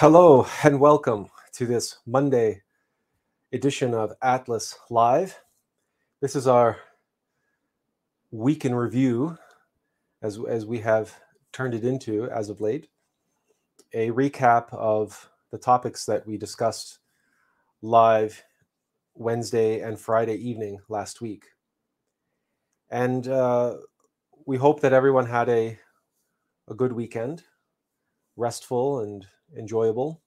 [0.00, 2.62] Hello and welcome to this Monday
[3.52, 5.38] edition of Attlas Live.
[6.22, 6.78] This is our
[8.30, 9.36] week in review,
[10.22, 11.14] as, as we have
[11.52, 12.88] turned it into as of late,
[13.92, 17.00] a recap of the topics that we discussed
[17.82, 18.42] live
[19.16, 21.44] Wednesday and Friday evening last week.
[22.88, 23.76] And uh,
[24.46, 25.78] we hope that everyone had a,
[26.70, 27.42] a good weekend,
[28.38, 30.20] restful and enjoyable.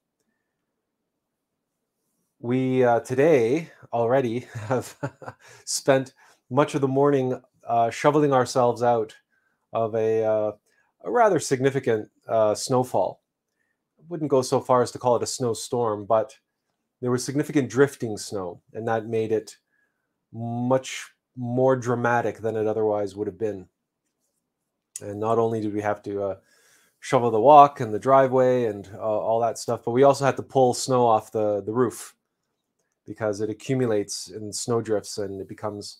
[2.40, 4.96] We uh, today already have
[5.64, 6.14] spent
[6.50, 9.16] much of the morning uh, shoveling ourselves out
[9.72, 10.52] of a, uh,
[11.04, 13.22] a rather significant uh, snowfall.
[14.08, 16.36] Wouldn't go so far as to call it a snowstorm, but
[17.00, 19.56] there was significant drifting snow, and that made it
[20.32, 23.68] much more dramatic than it otherwise would have been.
[25.00, 26.36] And not only did we have to uh,
[27.04, 29.82] shovel the walk and the driveway and uh, all that stuff.
[29.84, 32.14] But we also had to pull snow off the, the roof
[33.06, 35.98] because it accumulates in snowdrifts and it becomes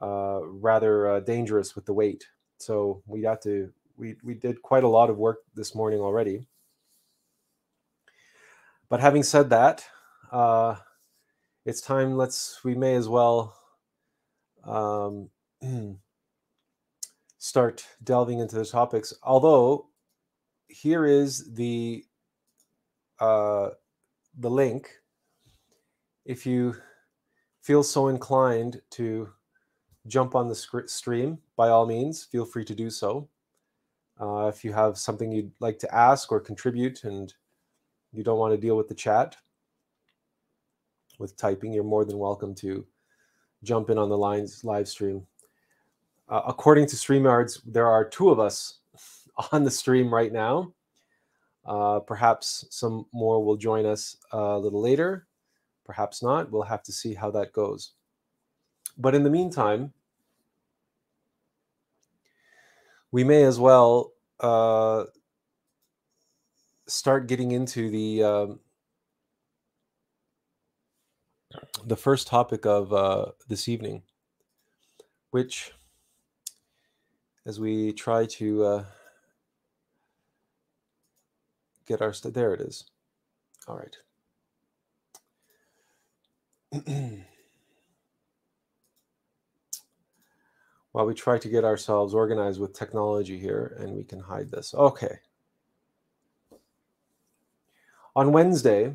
[0.00, 2.24] uh, rather uh, dangerous with the weight.
[2.56, 6.46] So we got to we we did quite a lot of work this morning already.
[8.88, 9.84] But having said that,
[10.32, 10.76] uh,
[11.66, 12.16] it's time.
[12.16, 13.54] Let's we may as well
[14.64, 15.28] um,
[17.36, 19.12] start delving into the topics.
[19.22, 19.89] Although
[20.70, 22.04] here is the
[23.18, 23.70] uh,
[24.38, 24.90] the link.
[26.24, 26.76] If you
[27.62, 29.28] feel so inclined to
[30.06, 33.28] jump on the stream, by all means, feel free to do so.
[34.20, 37.34] Uh, if you have something you'd like to ask or contribute and
[38.12, 39.36] you don't want to deal with the chat
[41.18, 42.86] with typing, you're more than welcome to
[43.62, 45.26] jump in on the lines live stream.
[46.28, 48.79] Uh, according to StreamYards, there are two of us
[49.52, 50.72] on the stream right now.
[51.64, 55.26] Uh, perhaps some more will join us a little later.
[55.84, 56.50] Perhaps not.
[56.50, 57.92] We'll have to see how that goes.
[58.96, 59.92] But in the meantime,
[63.12, 65.04] we may as well uh,
[66.86, 68.60] start getting into the um,
[71.84, 74.02] the first topic of uh, this evening,
[75.30, 75.72] which,
[77.46, 78.84] as we try to uh,
[81.90, 82.84] get our, there it is.
[83.66, 83.96] All right.
[90.92, 94.72] While we try to get ourselves organized with technology here, and we can hide this.
[94.72, 95.18] Okay.
[98.14, 98.94] On Wednesday,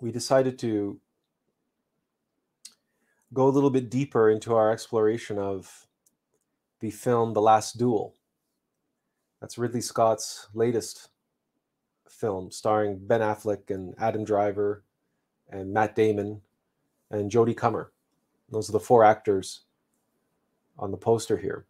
[0.00, 0.98] we decided to
[3.32, 5.86] go a little bit deeper into our exploration of
[6.80, 8.15] the film The Last Duel.
[9.46, 11.10] That's Ridley Scott's latest
[12.08, 14.82] film, starring Ben Affleck and Adam Driver
[15.50, 16.42] and Matt Damon
[17.12, 17.92] and Jodie Comer.
[18.50, 19.60] Those are the four actors
[20.80, 21.64] on the poster here.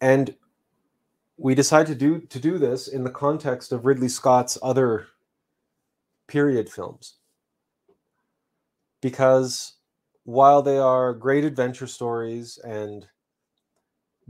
[0.00, 0.32] And
[1.36, 5.08] we decided to do to do this in the context of Ridley Scott's other
[6.28, 7.16] period films.
[9.00, 9.72] Because
[10.22, 13.08] while they are great adventure stories and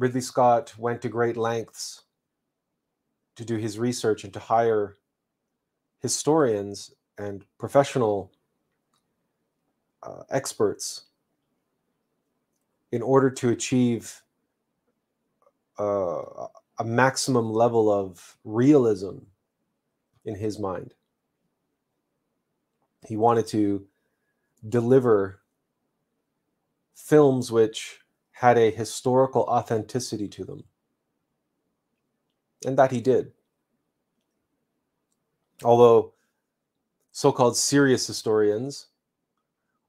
[0.00, 2.05] Ridley Scott went to great lengths
[3.37, 4.97] to do his research and to hire
[5.99, 8.33] historians and professional
[10.03, 11.02] uh, experts
[12.91, 14.23] in order to achieve
[15.79, 16.47] uh,
[16.79, 19.19] a maximum level of realism
[20.25, 20.94] in his mind.
[23.06, 23.87] He wanted to
[24.67, 25.43] deliver
[26.94, 28.00] films which
[28.40, 30.64] had a historical authenticity to them.
[32.64, 33.32] And that he did.
[35.62, 36.14] Although
[37.12, 38.87] so called serious historians,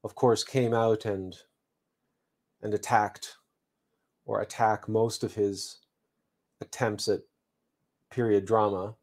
[0.04, 1.34] of course, came out and,
[2.62, 3.38] and attacked
[4.26, 5.78] or attack most of his
[6.60, 7.22] attempts at
[8.10, 8.96] period drama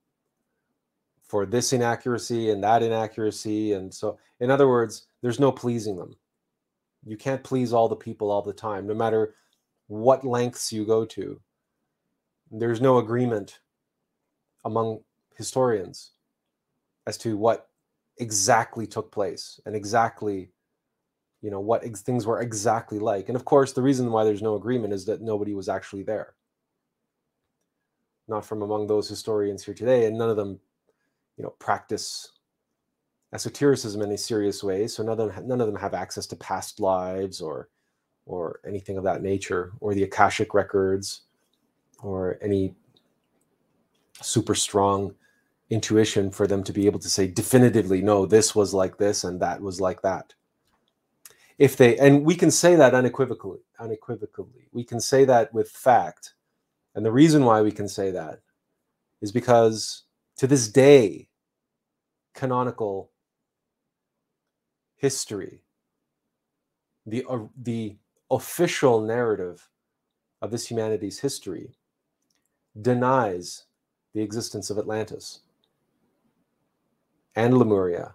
[1.22, 3.72] for this inaccuracy and that inaccuracy.
[3.72, 6.16] And so, in other words, there's no pleasing them.
[7.04, 9.34] You can't please all the people all the time, no matter
[9.86, 11.40] what lengths you go to.
[12.50, 13.60] There's no agreement
[14.64, 15.00] among
[15.36, 16.12] historians
[17.06, 17.68] as to what
[18.18, 20.50] exactly took place and exactly
[21.40, 24.42] you know what ex- things were exactly like and of course the reason why there's
[24.42, 26.34] no agreement is that nobody was actually there
[28.26, 30.58] not from among those historians here today and none of them
[31.36, 32.32] you know practice
[33.32, 34.86] esotericism in a serious way.
[34.86, 37.68] So none of them, none of them have access to past lives or
[38.26, 41.22] or anything of that nature, or the Akashic records,
[42.02, 42.74] or any
[44.20, 45.14] super strong
[45.70, 49.40] intuition for them to be able to say definitively, no, this was like this and
[49.40, 50.34] that was like that.
[51.58, 56.34] If they, and we can say that unequivocally, unequivocally, we can say that with fact.
[56.94, 58.40] And the reason why we can say that
[59.20, 60.04] is because
[60.36, 61.28] to this day,
[62.34, 63.10] canonical
[64.98, 65.62] history,
[67.06, 67.96] the, uh, the
[68.30, 69.68] official narrative
[70.42, 71.72] of this humanity's history
[72.82, 73.64] denies
[74.14, 75.40] the existence of Atlantis
[77.34, 78.14] and Lemuria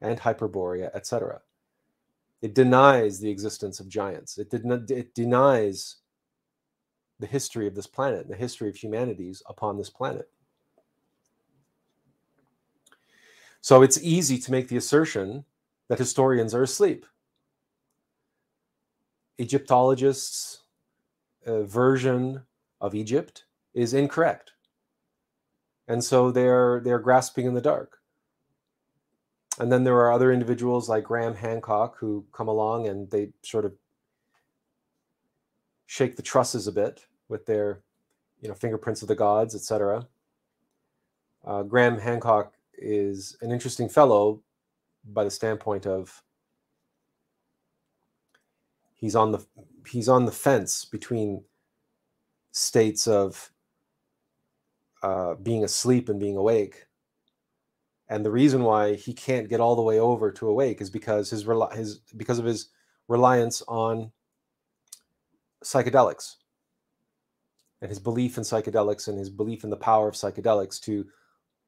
[0.00, 1.40] and Hyperborea, etc.
[2.40, 4.38] It denies the existence of giants.
[4.38, 5.96] It, did not, it denies
[7.20, 10.30] the history of this planet, the history of humanities upon this planet.
[13.60, 15.44] So it's easy to make the assertion
[15.88, 17.06] that historians are asleep.
[19.38, 20.62] Egyptologists'
[21.46, 22.42] uh, version
[22.80, 23.44] of Egypt
[23.74, 24.52] is incorrect.
[25.86, 27.98] And so they're they're grasping in the dark.
[29.58, 33.64] And then there are other individuals like Graham Hancock who come along and they sort
[33.64, 33.72] of
[35.86, 37.80] shake the trusses a bit with their,
[38.40, 40.06] you know, fingerprints of the gods, etc.
[41.44, 44.40] Uh, Graham Hancock is an interesting fellow
[45.12, 46.22] by the standpoint of
[48.94, 49.44] he's on the
[49.86, 51.44] he's on the fence between
[52.50, 53.50] states of
[55.02, 56.86] uh, being asleep and being awake.
[58.08, 61.30] And the reason why he can't get all the way over to awake is because
[61.30, 62.70] his his because of his
[63.06, 64.12] reliance on
[65.64, 66.36] psychedelics
[67.80, 71.06] and his belief in psychedelics and his belief in the power of psychedelics to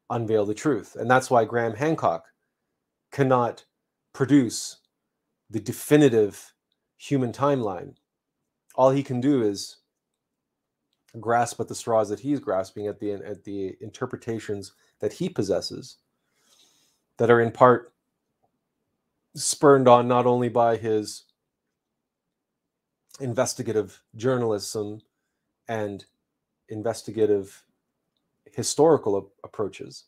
[0.08, 0.96] unveil the truth.
[0.96, 2.24] And that's why Graham Hancock
[3.10, 3.64] cannot
[4.12, 4.78] produce
[5.48, 6.52] the definitive
[6.96, 7.94] human timeline.
[8.74, 9.78] All he can do is
[11.18, 15.96] grasp at the straws that he's grasping at the at the interpretations that he possesses
[17.16, 17.92] that are in part
[19.34, 21.24] spurned on not only by his
[23.20, 25.00] investigative journalism
[25.68, 26.04] and
[26.68, 27.64] investigative
[28.52, 30.04] historical approaches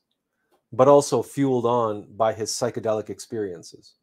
[0.72, 3.94] but also fueled on by his psychedelic experiences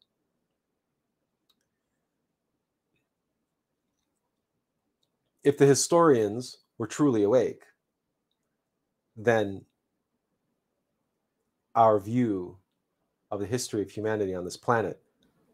[5.42, 7.62] if the historians were truly awake,
[9.16, 9.64] then
[11.74, 12.58] our view
[13.30, 15.00] of the history of humanity on this planet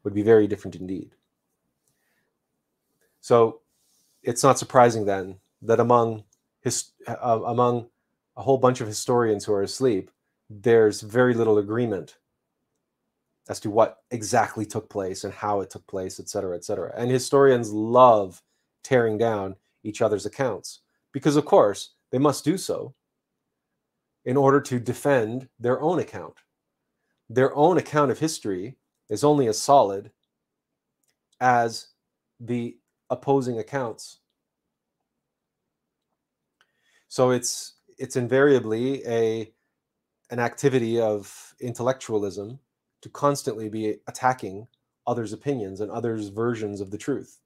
[0.03, 1.15] would be very different indeed.
[3.21, 3.61] So
[4.23, 6.25] it's not surprising then that among
[6.63, 7.89] his, uh, among
[8.37, 10.11] a whole bunch of historians who are asleep,
[10.49, 12.19] there's very little agreement
[13.49, 16.93] as to what exactly took place and how it took place, et cetera, et cetera.
[16.97, 18.43] And historians love
[18.83, 20.81] tearing down each other's accounts
[21.13, 22.95] because, of course, they must do so
[24.25, 26.35] in order to defend their own account.
[27.31, 28.77] Their own account of history
[29.09, 30.11] is only as solid
[31.41, 31.89] as
[32.41, 32.77] the
[33.11, 34.19] opposing accounts.
[37.09, 39.53] So it's it's invariably a
[40.31, 42.59] an activity of intellectualism
[43.01, 44.67] to constantly be attacking
[45.07, 47.39] others' opinions and others' versions of the truth.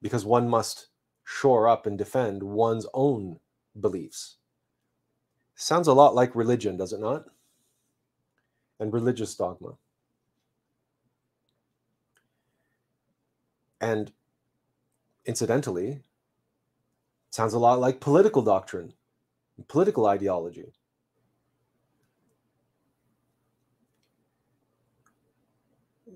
[0.00, 0.88] Because one must
[1.24, 3.40] shore up and defend one's own
[3.80, 4.36] beliefs.
[5.56, 7.24] Sounds a lot like religion, does it not?
[8.78, 9.74] And religious dogma.
[13.80, 14.12] And
[15.26, 16.00] incidentally,
[17.30, 18.94] sounds a lot like political doctrine,
[19.68, 20.72] political ideology.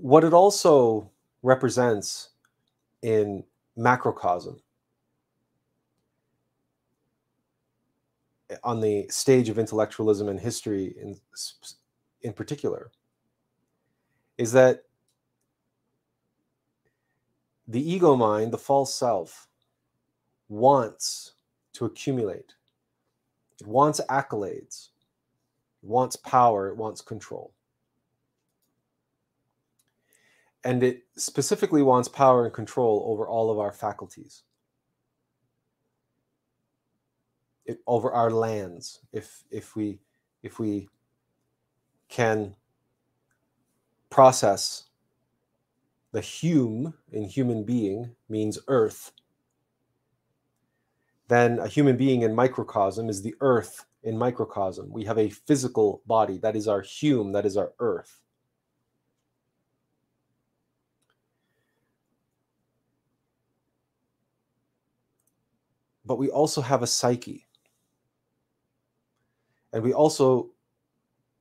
[0.00, 1.10] What it also
[1.42, 2.30] represents
[3.02, 3.42] in
[3.76, 4.60] macrocosm
[8.62, 11.18] on the stage of intellectualism and history in
[12.22, 12.90] in particular
[14.38, 14.84] is that
[17.66, 19.48] the ego mind the false self
[20.48, 21.32] wants
[21.72, 22.54] to accumulate
[23.60, 24.90] it wants accolades
[25.82, 27.52] it wants power it wants control
[30.64, 34.42] and it specifically wants power and control over all of our faculties.
[37.64, 40.00] It, over our lands if if we
[40.42, 40.88] if we
[42.08, 42.54] can
[44.08, 44.84] process
[46.12, 49.12] the hume in human being means earth
[51.28, 54.90] then a human being in microcosm is the earth in microcosm.
[54.90, 58.20] We have a physical body that is our hume that is our earth
[66.08, 67.48] but we also have a psyche
[69.72, 70.50] And we also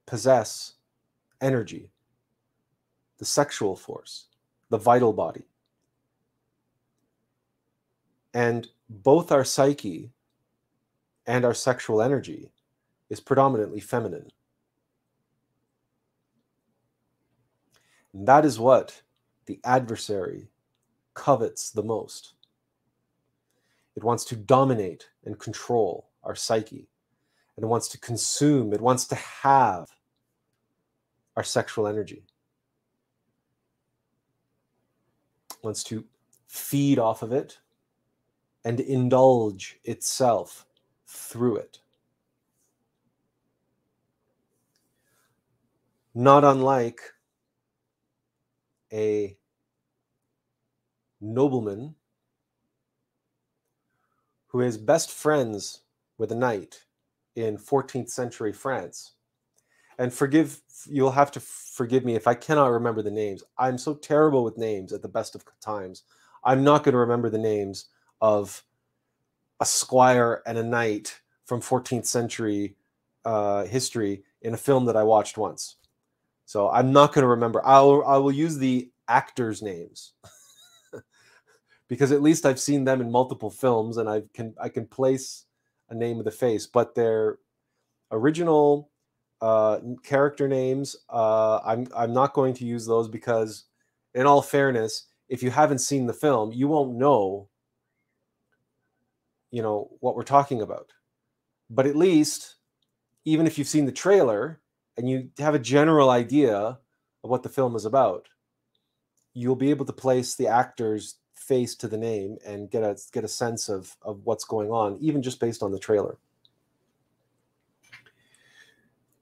[0.06, 0.74] possess
[1.42, 1.92] energy,
[3.18, 4.28] the sexual force,
[4.70, 5.46] the vital body.
[8.34, 10.12] And both our psyche
[11.26, 12.52] and our sexual energy
[13.10, 14.30] is predominantly feminine.
[18.14, 19.02] And that is what
[19.46, 20.50] the adversary
[21.14, 22.34] covets the most.
[23.98, 26.88] It wants to dominate and control our psyche.
[27.56, 29.90] And it wants to consume, it wants to have
[31.36, 32.24] our sexual energy.
[35.50, 36.06] It wants to
[36.46, 37.58] feed off of it
[38.64, 40.68] and indulge itself
[41.08, 41.80] through it.
[46.14, 47.02] Not unlike
[48.94, 49.36] a
[51.20, 51.96] nobleman
[54.58, 55.82] who is best friends
[56.18, 56.84] with a knight
[57.36, 59.12] in 14th century France.
[60.00, 60.60] And forgive,
[60.90, 63.44] you'll have to forgive me if I cannot remember the names.
[63.60, 66.04] I'm so terrible with names at the best of times.
[66.44, 67.86] I'm not going to remember the names
[68.20, 68.64] of
[69.60, 72.76] a squire and a knight from 14th century
[73.26, 75.76] uh, history in a film that I watched once.
[76.46, 77.64] So I'm not going to remember.
[77.64, 80.14] I'll I will use the actors' names
[81.88, 85.46] because at least I've seen them in multiple films and I can I can place
[85.90, 86.68] a name of the face.
[86.68, 87.40] But their
[88.12, 88.90] original
[89.42, 93.66] uh, character names, uh, I'm I'm not going to use those because,
[94.14, 97.50] in all fairness, if you haven't seen the film, you won't know.
[99.52, 100.92] You know what we're talking about,
[101.70, 102.56] but at least,
[103.24, 104.60] even if you've seen the trailer,
[104.98, 106.58] and you have a general idea
[107.24, 108.28] of what the film is about,
[109.34, 111.16] you'll be able to place the actor's
[111.48, 114.98] face to the name and get a get a sense of of what's going on,
[115.00, 116.18] even just based on the trailer.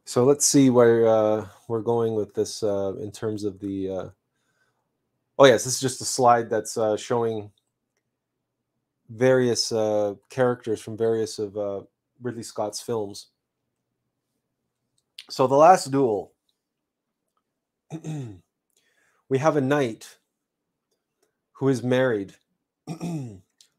[0.06, 3.90] So let's see where uh, we're going with this uh, in terms of the.
[3.90, 4.10] Uh...
[5.38, 7.52] Oh yes, this is just a slide that's uh, showing
[9.10, 11.82] various uh, characters from various of uh,
[12.22, 13.28] Ridley Scott's films.
[15.30, 16.34] So the last duel,
[19.30, 20.18] we have a knight
[21.56, 22.36] who is married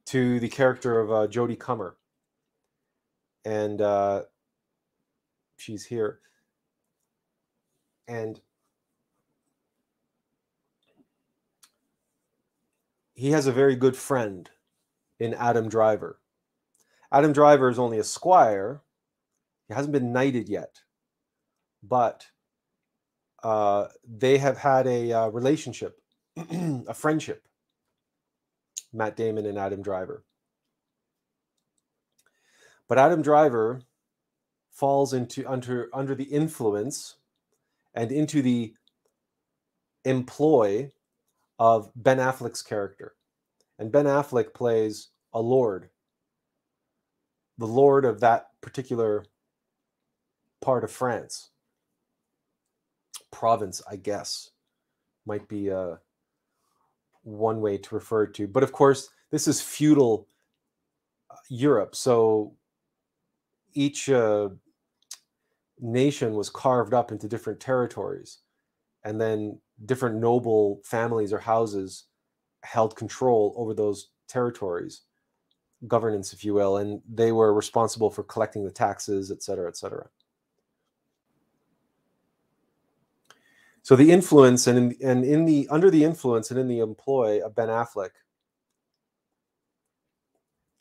[0.06, 1.96] to the character of uh, Jodie Comer,
[3.44, 4.22] and uh,
[5.56, 6.20] she's here,
[8.06, 8.40] and
[13.14, 14.50] he has a very good friend
[15.18, 16.20] in Adam Driver.
[17.12, 18.82] Adam Driver is only a squire;
[19.68, 20.80] he hasn't been knighted yet
[21.88, 22.26] but
[23.42, 26.00] uh, they have had a uh, relationship,
[26.36, 27.46] a friendship.
[28.92, 30.24] Matt Damon and Adam Driver.
[32.88, 33.82] But Adam Driver
[34.70, 37.16] falls into under under the influence
[37.94, 38.74] and into the
[40.04, 40.92] employ
[41.58, 43.14] of Ben Affleck's character.
[43.78, 45.90] And Ben Affleck plays a lord,
[47.58, 49.24] the lord of that particular
[50.60, 51.50] part of France
[53.30, 54.50] province, I guess,
[55.26, 55.96] might be uh,
[57.26, 58.46] one way to refer to.
[58.46, 60.28] But of course, this is feudal
[61.28, 62.54] uh, Europe, so
[63.74, 64.48] each uh,
[65.80, 68.38] nation was carved up into different territories,
[69.04, 72.04] and then different noble families or houses
[72.62, 75.02] held control over those territories,
[75.86, 79.76] governance, if you will, and they were responsible for collecting the taxes, et cetera, et
[79.76, 80.08] cetera.
[83.86, 87.38] So the influence and in, and in the under the influence and in the employ
[87.40, 88.10] of Ben Affleck,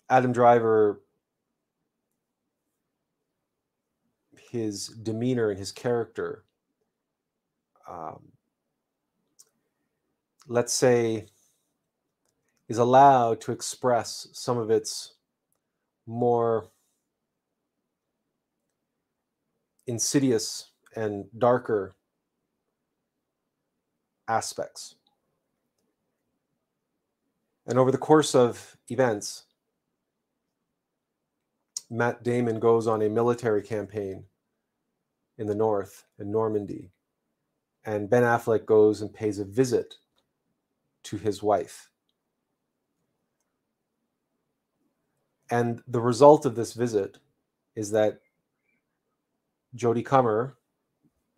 [0.10, 1.04] Adam Driver,
[4.50, 6.46] his demeanor and his character,
[7.88, 8.24] um,
[10.48, 11.28] let's say,
[12.68, 15.14] is allowed to express some of its
[16.08, 16.72] more
[19.86, 21.96] insidious and darker
[24.28, 24.96] aspects.
[27.68, 29.46] And over the course of events,
[31.90, 34.26] Matt Damon goes on a military campaign
[35.38, 36.92] in the north, in Normandy.
[37.86, 39.96] And Ben Affleck goes and pays a visit
[41.04, 41.90] to his wife.
[45.52, 47.20] And the result of this visit
[47.76, 48.20] is that
[49.76, 50.58] Jodie Comer,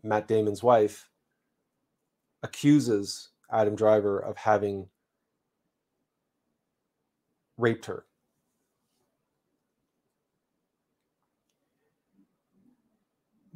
[0.04, 1.10] Matt Damon's wife,
[2.48, 4.88] accuses Adam Driver of having
[7.58, 8.06] raped her.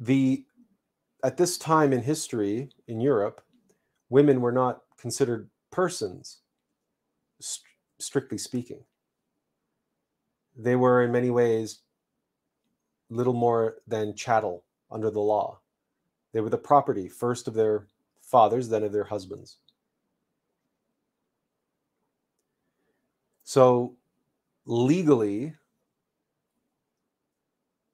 [0.02, 0.44] the
[1.24, 3.40] at this time in history in Europe,
[4.10, 6.40] women were not considered persons,
[7.40, 7.64] st-
[8.00, 8.82] strictly speaking.
[10.56, 11.82] They were in many ways
[13.10, 15.60] little more than chattel under the law.
[16.32, 17.86] They were the property first of their
[18.32, 19.58] fathers, than of their husbands.
[23.44, 23.96] So,
[24.64, 25.54] legally,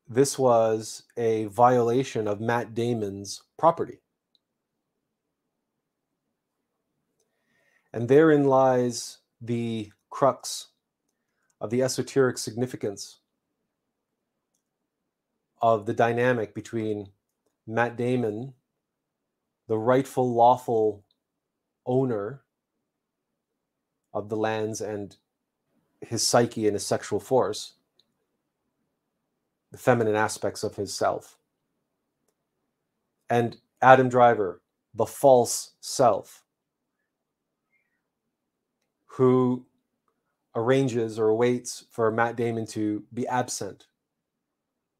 [0.09, 3.99] this was a violation of Matt Damon's property.
[7.93, 10.69] And therein lies the crux
[11.61, 13.19] of the esoteric significance
[15.61, 17.09] of the dynamic between
[17.67, 18.55] Matt Damon,
[19.69, 21.05] the rightful, lawful
[21.87, 22.43] owner
[24.13, 25.17] of the lands and
[26.01, 27.75] his psyche and his sexual force,
[29.71, 31.39] the feminine aspects of his self.
[33.29, 34.63] And Adam Driver,
[34.95, 36.43] the false self,
[39.07, 39.67] who
[40.55, 43.87] arranges or waits for Matt Damon to be absent,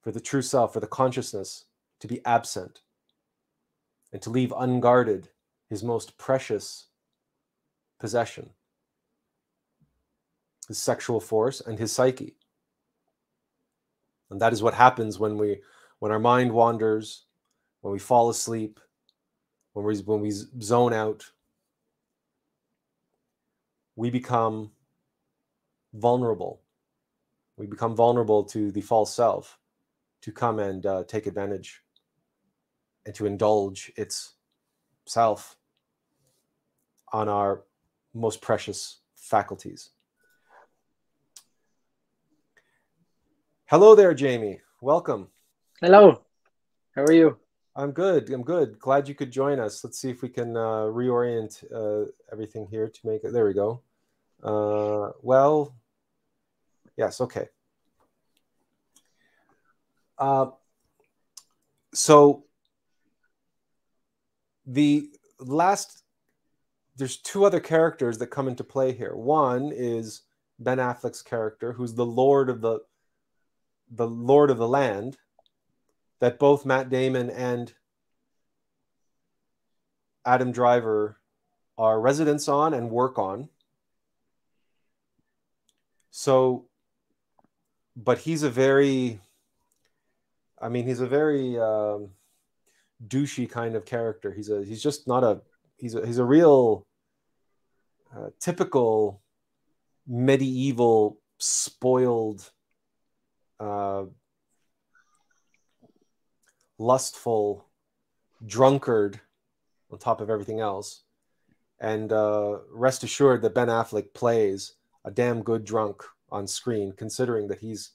[0.03, 1.65] for the true self, for the consciousness
[2.01, 2.83] to be absent,
[4.13, 5.29] and to leave unguarded
[5.69, 6.87] his most precious
[8.01, 8.51] possession
[10.69, 12.37] his sexual force and his psyche.
[14.31, 15.63] And that is what happens when we
[15.99, 17.25] when our mind wanders
[17.81, 18.79] when we fall asleep
[19.73, 21.25] when we when we zone out.
[23.97, 24.71] We become
[25.95, 26.61] vulnerable.
[27.57, 29.59] We become vulnerable to the false self
[30.21, 31.81] to come and uh, take advantage
[33.09, 34.35] and to indulge its
[35.07, 35.57] self
[37.11, 37.65] on our
[38.15, 39.91] most precious faculties
[43.71, 44.63] Hello there, Jamie.
[44.81, 45.29] Welcome.
[45.83, 46.23] Hello.
[46.97, 47.37] How are you?
[47.77, 48.31] I'm good.
[48.31, 48.79] I'm good.
[48.79, 49.85] Glad you could join us.
[49.85, 53.35] Let's see if we can uh, reorient uh, everything here to make it.
[53.35, 53.83] There we go.
[54.43, 55.77] Uh, well,
[56.97, 57.21] yes.
[57.21, 57.49] Okay.
[60.17, 60.47] Uh,
[61.93, 62.47] so
[64.69, 65.09] the
[65.41, 66.05] last,
[66.97, 69.17] there's two other characters that come into play here.
[69.17, 70.23] One is
[70.59, 72.81] Ben Affleck's character, who's the Lord of the
[73.91, 75.17] the Lord of the Land
[76.21, 77.73] that both Matt Damon and
[80.27, 81.19] Adam Driver
[81.79, 83.49] are residents on and work on.
[86.11, 86.67] So,
[87.97, 89.21] but he's a very,
[90.61, 92.11] I mean, he's a very um,
[93.07, 94.33] douchey kind of character.
[94.33, 95.41] He's a, he's just not a,
[95.77, 96.87] he's a, he's a real
[98.15, 99.23] uh, typical
[100.07, 102.51] medieval spoiled
[103.61, 104.05] uh,
[106.79, 107.67] lustful
[108.47, 109.21] drunkard
[109.91, 111.03] on top of everything else.
[111.81, 117.49] And uh, rest assured that Ben Affleck plays a damn good drunk on screen, considering
[117.49, 117.93] that he's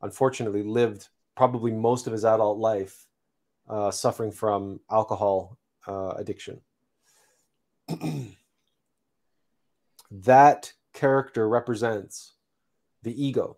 [0.00, 3.06] unfortunately lived probably most of his adult life
[3.72, 6.60] uh, suffering from alcohol uh, addiction.
[10.10, 12.34] that character represents
[13.02, 13.56] the ego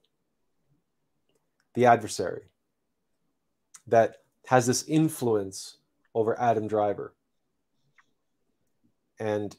[1.74, 2.44] the adversary
[3.86, 5.78] that has this influence
[6.14, 7.14] over Adam Driver
[9.18, 9.56] and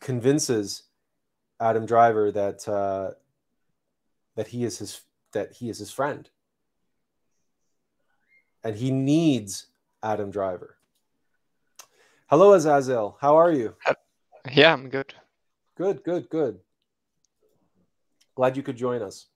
[0.00, 0.84] convinces
[1.60, 3.12] Adam Driver that uh,
[4.34, 6.28] that he is his that he is his friend
[8.64, 9.66] and he needs
[10.02, 10.76] Adam Driver.
[12.26, 13.16] Hello, Azazel.
[13.20, 13.74] How are you?
[14.52, 15.14] Yeah, I'm good.
[15.76, 16.58] Good, good, good.
[18.34, 19.26] Glad you could join us.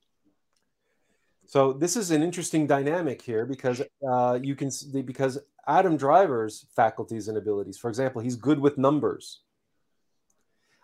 [1.47, 6.67] So this is an interesting dynamic here because uh, you can see because Adam Driver's
[6.75, 9.41] faculties and abilities, for example, he's good with numbers.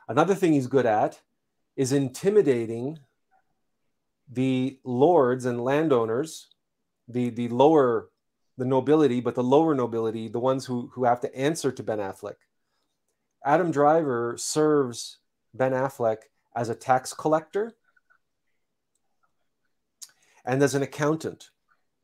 [0.08, 1.20] Another thing he's good at
[1.76, 2.98] is intimidating
[4.30, 6.48] the lords and landowners,
[7.08, 8.10] the the lower
[8.58, 11.98] the nobility, but the lower nobility, the ones who who have to answer to Ben
[11.98, 12.34] Affleck.
[13.44, 15.18] Adam Driver serves
[15.54, 16.18] Ben Affleck
[16.54, 17.76] as a tax collector
[20.44, 21.50] and as an accountant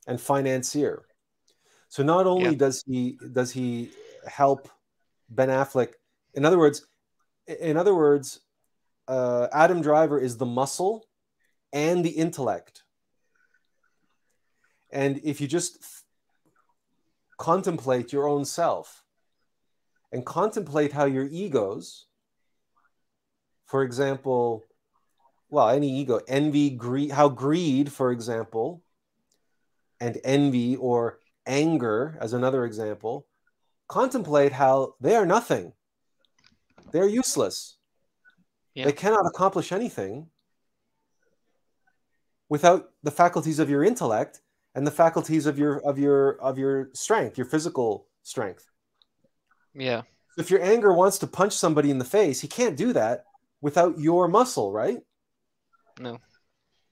[0.06, 1.02] and financier.
[1.88, 2.56] So not only yeah.
[2.56, 3.90] does he does he
[4.26, 4.68] help
[5.28, 5.94] Ben Affleck,
[6.34, 6.86] in other words,
[7.48, 8.40] in other words,
[9.08, 11.04] uh, Adam Driver is the muscle
[11.72, 12.84] and the intellect.
[14.92, 16.03] And if you just
[17.36, 19.04] contemplate your own self
[20.12, 22.06] and contemplate how your egos,
[23.66, 24.64] for example,
[25.48, 28.82] well, any ego, envy, greed, how greed, for example,
[30.00, 33.26] and envy or anger, as another example,
[33.88, 35.72] contemplate how they are nothing.
[36.92, 37.76] They're useless.
[38.74, 38.86] Yeah.
[38.86, 40.28] They cannot accomplish anything
[42.48, 44.40] without the faculties of your intellect
[44.74, 48.66] and the faculties of your of your of your strength, your physical strength.
[49.74, 50.02] Yeah.
[50.36, 53.24] If your anger wants to punch somebody in the face, he can't do that
[53.60, 54.98] without your muscle, right?
[56.00, 56.18] No.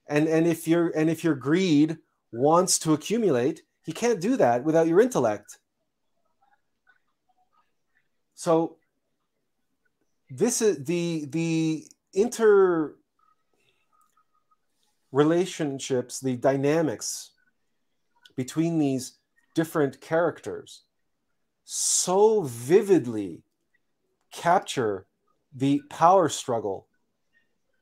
[0.08, 1.98] And and if your and if your greed
[2.32, 5.58] wants to accumulate, he can't do that without your intellect.
[8.34, 8.76] So
[10.30, 12.94] this is the the inter
[15.10, 17.31] relationships, the dynamics
[18.36, 19.18] between these
[19.54, 20.82] different characters
[21.64, 23.42] so vividly
[24.32, 25.06] capture
[25.54, 26.86] the power struggle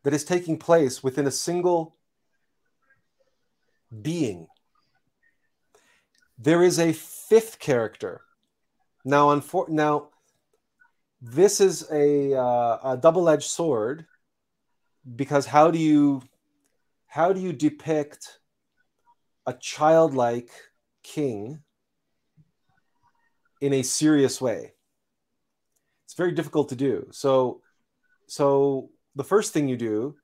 [0.03, 1.97] that is taking place within a single
[4.03, 4.47] being.
[6.39, 8.23] There is a fifth character.
[9.05, 10.09] Now, unfor- now
[11.21, 14.07] this is a, uh, a double-edged sword
[15.17, 16.23] because how do you
[17.07, 18.39] how do you depict
[19.51, 20.51] a childlike
[21.03, 21.63] king
[23.61, 24.73] in a serious way.
[26.07, 27.09] It's very difficult to do.
[27.11, 27.63] So
[28.27, 30.17] so the first thing you do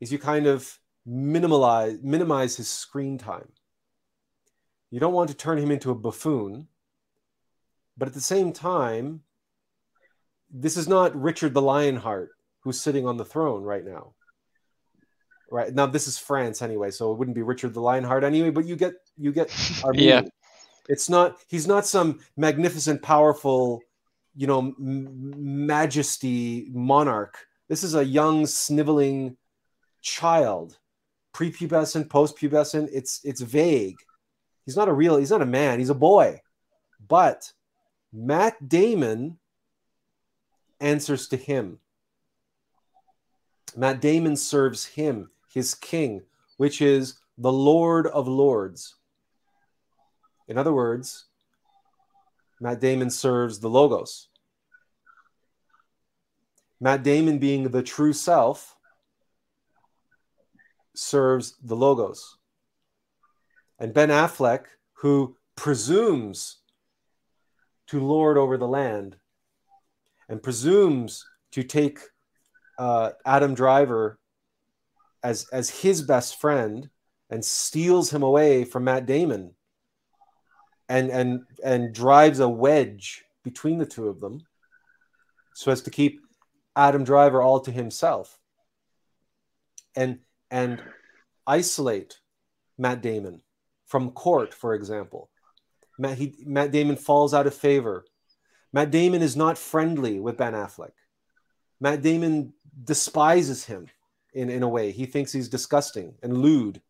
[0.00, 3.48] is you kind of minimize minimize his screen time.
[4.90, 6.68] You don't want to turn him into a buffoon
[7.96, 9.20] but at the same time
[10.50, 14.14] this is not richard the lionheart who's sitting on the throne right now
[15.50, 15.74] right.
[15.74, 18.76] Now this is france anyway so it wouldn't be richard the lionheart anyway but you
[18.76, 19.50] get you get
[19.84, 20.22] our Yeah.
[20.88, 23.80] it's not he's not some magnificent powerful
[24.36, 27.38] you know majesty monarch.
[27.68, 29.36] This is a young sniveling
[30.02, 30.78] child
[31.32, 32.88] prepubescent postpubescent.
[32.92, 33.96] It's it's vague.
[34.66, 35.78] He's not a real he's not a man.
[35.78, 36.40] He's a boy.
[37.06, 37.52] But
[38.12, 39.38] matt damon
[40.80, 41.78] answers to him.
[43.76, 46.22] Matt damon serves him his king
[46.56, 48.96] which is the lord of lords.
[50.48, 51.26] In other words
[52.60, 54.28] matt damon serves the logos.
[56.80, 58.76] Matt damon being the true self
[60.94, 62.36] serves the logos.
[63.78, 66.58] And ben affleck who presumes
[67.86, 69.16] to lord over the land
[70.28, 72.00] and presumes to take
[72.78, 74.18] uh, adam driver
[75.24, 76.88] as as his best friend
[77.30, 79.52] and steals him away from matt damon
[80.88, 84.40] and and and drives a wedge between the two of them
[85.54, 86.20] so as to keep
[86.76, 88.38] adam driver all to himself
[89.96, 90.18] and
[90.50, 90.80] and
[91.46, 92.20] isolate
[92.78, 93.40] matt damon
[93.86, 95.30] from court for example.
[95.98, 98.04] Matt, he, matt damon falls out of favor.
[98.72, 100.90] Matt damon is not friendly with ben affleck.
[101.80, 103.86] Matt damon despises him
[104.34, 106.80] in, in a way he thinks he's disgusting and lewd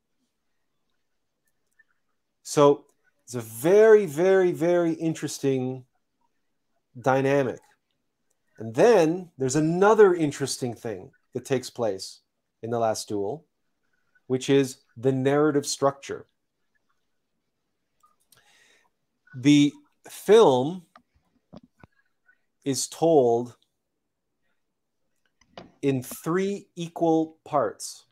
[2.45, 2.85] so
[3.25, 5.87] it's a very, very, very interesting
[7.01, 7.61] dynamic.
[8.59, 12.21] And then there's another interesting thing that takes place
[12.63, 13.47] in the last duel,
[14.27, 16.27] which is the narrative structure.
[19.35, 19.73] The
[20.09, 20.85] film
[22.65, 23.57] is told
[25.85, 28.07] in three equal parts.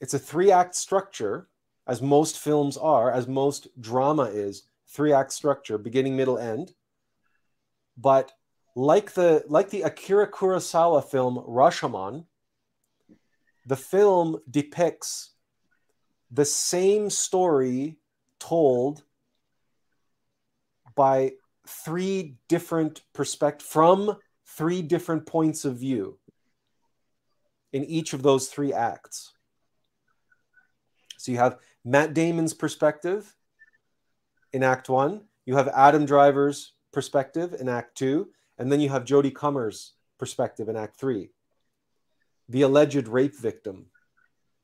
[0.00, 1.48] It's a three act structure
[1.88, 6.72] as most films are, as most drama is, three act structure, beginning, middle, end.
[7.96, 8.30] But
[8.76, 12.26] like the like the Akira Kurosawa film Rashomon,
[13.66, 15.32] the film depicts
[16.30, 17.98] the same story
[18.38, 19.02] told
[20.94, 21.32] by
[21.66, 26.20] three different perspect from three different points of view
[27.76, 29.34] in each of those three acts.
[31.18, 33.36] So you have Matt Damon's perspective
[34.54, 35.24] in Act One.
[35.44, 40.70] You have Adam Driver's perspective in Act Two, and then you have Jodie Comer's perspective
[40.70, 41.32] in Act Three.
[42.48, 43.90] The alleged rape victim.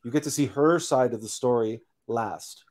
[0.02, 2.64] You get to see her side of the story last.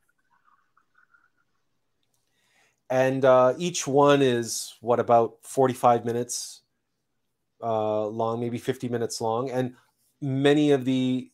[2.89, 6.62] And uh, each one is what about 45 minutes
[7.62, 9.75] uh, long, maybe 50 minutes long, and
[10.21, 11.31] many of the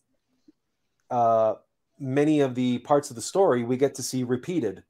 [1.10, 1.56] uh,
[2.00, 4.84] many of the parts of the story we get to see repeated.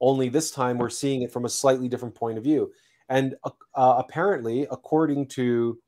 [0.00, 2.72] Only this time we're seeing it from a slightly different point of view.
[3.08, 5.78] And uh, apparently, according to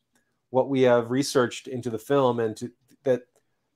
[0.51, 2.71] what we have researched into the film and to,
[3.05, 3.23] that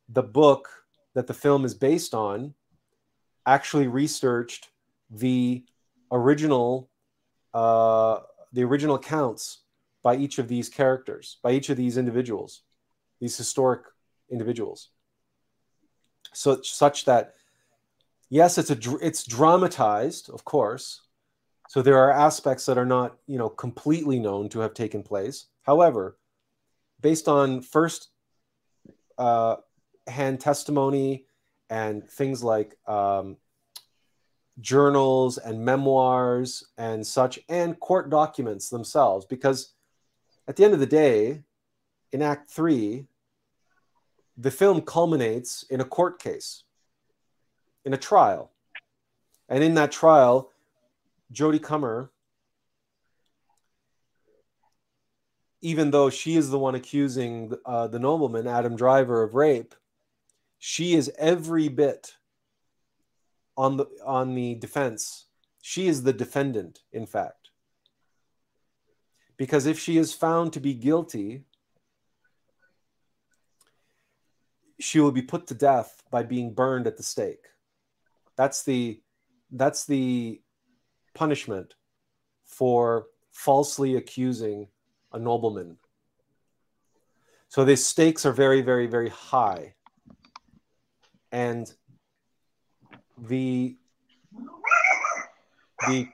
[0.09, 0.69] the book
[1.15, 2.55] that the film is based on
[3.47, 4.69] actually researched
[5.11, 5.65] the
[6.13, 6.89] original
[7.53, 8.21] uh,
[8.53, 9.61] the original accounts
[10.03, 12.63] by each of these characters, by each of these individuals,
[13.21, 13.83] these historic
[14.31, 14.89] individuals.
[16.33, 17.35] So such that
[18.31, 21.03] yes, it's a it's dramatized, of course.
[21.69, 25.47] So there are aspects that are not, you know, completely known to have taken place.
[25.63, 26.17] However,
[27.01, 28.09] based on first
[29.19, 29.57] uh,
[30.07, 31.27] hand testimony
[31.69, 33.37] and things like um,
[34.61, 39.75] journals and memoirs and such, and court documents themselves, because
[40.49, 41.43] at the end of the day,
[42.13, 43.07] in Act Three,
[44.41, 46.65] the film culminates in a court case,
[47.85, 48.51] in a trial.
[49.51, 50.51] And in that trial,
[51.33, 52.11] Jodie Comer,
[55.61, 59.75] even though she is the one accusing uh, the nobleman, Adam Driver, of rape,
[60.59, 62.17] she is every bit
[63.59, 65.27] on the on the defense.
[65.61, 67.51] She is the defendant, in fact.
[69.37, 71.45] Because if she is found to be guilty,
[74.81, 77.47] she will be put to death by being burned at the stake.
[78.37, 79.01] That's the
[79.53, 80.41] that's the
[81.15, 81.75] punishment
[82.45, 84.69] for falsely accusing
[85.13, 85.77] a nobleman.
[87.49, 89.75] So the stakes are very, very, very high.
[91.33, 91.73] And
[93.19, 93.77] the
[95.89, 96.09] the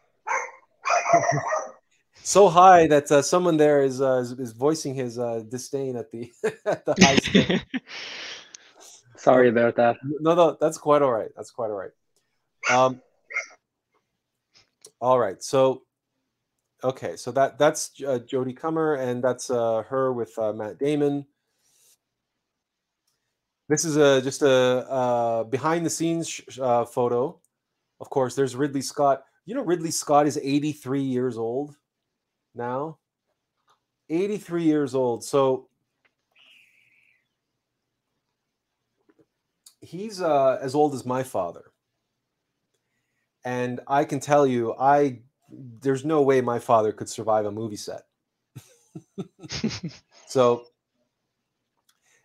[2.23, 6.11] so high that uh, someone there is, uh, is, is voicing his uh, disdain at
[6.11, 6.33] the
[6.67, 7.65] at the high stake.
[9.17, 9.97] Sorry about that.
[10.03, 11.31] No, no, that's quite all right.
[11.37, 11.91] That's quite all right.
[12.71, 13.01] Um,
[15.01, 15.43] all right.
[15.43, 15.83] So,
[16.83, 17.17] okay.
[17.17, 21.27] So that that's uh, Jodie Comer, and that's uh, her with uh, Matt Damon.
[23.69, 27.41] This is a just a, uh, behind the scenes uh, photo.
[28.01, 29.25] Of course, there's Ridley Scott.
[29.45, 31.75] You know, Ridley Scott is 83 years old
[32.55, 32.99] now.
[34.09, 35.25] 83 years old.
[35.25, 35.69] So
[39.87, 41.73] he's uh, as old as my father
[43.47, 47.77] and I can tell you, I there's no way my father could survive a movie
[47.77, 48.03] set.
[50.27, 50.65] so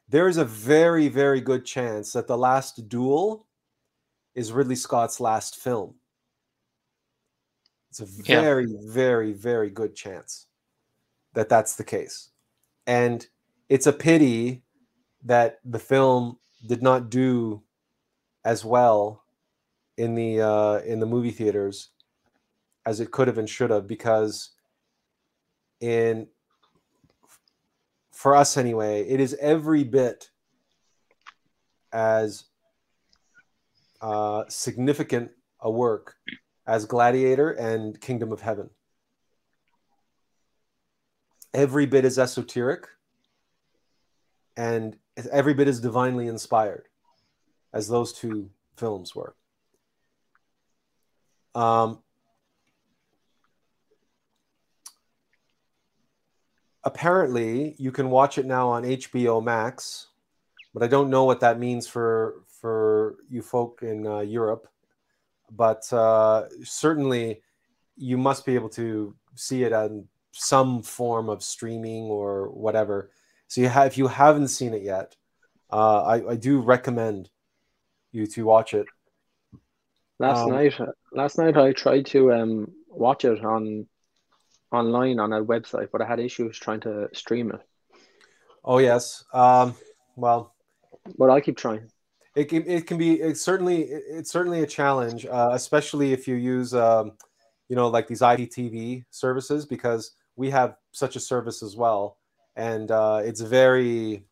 [0.09, 3.45] there is a very, very good chance that the last duel
[4.33, 5.93] is Ridley Scott's last film.
[7.91, 8.77] It's a very, yeah.
[8.85, 10.47] very, very good chance
[11.33, 12.31] that that's the case.
[12.87, 13.27] And
[13.69, 14.63] it's a pity
[15.23, 17.61] that the film did not do
[18.43, 19.23] as well
[19.97, 21.89] in the uh, in the movie theaters
[22.85, 24.51] as it could have and should have because
[25.79, 26.27] in
[28.11, 30.29] for us anyway it is every bit
[31.91, 32.45] as
[34.01, 36.15] uh, significant a work
[36.65, 38.69] as gladiator and kingdom of heaven.
[41.53, 42.87] Every bit is esoteric
[44.55, 44.97] and
[45.31, 46.87] every bit is divinely inspired
[47.73, 49.35] as those two films were
[51.55, 51.99] um,
[56.83, 60.07] apparently, you can watch it now on HBO Max,
[60.73, 64.67] but I don't know what that means for for you folk in uh, Europe.
[65.53, 67.41] But uh, certainly,
[67.97, 73.11] you must be able to see it on some form of streaming or whatever.
[73.51, 75.15] So you have, if you haven't seen it yet,
[75.71, 77.29] uh, I, I do recommend
[78.13, 78.87] you to watch it
[80.21, 80.73] Last um, night,
[81.11, 83.87] last night I tried to um, watch it on
[84.71, 87.59] online on a website, but I had issues trying to stream it.
[88.63, 89.23] Oh yes.
[89.33, 89.73] Um,
[90.15, 90.53] well,
[91.17, 91.89] but I keep trying.
[92.35, 96.35] It can, it can be it's certainly it's certainly a challenge, uh, especially if you
[96.35, 97.13] use um,
[97.67, 102.19] you know like these IPTV services because we have such a service as well,
[102.55, 104.25] and uh, it's very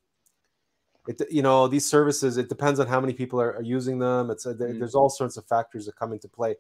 [1.08, 4.30] it you know these services it depends on how many people are, are using them.
[4.30, 4.80] It's a, there, mm.
[4.80, 6.56] there's all sorts of factors that come into play.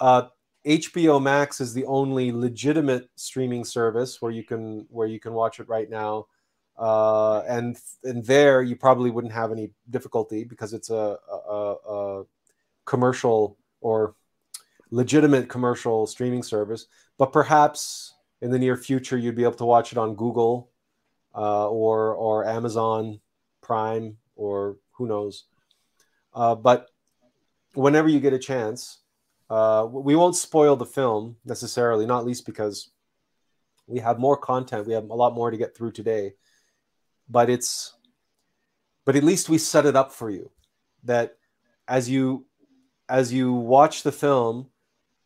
[0.00, 0.22] Uh,
[0.66, 5.60] hbo max is the only legitimate streaming service where you can where you can watch
[5.60, 6.26] it right now.
[6.76, 11.16] Uh, and and there you probably wouldn't have any difficulty because it's a,
[11.48, 12.24] a, a
[12.84, 14.14] commercial or
[14.90, 16.86] legitimate commercial streaming service.
[17.16, 20.70] But perhaps in the near future you'd be able to watch it on google
[21.38, 23.20] uh, or or amazon
[23.62, 25.44] Prime or who knows.
[26.34, 26.88] Uh, but
[27.74, 28.98] whenever you get a chance,
[29.50, 32.90] uh, we won't spoil the film necessarily, not least because
[33.86, 34.86] we have more content.
[34.86, 36.34] We have a lot more to get through today.
[37.28, 37.94] But it's,
[39.04, 40.50] but at least we set it up for you
[41.04, 41.36] that
[41.86, 42.46] as you
[43.08, 44.68] as you watch the film,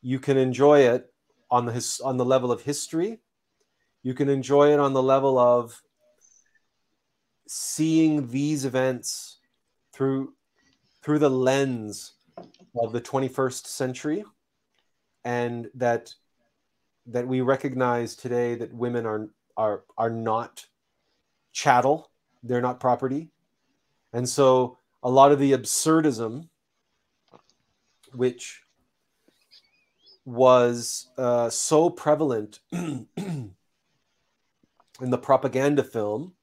[0.02, 1.12] you can enjoy it
[1.50, 3.20] on the his, on the level of history.
[4.04, 5.82] You can enjoy it on the level of
[7.46, 9.38] seeing these events
[9.92, 10.34] through
[11.02, 12.12] through the lens
[12.80, 14.24] of the 21st century
[15.24, 16.14] and that
[17.06, 20.66] that we recognize today that women are are are not
[21.52, 23.30] chattel they're not property.
[24.12, 26.48] And so a lot of the absurdism
[28.12, 28.62] which
[30.26, 33.06] was uh, so prevalent in
[35.00, 36.34] the propaganda film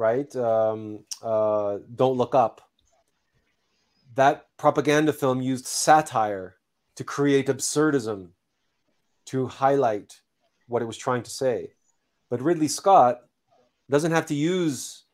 [0.00, 2.70] right um, uh, don't look up
[4.14, 6.56] that propaganda film used satire
[6.96, 8.28] to create absurdism
[9.26, 10.20] to highlight
[10.66, 11.72] what it was trying to say.
[12.28, 13.20] But Ridley Scott
[13.88, 15.04] doesn't have to use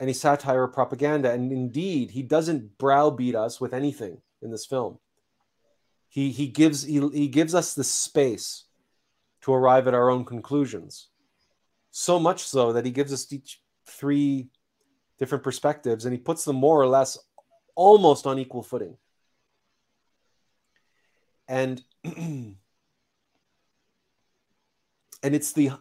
[0.00, 1.30] any satire or propaganda.
[1.30, 4.98] And indeed, he doesn't browbeat us with anything in this film.
[6.08, 8.64] He, he, gives, he, he gives us the space
[9.42, 11.08] to arrive at our own conclusions.
[11.90, 14.48] So much so that he gives us each three
[15.18, 17.18] different perspectives and he puts them more or less
[17.74, 18.96] almost on equal footing.
[21.48, 22.56] And and
[25.22, 25.72] it's the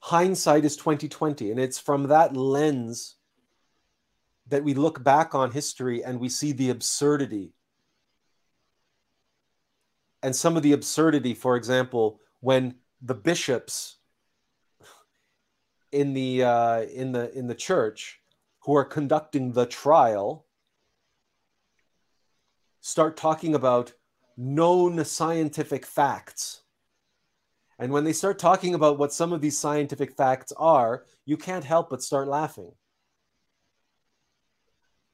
[0.00, 3.16] hindsight is 2020 and it's from that lens
[4.48, 7.52] that we look back on history and we see the absurdity
[10.22, 13.97] and some of the absurdity for example when the bishops
[15.92, 18.20] in the uh, in the in the church
[18.60, 20.46] who are conducting the trial
[22.80, 23.92] start talking about
[24.36, 26.62] known scientific facts.
[27.78, 31.64] And when they start talking about what some of these scientific facts are, you can't
[31.64, 32.72] help but start laughing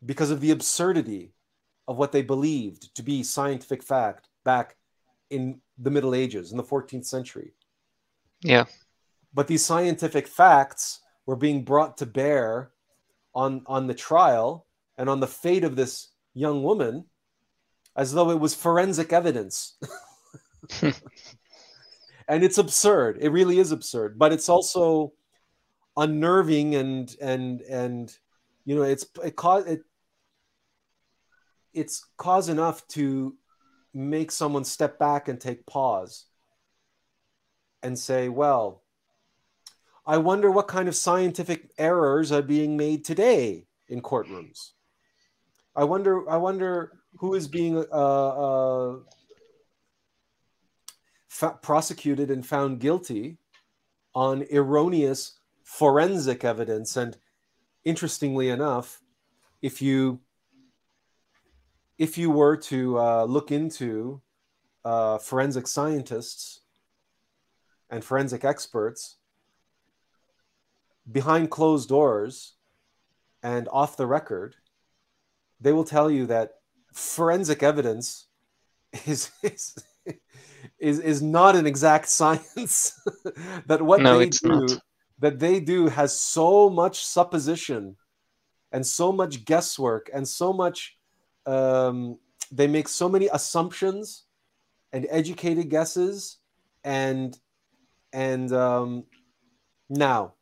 [0.05, 1.35] because of the absurdity
[1.89, 4.77] of what they believed to be scientific fact back
[5.31, 7.53] in the Middle Ages, in the 14th century.
[8.43, 8.65] Yeah.
[9.35, 12.71] But these scientific facts were being brought to bear
[13.35, 14.67] on, on the trial
[14.97, 17.05] and on the fate of this young woman
[17.97, 19.77] as though it was forensic evidence.
[20.83, 23.19] and it's absurd.
[23.21, 25.13] It really is absurd, but it's also
[25.97, 28.19] unnerving and and and
[28.65, 29.83] you know it's it cause it
[31.73, 33.37] it's cause enough to
[33.93, 36.27] make someone step back and take pause
[37.83, 38.84] and say, well,
[40.07, 44.73] I wonder what kind of scientific errors are being made today in courtrooms.
[45.75, 48.97] I wonder I wonder who is being uh, uh,
[51.63, 53.39] prosecuted and found guilty
[54.15, 56.97] on erroneous forensic evidence.
[56.97, 57.17] And
[57.85, 59.01] interestingly enough,
[59.63, 60.21] if you
[61.97, 64.21] if you were to uh, look into
[64.85, 66.61] uh, forensic scientists
[67.89, 69.17] and forensic experts
[71.11, 72.55] behind closed doors
[73.43, 74.57] and off the record,
[75.61, 76.55] they will tell you that
[76.93, 78.27] forensic evidence
[79.07, 79.75] is is
[80.79, 83.01] is, is not an exact science
[83.67, 84.79] that what no, they do not.
[85.19, 87.97] that they do has so much supposition
[88.73, 90.97] and so much guesswork and so much
[91.47, 92.19] um,
[92.51, 94.25] they make so many assumptions
[94.93, 96.39] and educated guesses
[96.85, 97.39] and
[98.13, 99.05] and um,
[99.89, 100.34] now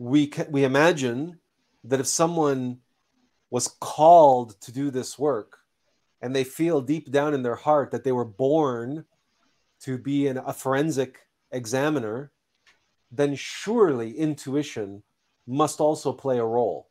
[0.00, 1.38] we we imagine
[1.84, 2.78] that if someone
[3.50, 5.58] was called to do this work
[6.22, 9.04] and they feel deep down in their heart that they were born
[9.80, 11.18] to be an, a forensic
[11.52, 12.32] examiner,
[13.12, 15.02] then surely intuition
[15.46, 16.88] must also play a role.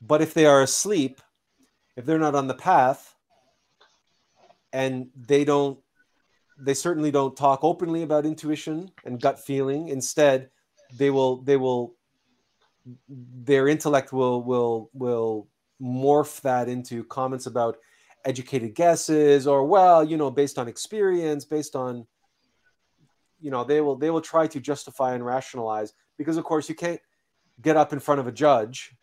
[0.00, 1.20] But if they are asleep,
[1.96, 3.16] if they're not on the path,
[4.72, 5.80] and they don't,
[6.58, 9.88] they certainly don't talk openly about intuition and gut feeling.
[9.88, 10.50] Instead,
[10.96, 11.94] they will they will
[13.08, 15.48] their intellect will will will
[15.80, 17.76] morph that into comments about
[18.24, 22.06] educated guesses or well you know based on experience based on
[23.40, 26.74] you know they will they will try to justify and rationalize because of course you
[26.74, 27.00] can't
[27.60, 28.94] get up in front of a judge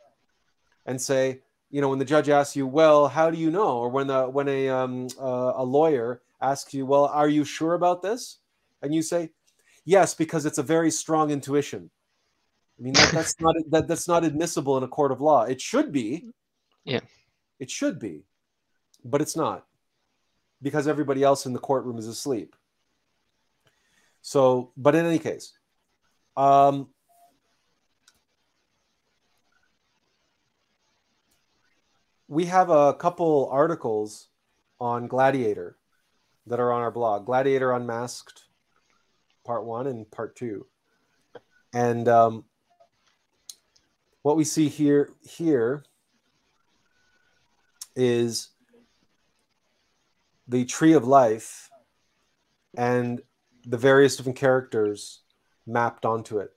[0.85, 3.77] and say you know when the judge asks you well how do you know?
[3.77, 7.73] Or when the when a um, uh, a lawyer asks you well are you sure
[7.73, 8.39] about this?
[8.81, 9.31] And you say
[9.85, 11.89] yes because it's a very strong intuition
[12.79, 15.43] I mean, that, that's not that, that's not admissible in a court of law.
[15.43, 16.29] It should be.
[16.85, 17.01] Yeah.
[17.59, 18.23] It should be,
[19.03, 19.65] but it's not
[20.61, 22.55] because everybody else in the courtroom is asleep.
[24.21, 25.51] So, but in any case,
[26.37, 26.87] um,
[32.29, 34.29] we have a couple articles
[34.79, 35.77] on Gladiator
[36.47, 37.25] that are on our blog.
[37.25, 38.43] Gladiator Unmasked,
[39.45, 40.65] part one and part two,
[41.73, 42.45] and um,
[44.21, 45.83] what we see here here
[47.95, 48.49] is
[50.47, 51.69] the tree of life
[52.75, 53.21] and
[53.65, 55.21] the various different characters
[55.67, 56.51] mapped onto it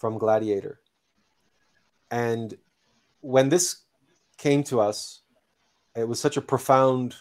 [0.00, 0.80] from Gladiator.
[2.10, 2.56] And
[3.20, 3.82] when this
[4.38, 5.22] came to us,
[5.94, 7.14] it was such a profound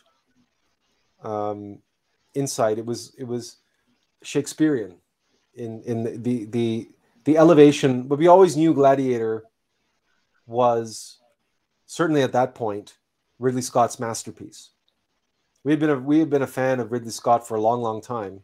[1.23, 1.79] um,
[2.33, 2.77] insight.
[2.77, 3.57] It was it was
[4.25, 4.95] Shakespearean
[5.53, 6.89] in in the, the
[7.23, 8.03] the elevation.
[8.03, 9.45] But we always knew Gladiator
[10.45, 11.19] was
[11.85, 12.97] certainly at that point
[13.39, 14.71] Ridley Scott's masterpiece.
[15.63, 17.81] We had been a, we had been a fan of Ridley Scott for a long,
[17.81, 18.41] long time,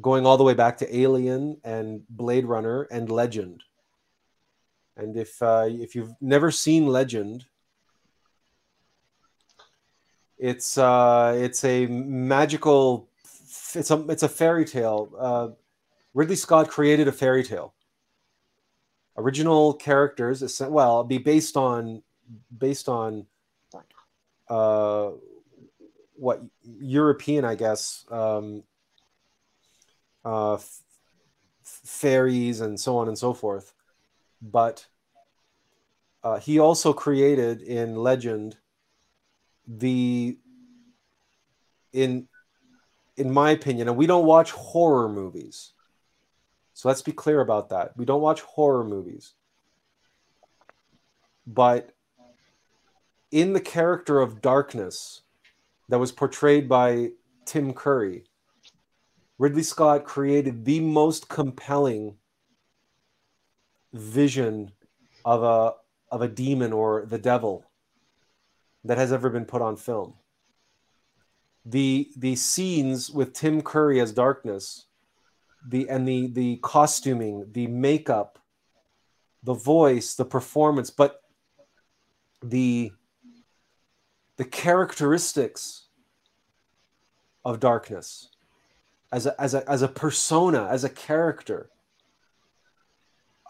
[0.00, 3.62] going all the way back to Alien and Blade Runner and Legend.
[4.96, 7.46] And if uh, if you've never seen Legend,
[10.36, 13.08] it's uh, it's a magical,
[13.74, 15.12] it's a it's a fairy tale.
[15.18, 15.48] Uh,
[16.14, 17.74] Ridley Scott created a fairy tale.
[19.16, 22.02] Original characters, well, be based on
[22.56, 23.26] based on
[24.48, 25.10] uh,
[26.14, 28.62] what European, I guess, um,
[30.24, 30.58] uh,
[31.62, 33.74] fairies and so on and so forth.
[34.40, 34.86] But
[36.22, 38.56] uh, he also created in legend
[39.66, 40.38] the
[41.92, 42.28] in
[43.16, 45.72] in my opinion, and we don't watch horror movies.
[46.74, 47.96] So let's be clear about that.
[47.96, 49.34] We don't watch horror movies.
[51.46, 51.90] But
[53.30, 55.22] in the character of darkness
[55.88, 57.10] that was portrayed by
[57.44, 58.24] Tim Curry,
[59.38, 62.16] Ridley Scott created the most compelling
[63.92, 64.72] vision
[65.24, 65.74] of a
[66.12, 67.64] of a demon or the devil
[68.84, 70.14] that has ever been put on film.
[71.64, 74.86] The the scenes with Tim Curry as darkness,
[75.66, 78.38] the and the the costuming, the makeup,
[79.42, 81.22] the voice, the performance, but
[82.42, 82.92] the
[84.36, 85.86] the characteristics
[87.44, 88.28] of darkness
[89.12, 91.68] as a, as a, as a persona, as a character.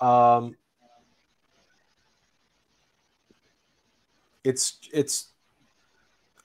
[0.01, 0.57] Um,
[4.43, 5.32] it's it's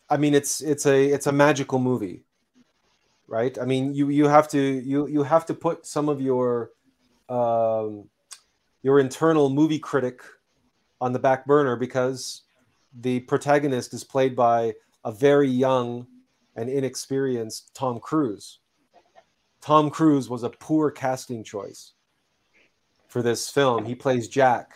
[0.09, 2.23] I mean it's it's a it's a magical movie,
[3.27, 3.57] right?
[3.57, 6.71] I mean you you have to you you have to put some of your
[7.29, 8.09] um,
[8.83, 10.21] your internal movie critic
[11.01, 12.43] on the back burner because
[12.93, 16.07] the protagonist is played by a very young
[16.55, 18.59] and inexperienced Tom Cruise.
[19.61, 21.93] Tom Cruise was a poor casting choice
[23.07, 23.85] for this film.
[23.85, 24.71] He plays Jack,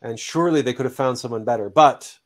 [0.00, 1.68] and surely they could have found someone better.
[1.68, 2.19] But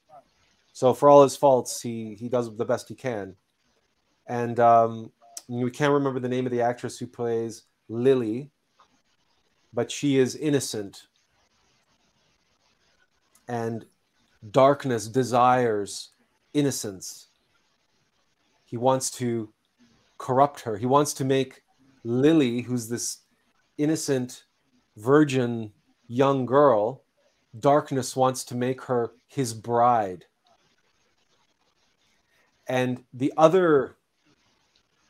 [0.75, 3.37] so, for all his faults, he he does the best he can.
[4.27, 5.13] And um,
[5.49, 8.51] we can't remember the name of the actress who plays Lily,
[9.73, 11.07] but she is innocent.
[13.47, 13.87] And
[14.51, 16.11] darkness desires
[16.55, 17.29] innocence.
[18.65, 19.53] He wants to
[20.19, 20.77] corrupt her.
[20.77, 21.63] He wants to make
[22.03, 23.19] Lily, who's this
[23.79, 24.43] innocent,
[24.97, 25.71] virgin
[26.09, 27.05] young girl,
[27.61, 30.25] darkness wants to make her his bride.
[32.67, 33.97] And the other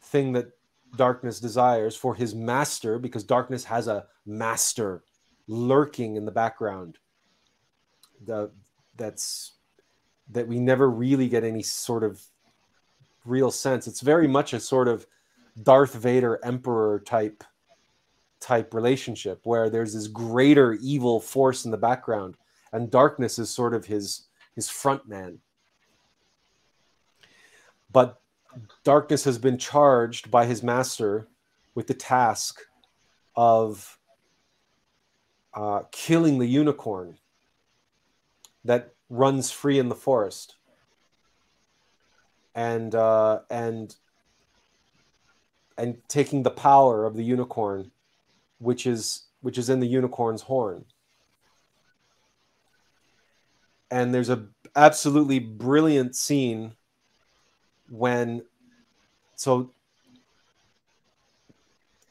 [0.00, 0.52] thing that
[0.96, 5.04] darkness desires for his master, because darkness has a master
[5.46, 6.98] lurking in the background.
[8.24, 8.50] The
[8.96, 9.52] that's
[10.30, 12.22] that we never really get any sort of
[13.24, 13.86] real sense.
[13.86, 15.06] It's very much a sort of
[15.62, 17.44] Darth Vader emperor type
[18.40, 22.36] type relationship where there's this greater evil force in the background
[22.72, 25.38] and darkness is sort of his his front man.
[27.94, 28.20] But
[28.82, 31.28] darkness has been charged by his master
[31.74, 32.60] with the task
[33.36, 33.98] of
[35.54, 37.18] uh, killing the unicorn
[38.64, 40.56] that runs free in the forest.
[42.54, 43.94] And uh, and
[45.78, 47.90] and taking the power of the unicorn
[48.58, 50.84] which is which is in the unicorn's horn.
[53.90, 56.74] And there's a absolutely brilliant scene
[57.88, 58.42] when
[59.36, 59.70] so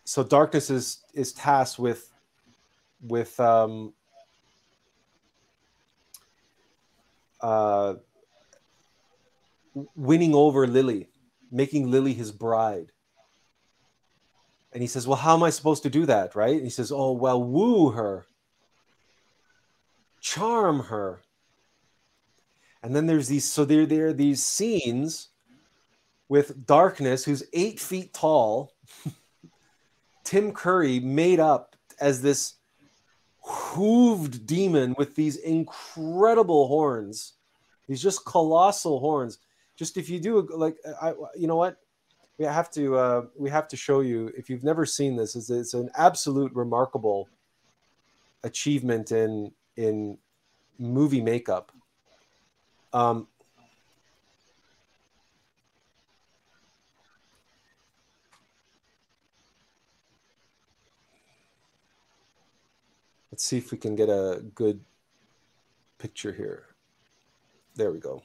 [0.04, 2.12] so darkness is is tasked with
[3.02, 3.94] with um
[7.44, 7.96] uh,
[9.96, 11.10] winning over Lily,
[11.52, 12.92] making Lily his bride.
[14.72, 16.36] And he says, Well, how am I supposed to do that?
[16.36, 16.56] Right?
[16.56, 18.26] And he says, Oh, well, woo her,
[20.22, 21.22] charm her.
[22.82, 25.30] And then there's these, so there, there are these scenes
[26.34, 28.74] with darkness, who's eight feet tall,
[30.24, 32.56] Tim Curry made up as this
[33.48, 37.34] hooved demon with these incredible horns,
[37.88, 39.38] these just colossal horns.
[39.76, 41.78] Just if you do like, I, you know what,
[42.40, 45.36] we have to, uh, we have to show you if you've never seen this.
[45.36, 47.30] It's, it's an absolute remarkable
[48.44, 50.18] achievement in in
[50.80, 51.72] movie makeup.
[52.92, 53.28] Um,
[63.44, 64.80] let's see if we can get a good
[65.98, 66.64] picture here.
[67.76, 68.24] There we go.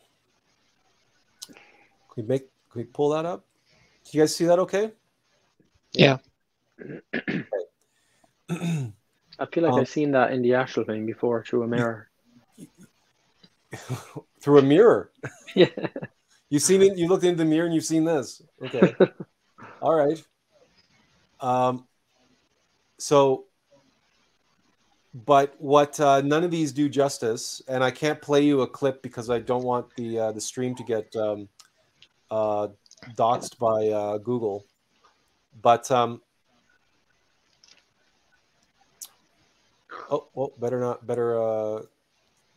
[1.44, 1.56] Can
[2.18, 2.42] we make?
[2.70, 3.44] Can we pull that up?
[4.04, 4.60] Can you guys see that?
[4.60, 4.92] Okay.
[5.92, 6.18] Yeah.
[6.88, 7.42] I
[9.50, 12.08] feel like Um, I've seen that in the actual thing before through a mirror.
[14.40, 15.10] Through a mirror.
[15.56, 15.66] yeah.
[16.48, 16.96] You've seen it.
[16.96, 18.40] You looked into the mirror and you've seen this.
[18.62, 18.94] Okay.
[19.82, 20.22] All right.
[21.40, 21.88] Um.
[22.98, 23.47] So,
[25.14, 29.02] but what uh, none of these do justice, and I can't play you a clip
[29.02, 31.48] because I don't want the uh, the stream to get um,
[32.30, 32.68] uh,
[33.16, 34.66] doxed by uh, Google.
[35.62, 36.20] But um.
[40.10, 41.06] Oh, well, better not.
[41.06, 41.82] Better uh,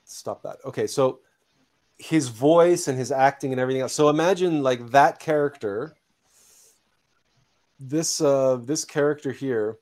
[0.05, 0.57] stop that.
[0.65, 1.19] Okay, so
[1.97, 3.93] his voice and his acting and everything else.
[3.93, 5.95] So imagine like that character,
[7.79, 9.77] this uh, this character here,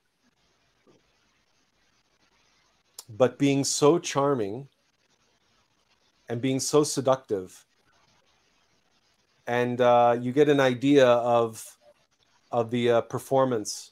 [3.18, 4.68] but being so charming
[6.28, 7.66] and being so seductive,
[9.48, 11.78] and uh, you get an idea of
[12.52, 13.92] of the uh, performance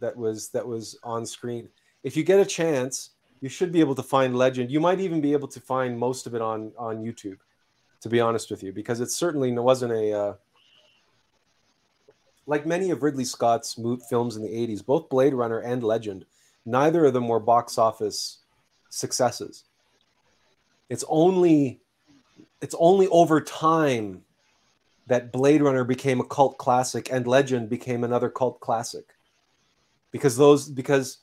[0.00, 1.68] that was that was on screen.
[2.02, 3.10] If you get a chance,
[3.40, 4.70] you should be able to find Legend.
[4.70, 7.38] You might even be able to find most of it on on YouTube
[8.04, 10.34] to be honest with you, because it certainly wasn't a uh,
[12.46, 14.84] like many of Ridley Scott's films in the '80s.
[14.84, 16.26] Both Blade Runner and Legend,
[16.66, 18.40] neither of them were box office
[18.94, 19.64] successes.
[20.88, 21.80] It's only
[22.60, 24.22] it's only over time
[25.06, 29.04] that Blade Runner became a cult classic and Legend became another cult classic,
[30.10, 31.18] because those because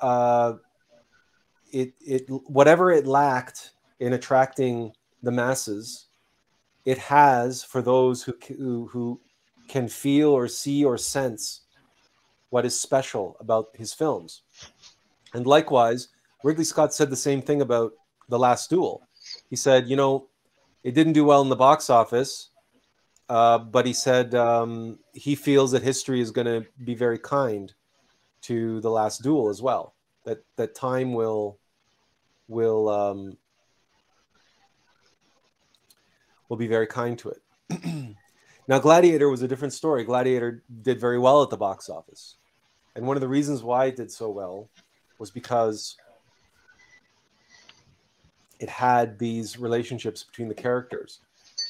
[0.00, 0.54] uh,
[1.72, 6.06] it it whatever it lacked in attracting the masses
[6.84, 9.20] it has for those who, who who
[9.68, 11.62] can feel or see or sense
[12.50, 14.42] what is special about his films
[15.34, 16.08] and likewise
[16.46, 17.92] ridley scott said the same thing about
[18.28, 19.06] the last duel
[19.50, 20.28] he said you know
[20.82, 22.50] it didn't do well in the box office
[23.28, 27.74] uh, but he said um, he feels that history is going to be very kind
[28.40, 29.94] to the last duel as well
[30.24, 31.58] that that time will
[32.48, 33.36] will um,
[36.48, 38.16] will be very kind to it.
[38.68, 40.04] now, Gladiator was a different story.
[40.04, 42.36] Gladiator did very well at the box office.
[42.94, 44.68] And one of the reasons why it did so well
[45.18, 45.96] was because
[48.58, 51.20] it had these relationships between the characters,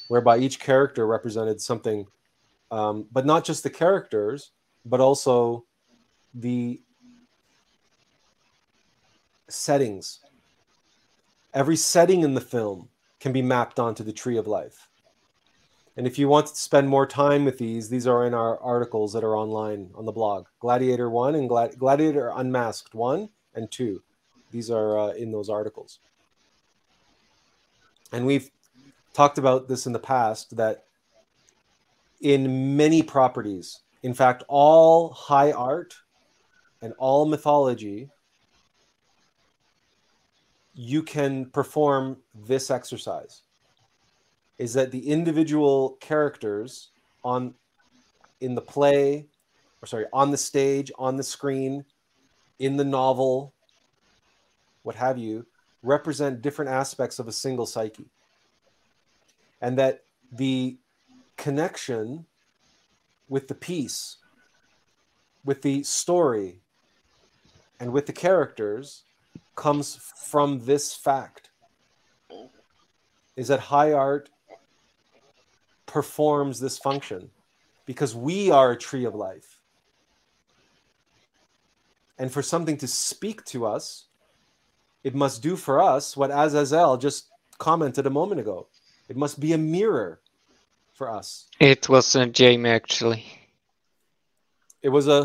[0.09, 2.07] whereby each character represented something,
[2.71, 4.53] um, but not just the characters,
[4.85, 5.65] but also
[6.35, 6.81] the
[9.49, 10.21] settings.
[11.55, 12.89] Every setting in the film
[13.21, 14.89] can be mapped onto the tree of life.
[15.97, 19.15] And if you want to spend more time with these, these are in our articles
[19.15, 20.47] that are online on the blog.
[20.61, 24.03] Gladiator 1 and Glad- Gladiator Unmasked 1 and 2.
[24.51, 26.01] These are uh, in those articles.
[28.13, 28.51] And we've
[29.15, 30.85] talked about this in the past that
[32.21, 35.95] in many properties, in fact, all high art
[36.83, 38.11] and all mythology
[40.75, 43.43] you can perform this exercise
[44.59, 46.91] is that the individual characters
[47.25, 47.55] on
[48.41, 49.27] in the play
[49.81, 51.83] or sorry on the stage on the screen
[52.59, 53.55] in the novel
[54.83, 55.47] what have you
[55.87, 58.11] represent different aspects of a single psyche.
[59.61, 60.77] And that the
[61.37, 62.27] connection
[63.29, 64.17] with the piece
[65.47, 66.59] with the story
[67.79, 69.05] and with the characters
[69.55, 71.51] comes from this fact.
[73.37, 74.29] Is that high art
[75.87, 77.31] performs this function
[77.87, 79.61] because we are a tree of life.
[82.19, 84.06] And for something to speak to us
[85.07, 87.21] it must do for us what azazel just
[87.67, 88.59] commented a moment ago
[89.09, 90.21] it must be a mirror
[90.99, 91.27] for us
[91.61, 93.23] It was uh, Jamie actually.
[94.83, 95.21] it was a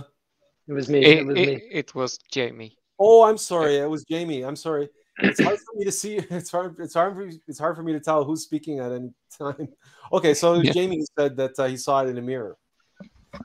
[0.70, 1.00] It was me.
[1.12, 1.56] It, It, was it, me.
[1.80, 2.72] it was Jamie.
[3.00, 4.88] oh i'm sorry it was jamie i'm sorry
[5.24, 6.16] it's hard for me to see.
[6.40, 6.72] It's hard.
[6.80, 7.14] It's hard.
[7.16, 9.68] For, it's hard for me to tell who's speaking at any time.
[10.18, 10.72] Okay, so yeah.
[10.78, 12.56] Jamie said that uh, he saw it in a mirror.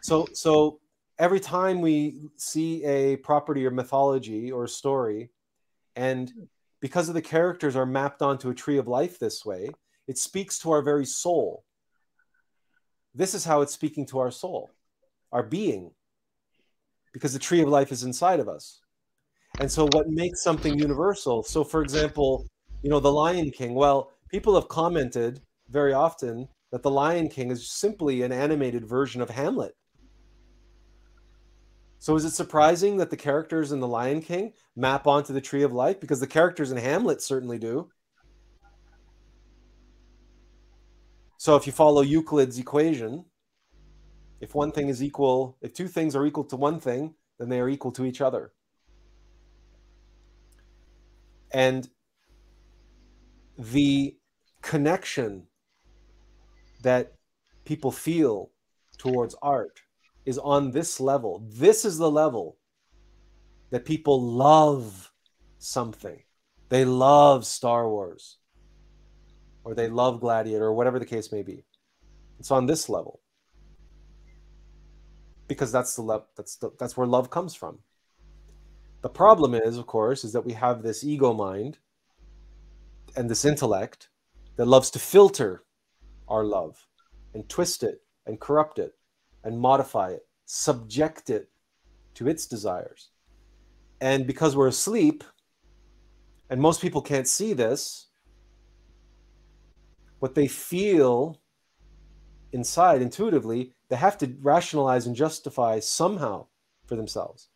[0.00, 0.80] So, so
[1.18, 1.96] every time we
[2.36, 5.30] see a property or mythology or story,
[5.96, 6.30] and
[6.80, 9.70] because of the characters are mapped onto a tree of life this way,
[10.06, 11.64] it speaks to our very soul.
[13.14, 14.70] This is how it's speaking to our soul,
[15.32, 15.90] our being,
[17.12, 18.82] because the tree of life is inside of us.
[19.58, 21.42] And so, what makes something universal?
[21.42, 22.46] So, for example,
[22.82, 23.74] you know, the Lion King.
[23.74, 25.40] Well, people have commented
[25.70, 29.74] very often that the Lion King is simply an animated version of Hamlet.
[32.06, 35.64] So, is it surprising that the characters in the Lion King map onto the Tree
[35.64, 35.98] of Life?
[35.98, 37.90] Because the characters in Hamlet certainly do.
[41.36, 43.24] So, if you follow Euclid's equation,
[44.40, 47.58] if one thing is equal, if two things are equal to one thing, then they
[47.58, 48.52] are equal to each other.
[51.50, 51.88] And
[53.58, 54.16] the
[54.62, 55.48] connection
[56.82, 57.14] that
[57.64, 58.52] people feel
[58.96, 59.80] towards art
[60.26, 61.46] is on this level.
[61.48, 62.58] This is the level
[63.70, 65.12] that people love
[65.58, 66.22] something.
[66.68, 68.36] They love Star Wars
[69.64, 71.64] or they love Gladiator or whatever the case may be.
[72.38, 73.20] It's on this level.
[75.48, 77.78] Because that's the love that's the, that's where love comes from.
[79.02, 81.78] The problem is, of course, is that we have this ego mind
[83.14, 84.08] and this intellect
[84.56, 85.62] that loves to filter
[86.26, 86.88] our love
[87.32, 88.95] and twist it and corrupt it
[89.46, 91.48] and modify it, subject it
[92.14, 93.10] to its desires.
[94.00, 95.22] And because we're asleep,
[96.50, 98.08] and most people can't see this,
[100.18, 101.40] what they feel
[102.50, 106.46] inside intuitively, they have to rationalize and justify somehow
[106.86, 107.48] for themselves.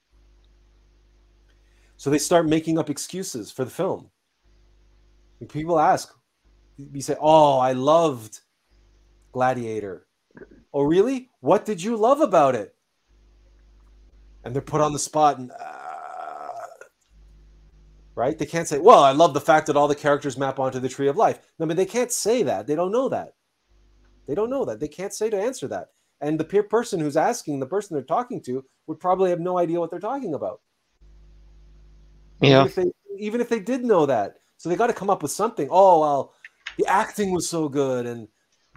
[1.96, 4.10] So they start making up excuses for the film.
[5.48, 6.14] people ask,
[6.76, 8.42] you say, "Oh, I loved
[9.32, 10.06] Gladiator."
[10.72, 11.30] Oh, really?
[11.40, 12.74] What did you love about it?
[14.44, 15.80] And they're put on the spot and uh,
[18.14, 18.38] right?
[18.38, 20.88] They can't say, "Well, I love the fact that all the characters map onto the
[20.88, 22.66] tree of life." No, but they can't say that.
[22.66, 23.34] They don't know that.
[24.26, 24.80] They don't know that.
[24.80, 25.88] They can't say to answer that.
[26.20, 29.58] And the peer person who's asking, the person they're talking to, would probably have no
[29.58, 30.60] idea what they're talking about.
[32.40, 32.60] Yeah.
[32.60, 35.22] Even if they, even if they did know that, so they got to come up
[35.22, 35.68] with something.
[35.70, 36.34] Oh well,
[36.76, 38.28] the acting was so good, and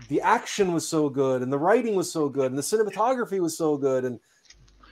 [0.09, 3.57] the action was so good, and the writing was so good, and the cinematography was
[3.57, 4.19] so good, and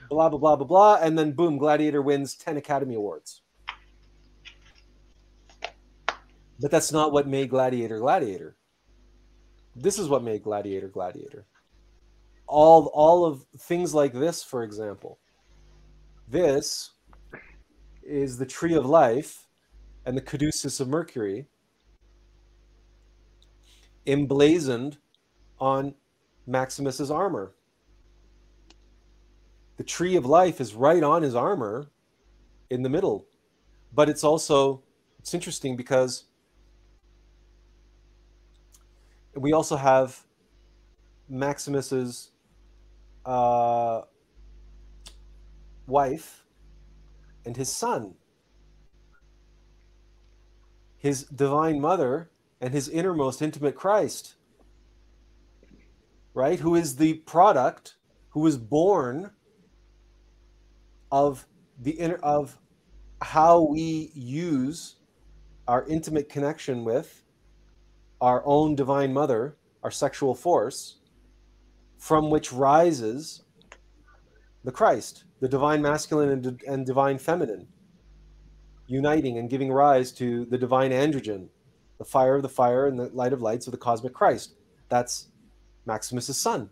[0.08, 3.42] blah blah blah blah blah, and then boom, Gladiator wins ten Academy Awards.
[6.60, 8.56] But that's not what made Gladiator Gladiator.
[9.74, 11.46] This is what made Gladiator Gladiator.
[12.46, 15.18] All all of things like this, for example.
[16.28, 16.90] This
[18.02, 19.46] is the tree of life
[20.04, 21.46] and the caduceus of Mercury
[24.06, 24.98] emblazoned
[25.62, 25.94] on
[26.44, 27.54] Maximus's armor.
[29.76, 31.86] The tree of life is right on his armor
[32.68, 33.28] in the middle.
[33.94, 34.82] But it's also
[35.20, 36.24] it's interesting because
[39.36, 40.24] we also have
[41.28, 42.32] Maximus's
[43.24, 44.00] uh,
[45.86, 46.44] wife
[47.46, 48.14] and his son,
[50.98, 54.34] his divine mother, and his innermost intimate Christ,
[56.34, 56.60] right?
[56.60, 57.96] Who is the product,
[58.30, 59.30] who is born
[61.10, 61.46] of
[61.78, 62.58] the inner of
[63.20, 64.96] how we use
[65.68, 67.22] our intimate connection with
[68.20, 70.98] our own divine mother, our sexual force,
[71.98, 73.42] from which rises
[74.64, 77.68] the Christ, the divine masculine and, and divine feminine,
[78.86, 81.48] uniting and giving rise to the divine androgen,
[81.98, 84.54] the fire of the fire and the light of lights of the cosmic Christ.
[84.88, 85.28] That's
[85.86, 86.70] Maximus's son.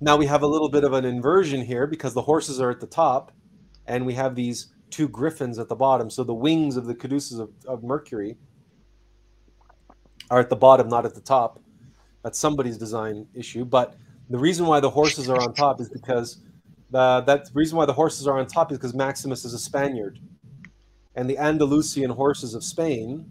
[0.00, 2.80] Now we have a little bit of an inversion here because the horses are at
[2.80, 3.32] the top
[3.86, 6.08] and we have these two griffins at the bottom.
[6.10, 8.36] So the wings of the caduceus of, of Mercury
[10.30, 11.60] are at the bottom, not at the top.
[12.22, 13.64] That's somebody's design issue.
[13.64, 13.96] But
[14.30, 16.38] the reason why the horses are on top is because
[16.90, 20.18] the, that reason why the horses are on top is because Maximus is a Spaniard,
[21.14, 23.28] and the Andalusian horses of Spain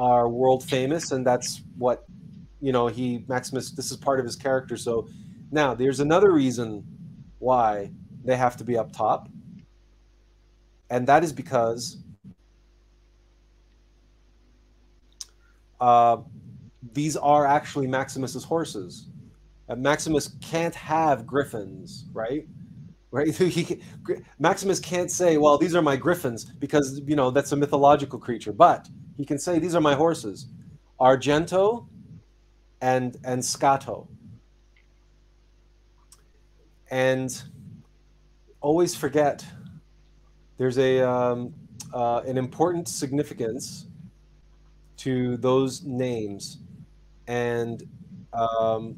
[0.00, 2.06] are world famous, and that's what
[2.60, 2.86] you know.
[2.86, 3.70] He Maximus.
[3.72, 4.76] This is part of his character.
[4.78, 5.08] So
[5.52, 6.84] now there's another reason
[7.38, 7.90] why
[8.24, 9.28] they have to be up top,
[10.88, 11.98] and that is because
[15.82, 16.16] uh,
[16.94, 19.08] these are actually Maximus's horses.
[19.68, 22.48] Uh, Maximus can't have griffins, right?
[23.10, 23.34] right?
[23.38, 23.82] He,
[24.38, 28.52] Maximus can't say, "Well, these are my griffins," because you know that's a mythological creature.
[28.52, 28.88] But
[29.20, 30.46] he can say, "These are my horses,
[30.98, 31.86] Argento
[32.80, 34.08] and and Scarto."
[36.90, 37.30] And
[38.62, 39.44] always forget
[40.56, 41.52] there's a um,
[41.92, 43.84] uh, an important significance
[44.96, 46.56] to those names,
[47.26, 47.82] and
[48.32, 48.96] um,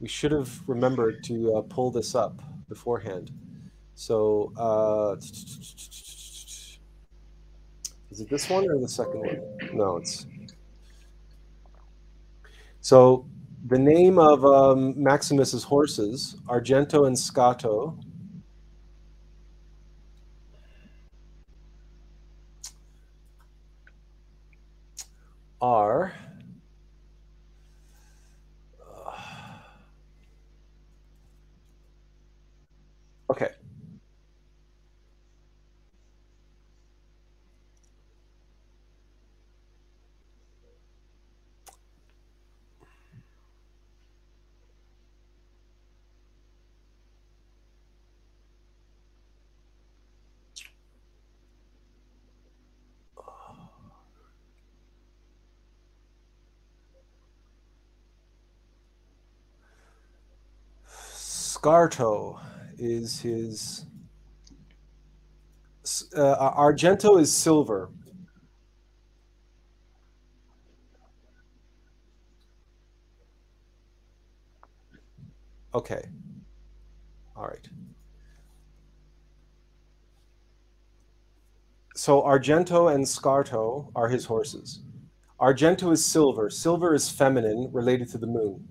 [0.00, 3.30] we should have remembered to uh, pull this up beforehand.
[3.96, 5.16] So, uh,
[8.10, 9.40] is it this one or the second one?
[9.72, 10.26] No, it's.
[12.80, 13.26] So,
[13.66, 17.96] the name of um, Maximus's horses, Argento and Scarto,
[25.60, 26.14] are
[33.30, 33.50] Okay.
[61.60, 62.40] Scarto
[62.78, 63.84] is his.
[66.16, 67.90] Uh, Argento is silver.
[75.74, 76.02] Okay.
[77.36, 77.68] All right.
[81.94, 84.80] So Argento and Scarto are his horses.
[85.38, 86.48] Argento is silver.
[86.48, 88.66] Silver is feminine, related to the moon.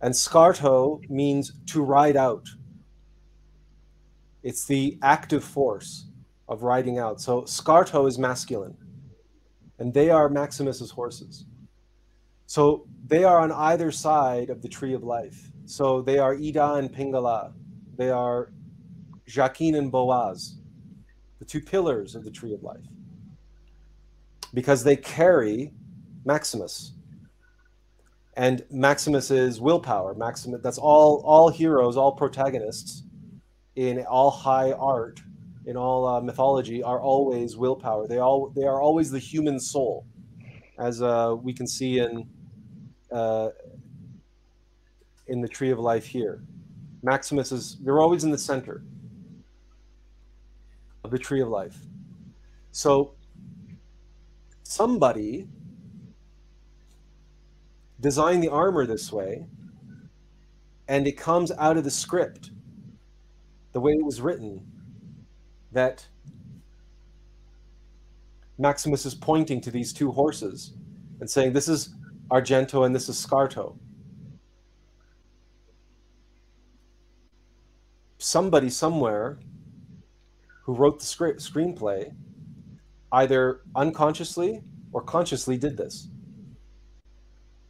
[0.00, 2.46] And Scarto means to ride out.
[4.42, 6.06] It's the active force
[6.48, 7.20] of riding out.
[7.20, 8.76] So Scarto is masculine,
[9.78, 11.46] and they are Maximus's horses.
[12.46, 15.50] So they are on either side of the tree of life.
[15.64, 17.52] So they are Ida and Pingala.
[17.96, 18.52] They are
[19.28, 20.58] Jachin and Boaz,
[21.40, 22.84] the two pillars of the tree of life.
[24.54, 25.72] Because they carry
[26.24, 26.92] Maximus.
[28.36, 30.14] And Maximus's willpower.
[30.14, 33.02] Maximus that's all all heroes, all protagonists
[33.76, 35.20] in all high art,
[35.64, 38.06] in all uh, mythology, are always willpower.
[38.06, 40.06] They all they are always the human soul,
[40.78, 42.28] as uh, we can see in
[43.10, 43.48] uh,
[45.28, 46.42] in the Tree of Life here.
[47.02, 48.82] Maximus is they're always in the center
[51.04, 51.78] of the Tree of Life.
[52.72, 53.14] So
[54.62, 55.48] somebody
[58.00, 59.46] designed the armor this way,
[60.88, 62.50] and it comes out of the script
[63.72, 64.66] the way it was written,
[65.72, 66.06] that
[68.58, 70.72] Maximus is pointing to these two horses
[71.20, 71.90] and saying, This is
[72.30, 73.76] Argento and this is Scarto.
[78.18, 79.38] Somebody somewhere
[80.62, 82.14] who wrote the script, screenplay
[83.12, 86.08] either unconsciously or consciously did this.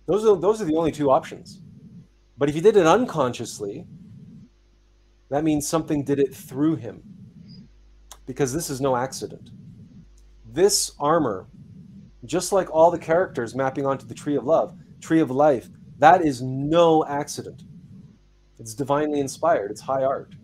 [0.06, 1.60] Those are, those are the only two options.
[2.38, 3.86] But if he did it unconsciously,
[5.30, 7.02] that means something did it through him.
[8.26, 9.50] Because this is no accident.
[10.52, 11.46] This armor,
[12.24, 16.24] just like all the characters mapping onto the tree of love, tree of life, that
[16.24, 17.62] is no accident.
[18.58, 20.34] It's divinely inspired, it's high art,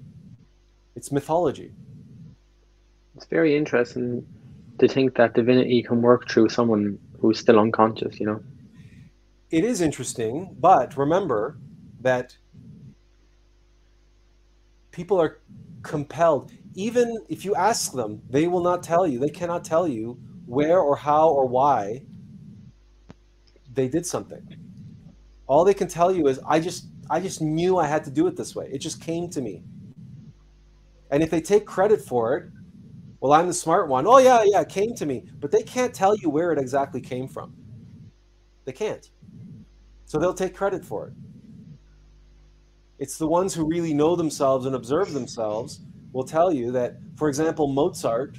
[0.97, 1.73] it's mythology.
[3.17, 4.27] It's very interesting
[4.79, 8.43] to think that divinity can work through someone who's still unconscious, you know?
[9.53, 11.59] It is interesting, but remember
[12.01, 12.39] that
[14.93, 15.41] people are
[15.83, 16.53] compelled.
[16.75, 19.19] Even if you ask them they will not tell you.
[19.19, 22.03] They cannot tell you where or how or why
[23.75, 24.47] they did something.
[25.47, 28.27] All they can tell you is i just i just knew i had to do
[28.27, 28.69] it this way.
[28.73, 29.63] It just came to me.
[31.11, 32.51] And if they take credit for it
[33.21, 34.07] well i'm the smart one.
[34.07, 35.25] Oh yeah yeah it came to me.
[35.41, 37.55] But they can't tell you where it exactly came from.
[38.65, 39.09] They can't
[40.13, 41.15] so they'll take credit for it
[43.03, 45.81] it's the ones who really know themselves and observe themselves
[46.13, 48.39] will tell you that, for example, Mozart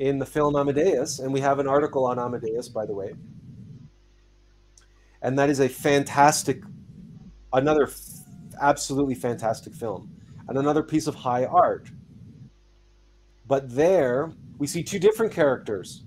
[0.00, 3.14] in the film Amadeus, and we have an article on Amadeus, by the way,
[5.22, 6.64] and that is a fantastic,
[7.52, 7.88] another
[8.60, 10.10] absolutely fantastic film,
[10.48, 11.92] and another piece of high art.
[13.46, 16.02] But there, we see two different characters.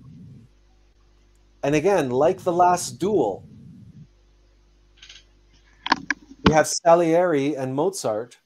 [1.62, 3.47] And again, like the last duel,
[6.48, 8.38] we have Salieri and Mozart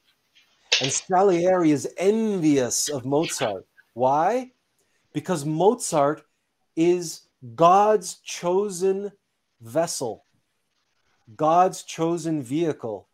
[0.81, 3.65] And Salieri is envious of Mozart.
[3.93, 4.51] Why?
[5.13, 6.25] Because Mozart
[6.75, 7.21] is
[7.55, 9.11] God's chosen
[9.61, 10.25] vessel,
[11.37, 13.07] God's chosen vehicle.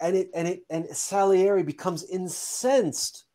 [0.00, 3.26] And it and it and Salieri becomes incensed.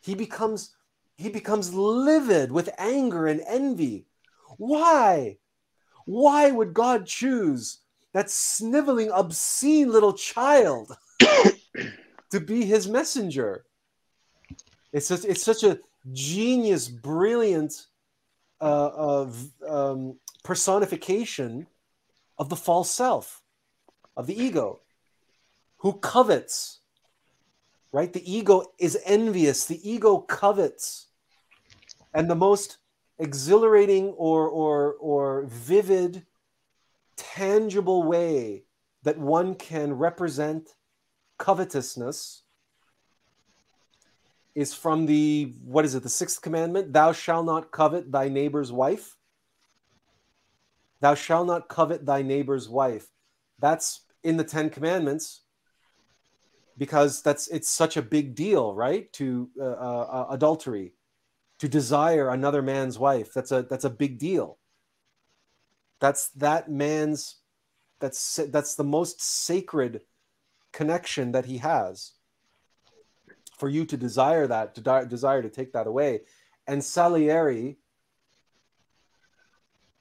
[0.00, 0.76] He becomes
[1.16, 4.06] he becomes livid with anger and envy.
[4.56, 5.38] Why?
[6.04, 7.81] Why would God choose
[8.12, 10.96] that sniveling, obscene little child
[12.30, 13.64] to be his messenger?
[14.92, 15.78] It's such, it's such a
[16.12, 17.86] genius, brilliant
[18.60, 21.66] uh, of um, personification
[22.38, 23.42] of the false self,
[24.16, 24.80] of the ego,
[25.78, 26.80] who covets.
[27.92, 28.12] Right?
[28.12, 29.66] The ego is envious.
[29.66, 31.08] The ego covets,
[32.14, 32.78] and the most
[33.18, 36.24] exhilarating or or or vivid,
[37.16, 38.64] tangible way
[39.02, 40.70] that one can represent
[41.38, 42.42] covetousness
[44.54, 46.92] is from the what is it the sixth commandment?
[46.92, 49.16] Thou shalt not covet thy neighbor's wife.
[51.00, 53.08] Thou shalt not covet thy neighbor's wife.
[53.58, 55.42] That's in the 10 commandments
[56.78, 59.12] because that's it's such a big deal right?
[59.14, 60.92] To uh, uh, uh adultery
[61.58, 63.32] to desire another man's wife.
[63.32, 64.58] That's a that's a big deal
[66.02, 67.36] that's that man's
[68.00, 70.00] that's that's the most sacred
[70.72, 72.14] connection that he has
[73.56, 76.22] for you to desire that, to de- desire to take that away.
[76.66, 77.76] And Salieri,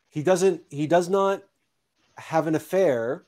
[0.10, 1.43] he doesn't, he does not
[2.18, 3.26] have an affair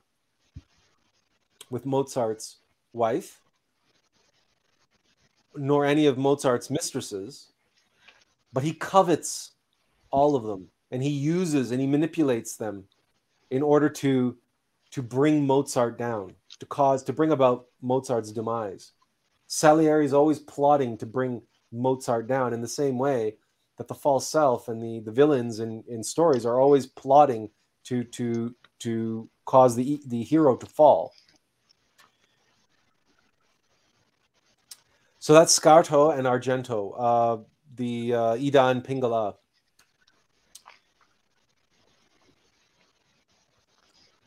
[1.70, 2.58] with Mozart's
[2.94, 3.40] wife,
[5.56, 7.50] nor any of Mozart's mistresses,
[8.52, 9.52] but he covets
[10.10, 12.86] all of them and he uses and he manipulates them
[13.50, 14.38] in order to
[14.92, 18.92] to bring Mozart down, to cause to bring about Mozart's demise.
[19.48, 21.42] Salieri is always plotting to bring
[21.72, 23.38] Mozart down in the same way
[23.80, 27.50] that the false self and the, the villains in, in stories are always plotting
[27.86, 31.12] to to to cause the the hero to fall.
[35.18, 37.38] So that's Scarto and Argento, uh,
[37.76, 39.38] the uh, Ida and Pingala.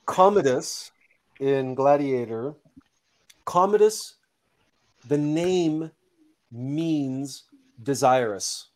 [0.07, 0.93] Commodus
[1.41, 2.55] in Gladiator,
[3.45, 4.15] Commodus
[5.09, 5.91] the name
[6.51, 7.45] means
[7.83, 8.69] desirous.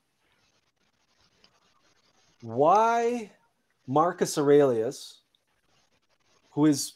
[2.43, 3.31] Why
[3.87, 5.21] Marcus Aurelius,
[6.53, 6.95] who is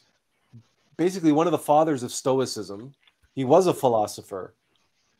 [0.97, 2.93] basically one of the fathers of Stoicism,
[3.33, 4.53] he was a philosopher.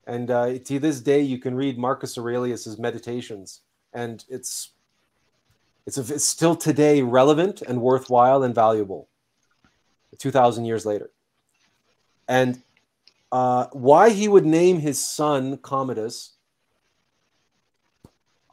[0.08, 3.62] And uh, to this day, you can read Marcus Aurelius's meditations,
[3.94, 4.72] and it's
[5.86, 9.08] it's, it's still today relevant and worthwhile and valuable.
[10.18, 11.10] Two thousand years later,
[12.26, 12.62] and
[13.34, 16.38] uh, why he would name his son Commodus,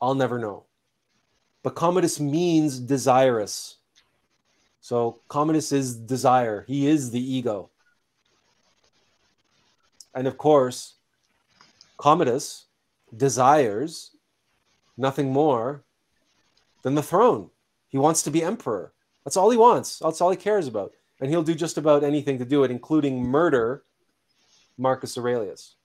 [0.01, 0.65] I'll never know.
[1.63, 3.77] But Commodus means desirous.
[4.81, 6.65] So Commodus is desire.
[6.67, 7.71] He is the ego.
[10.17, 10.95] And of course,
[11.97, 12.65] Commodus
[13.17, 14.17] desires
[14.97, 15.85] nothing more
[16.83, 17.51] than the throne.
[17.89, 18.93] He wants to be emperor.
[19.25, 19.99] That's all he wants.
[19.99, 20.93] That's all he cares about.
[21.21, 23.85] And he'll do just about anything to do it, including murder
[24.77, 25.77] Marcus Aurelius.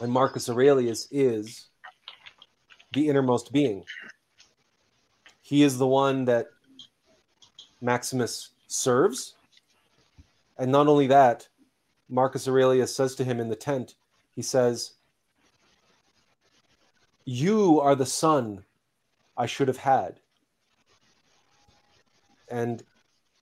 [0.00, 1.68] And Marcus Aurelius is
[2.92, 3.84] the innermost being.
[5.42, 6.46] He is the one that
[7.80, 9.34] Maximus serves.
[10.58, 11.48] And not only that,
[12.08, 13.94] Marcus Aurelius says to him in the tent,
[14.34, 14.92] he says,
[17.24, 18.64] You are the son
[19.38, 20.20] I should have had.
[22.50, 22.82] And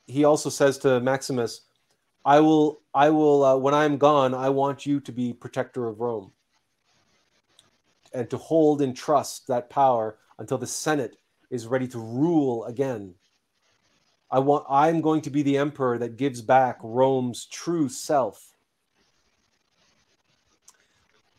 [0.06, 1.62] he also says to Maximus,
[2.24, 6.00] I will, I will, uh, when I'm gone, I want you to be protector of
[6.00, 6.32] Rome
[8.12, 11.16] and to hold in trust that power until the Senate
[11.50, 13.14] is ready to rule again.
[14.30, 18.56] I want, I'm going to be the emperor that gives back Rome's true self.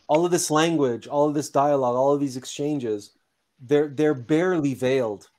[0.08, 3.17] All of this language, all of this dialogue, all of these exchanges,
[3.60, 5.30] they're they're barely veiled,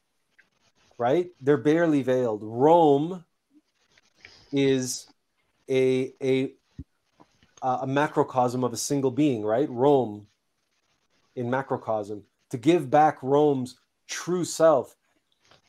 [0.96, 1.30] right?
[1.40, 2.40] They're barely veiled.
[2.42, 3.24] Rome
[4.52, 5.06] is
[5.70, 6.52] a a
[7.62, 9.68] a macrocosm of a single being, right?
[9.68, 10.26] Rome
[11.34, 14.96] in macrocosm to give back Rome's true self.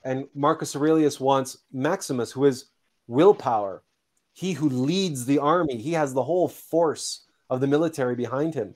[0.03, 2.65] And Marcus Aurelius wants Maximus, who is
[3.07, 3.83] willpower,
[4.33, 8.75] he who leads the army, he has the whole force of the military behind him.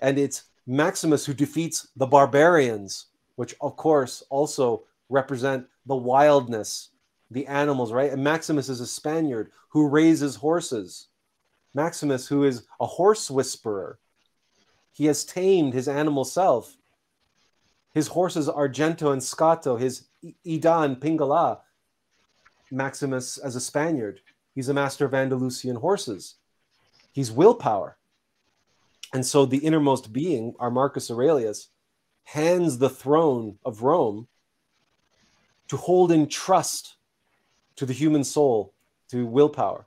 [0.00, 3.06] And it's Maximus who defeats the barbarians,
[3.36, 6.90] which of course also represent the wildness
[7.30, 8.12] the animals, right?
[8.12, 11.08] And Maximus is a Spaniard who raises horses.
[11.74, 13.98] Maximus, who is a horse whisperer.
[14.92, 16.76] He has tamed his animal self.
[17.92, 20.06] His horses Argento and Scarto, his
[20.46, 21.60] Idan, Pingala.
[22.70, 24.20] Maximus as a Spaniard.
[24.54, 26.36] He's a master of Andalusian horses.
[27.12, 27.95] He's willpower.
[29.12, 31.68] And so the innermost being, our Marcus Aurelius,
[32.24, 34.28] hands the throne of Rome
[35.68, 36.96] to hold in trust
[37.76, 38.72] to the human soul,
[39.10, 39.86] to willpower.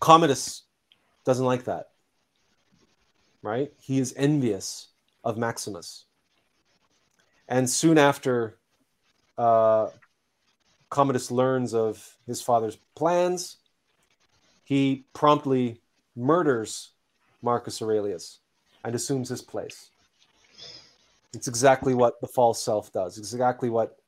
[0.00, 0.62] Commodus
[1.24, 1.90] doesn't like that,
[3.42, 3.72] right?
[3.80, 4.88] He is envious
[5.22, 6.04] of Maximus.
[7.48, 8.58] And soon after
[9.38, 9.88] uh,
[10.90, 13.58] Commodus learns of his father's plans,
[14.64, 15.80] he promptly
[16.16, 16.90] murders
[17.42, 18.40] Marcus Aurelius
[18.84, 19.90] and assumes his place.
[21.32, 23.98] It's exactly what the false self does, it's exactly what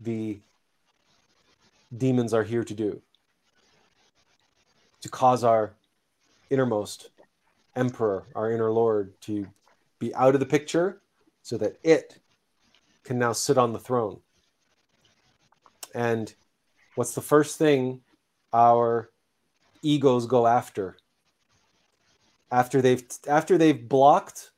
[0.00, 0.38] the
[1.96, 3.00] demons are here to do
[5.04, 5.74] to cause our
[6.48, 7.10] innermost
[7.76, 9.46] emperor, our inner lord, to
[9.98, 11.02] be out of the picture
[11.42, 12.18] so that it
[13.04, 14.18] can now sit on the throne.
[15.94, 16.32] And
[16.94, 18.00] what's the first thing
[18.54, 19.10] our
[19.84, 20.96] egos go after?
[22.50, 24.50] After they've after they've blocked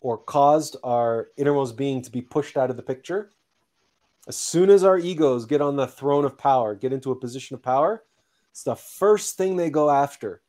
[0.00, 3.30] or caused our innermost being to be pushed out of the picture,
[4.28, 7.54] as soon as our egos get on the throne of power, get into a position
[7.54, 8.04] of power,
[8.50, 10.42] it's the first thing they go after.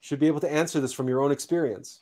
[0.00, 2.00] You should be able to answer this from your own experience.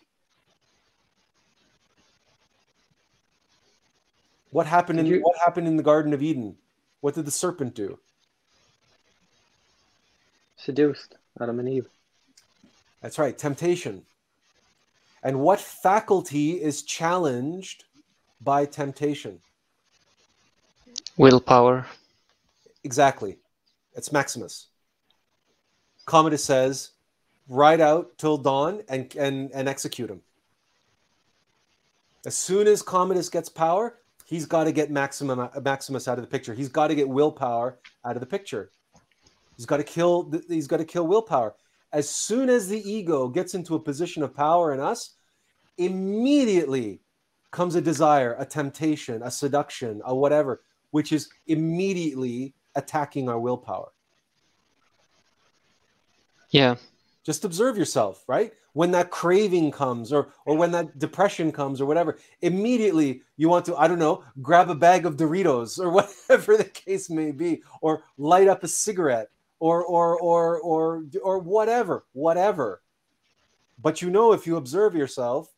[4.50, 6.56] What happened in you, what happened in the Garden of Eden?
[7.00, 7.98] What did the serpent do?
[10.62, 11.88] Seduced Adam and Eve.
[13.00, 14.02] That's right, temptation.
[15.22, 17.84] And what faculty is challenged
[18.42, 19.40] by temptation?
[21.16, 21.86] Willpower.
[22.84, 23.38] Exactly.
[23.94, 24.66] It's Maximus.
[26.04, 26.90] Commodus says,
[27.48, 30.20] ride out till dawn and, and, and execute him.
[32.26, 33.96] As soon as Commodus gets power,
[34.26, 36.52] he's got to get Maximum, Maximus out of the picture.
[36.52, 38.70] He's got to get willpower out of the picture.
[39.60, 40.32] He's got to kill.
[40.48, 41.54] He's got to kill willpower.
[41.92, 45.16] As soon as the ego gets into a position of power in us,
[45.76, 47.02] immediately
[47.50, 53.92] comes a desire, a temptation, a seduction, a whatever, which is immediately attacking our willpower.
[56.48, 56.76] Yeah.
[57.22, 58.54] Just observe yourself, right?
[58.72, 63.66] When that craving comes or or when that depression comes or whatever, immediately you want
[63.66, 67.62] to, I don't know, grab a bag of Doritos or whatever the case may be,
[67.82, 69.28] or light up a cigarette
[69.60, 72.82] or or or or or whatever, whatever.
[73.80, 75.48] But you know if you observe yourself,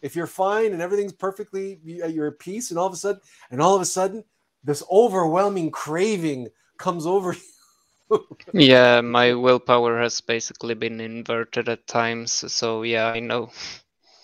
[0.00, 3.20] if you're fine and everything's perfectly you're at peace and all of a sudden
[3.50, 4.24] and all of a sudden
[4.62, 7.32] this overwhelming craving comes over
[8.10, 8.20] you.
[8.52, 12.32] yeah, my willpower has basically been inverted at times.
[12.52, 13.50] So yeah, I know.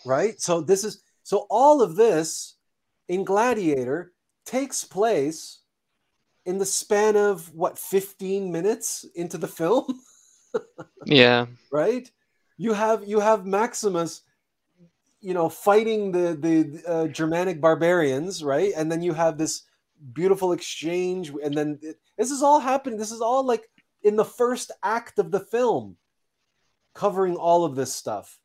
[0.04, 0.40] Right?
[0.40, 2.56] So this is so all of this
[3.08, 4.12] in Gladiator
[4.44, 5.59] takes place
[6.50, 10.00] in the span of what 15 minutes into the film.
[11.06, 11.46] yeah.
[11.70, 12.10] Right?
[12.56, 14.22] You have you have Maximus
[15.20, 18.72] you know fighting the the uh, Germanic barbarians, right?
[18.76, 19.62] And then you have this
[20.12, 23.68] beautiful exchange and then it, this is all happening this is all like
[24.02, 25.96] in the first act of the film
[26.94, 28.40] covering all of this stuff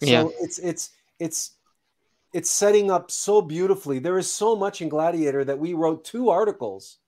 [0.00, 0.24] so yeah.
[0.40, 1.56] it's it's it's
[2.32, 6.30] it's setting up so beautifully there is so much in gladiator that we wrote two
[6.30, 6.98] articles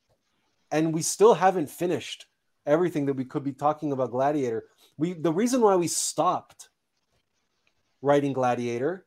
[0.70, 2.26] and we still haven't finished
[2.66, 4.64] everything that we could be talking about gladiator
[4.98, 6.68] we the reason why we stopped
[8.02, 9.06] writing gladiator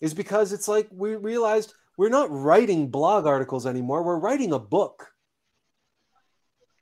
[0.00, 4.02] is because it's like we realized we're not writing blog articles anymore.
[4.04, 5.08] We're writing a book.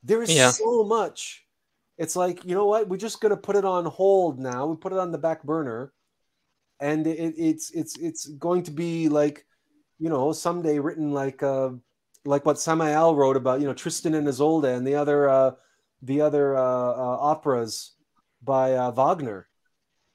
[0.03, 0.51] There is yeah.
[0.51, 1.45] so much.
[1.97, 2.89] It's like, you know what?
[2.89, 4.67] We're just going to put it on hold now.
[4.67, 5.93] We put it on the back burner.
[6.79, 9.47] And it, it's it's it's going to be like,
[9.99, 11.71] you know, someday written like uh
[12.27, 15.53] like what Samael wrote about, you know, Tristan and Isolde and the other uh
[16.03, 17.93] the other uh, uh operas
[18.43, 19.49] by uh, Wagner.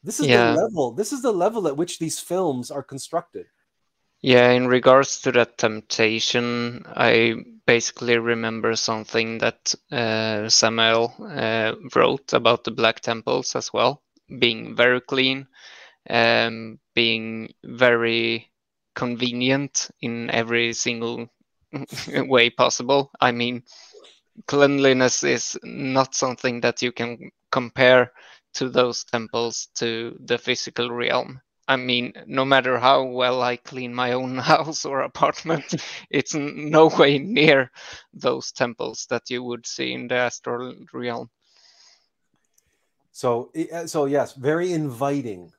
[0.04, 0.52] This is yeah.
[0.52, 0.94] the level.
[0.94, 3.46] This is the level at which these films are constructed.
[4.22, 7.36] Yeah, in regards to that temptation, I
[7.66, 14.04] basically remember something that uh, Samael uh, wrote about the Black Temples as well,
[14.40, 15.48] being very clean,
[16.08, 18.52] um, being very
[18.94, 21.28] convenient in every single
[22.08, 23.12] way possible.
[23.20, 23.64] I mean,
[24.48, 28.12] cleanliness is not something that you can compare
[28.54, 31.42] to those temples to the physical realm.
[31.68, 35.76] I mean, no matter how well I clean my own house or apartment,
[36.10, 37.72] it's no way near
[38.14, 41.30] those temples that you would see in the astral realm.
[43.14, 45.52] So, uh, so yes, very inviting.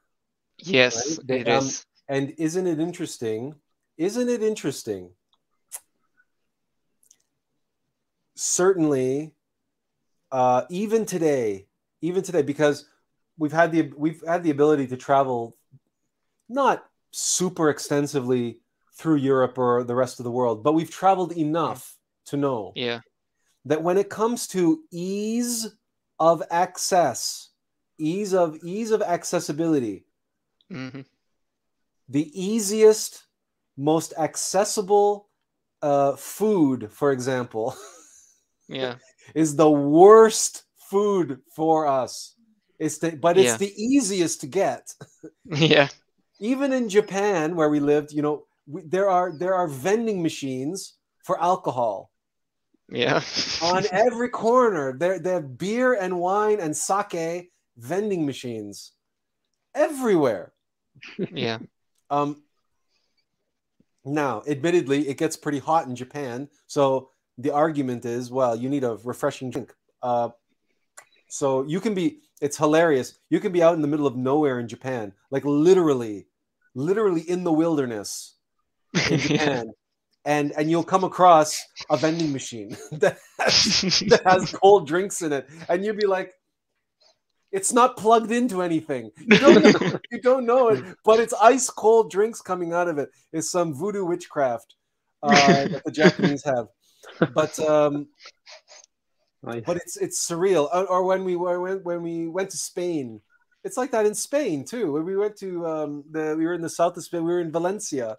[0.58, 1.40] Yes, right?
[1.40, 1.86] it um, is.
[2.08, 3.54] And isn't it interesting?
[3.96, 5.10] Isn't it interesting?
[8.34, 9.32] Certainly,
[10.30, 11.66] uh, even today,
[12.00, 12.86] even today, because
[13.38, 15.56] we've had the we've had the ability to travel,
[16.48, 18.60] not super extensively
[18.94, 23.00] through Europe or the rest of the world, but we've traveled enough to know yeah.
[23.64, 25.74] that when it comes to ease
[26.18, 27.50] of access,
[27.98, 30.04] ease of ease of accessibility,
[30.70, 31.00] mm-hmm.
[32.08, 33.24] the easiest,
[33.76, 35.28] most accessible
[35.80, 37.76] uh, food, for example,
[38.72, 38.96] yeah,
[39.34, 42.34] is the worst food for us.
[42.78, 43.56] It's the, but it's yeah.
[43.56, 44.92] the easiest to get.
[45.44, 45.88] yeah.
[46.40, 50.94] Even in Japan, where we lived, you know, we, there are there are vending machines
[51.24, 52.10] for alcohol.
[52.90, 53.22] Yeah.
[53.62, 58.92] on every corner, there they have beer and wine and sake vending machines
[59.74, 60.52] everywhere.
[61.32, 61.58] Yeah.
[62.10, 62.42] um.
[64.04, 68.84] Now, admittedly, it gets pretty hot in Japan, so the argument is, well, you need
[68.84, 69.72] a refreshing drink.
[70.02, 70.30] Uh,
[71.28, 73.18] so you can be, it's hilarious.
[73.30, 76.26] You can be out in the middle of nowhere in Japan, like literally,
[76.74, 78.36] literally in the wilderness
[79.10, 79.66] in Japan.
[79.66, 79.72] yeah.
[80.24, 81.60] And, and you'll come across
[81.90, 86.32] a vending machine that has, that has cold drinks in it, and you'll be like,
[87.50, 89.10] "It's not plugged into anything.
[89.18, 92.98] You don't, know, you don't know it, but it's ice cold drinks coming out of
[92.98, 93.10] it.
[93.32, 94.76] It's some voodoo witchcraft
[95.24, 96.68] uh, that the Japanese have."
[97.34, 98.08] But um,
[99.42, 99.62] Nice.
[99.66, 100.68] But it's it's surreal.
[100.72, 103.20] Or, or, when we were when we went to Spain,
[103.64, 104.92] it's like that in Spain too.
[104.92, 107.40] When we went to um, the we were in the south of Spain, we were
[107.40, 108.18] in Valencia,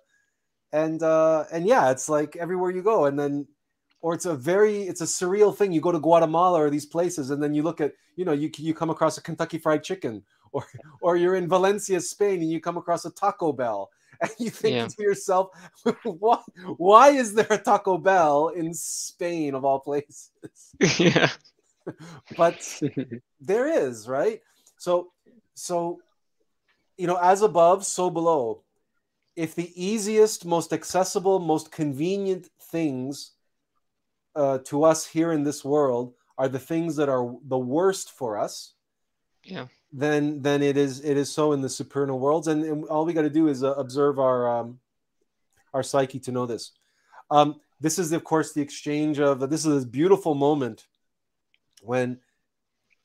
[0.74, 3.48] and uh, and yeah, it's like everywhere you go, and then
[4.02, 5.72] or it's a very it's a surreal thing.
[5.72, 8.52] You go to Guatemala or these places, and then you look at you know you
[8.58, 10.66] you come across a Kentucky Fried Chicken, or
[11.02, 13.90] or you're in Valencia, Spain, and you come across a Taco Bell,
[14.24, 14.88] and you think yeah.
[14.88, 15.50] to yourself,
[16.04, 16.40] why,
[16.78, 20.32] why is there a Taco Bell in Spain of all places?
[21.00, 21.30] yeah.
[22.38, 22.82] but
[23.42, 24.42] there is, right?
[24.78, 25.12] So,
[25.54, 26.00] so,
[26.98, 28.64] you know, as above, so below.
[29.36, 33.32] If the easiest, most accessible, most convenient things
[34.36, 38.38] uh, to us here in this world are the things that are the worst for
[38.38, 38.74] us,
[39.44, 42.48] yeah then then it is it is so in the supernal worlds.
[42.48, 44.80] And, and all we got to do is uh, observe our um,
[45.74, 46.72] our psyche to know this.
[47.30, 50.88] Um, this is of course the exchange of this is a beautiful moment
[51.82, 52.20] when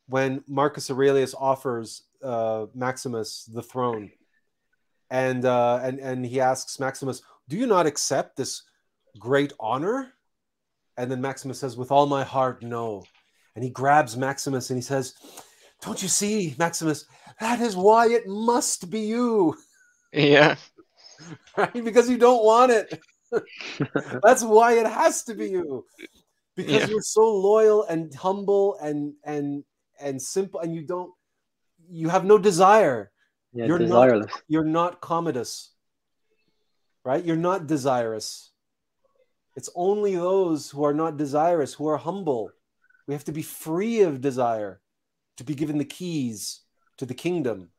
[0.06, 4.10] when marcus aurelius offers uh, maximus the throne.
[5.10, 8.62] And uh, and and he asks maximus do you not accept this
[9.19, 10.12] great honor?
[10.97, 13.05] And then maximus says with all my heart no.
[13.55, 15.15] And he grabs maximus and he says
[15.82, 17.05] don't you see, Maximus?
[17.40, 19.56] That is why it must be you.
[20.12, 20.56] Yeah.
[21.56, 21.84] right?
[21.84, 23.00] Because you don't want it.
[24.22, 25.84] That's why it has to be you.
[26.56, 26.86] Because yeah.
[26.86, 29.62] you're so loyal and humble and and
[30.00, 31.12] and simple and you don't
[31.88, 33.12] you have no desire.
[33.52, 34.28] Yeah, you're desireless.
[34.28, 35.70] Not, you're not commodus.
[37.05, 37.24] Right?
[37.24, 38.50] You're not desirous.
[39.56, 42.50] It's only those who are not desirous who are humble.
[43.06, 44.80] We have to be free of desire
[45.39, 46.60] to be given the keys
[46.98, 47.70] to the kingdom.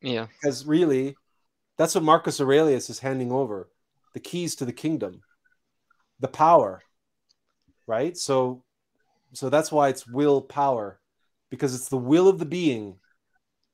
[0.00, 0.26] Yeah.
[0.26, 1.16] Because really,
[1.78, 3.70] that's what Marcus Aurelius is handing over
[4.12, 5.22] the keys to the kingdom,
[6.20, 6.82] the power,
[7.86, 8.16] right?
[8.16, 8.64] So,
[9.32, 11.00] so that's why it's will power,
[11.50, 12.96] because it's the will of the being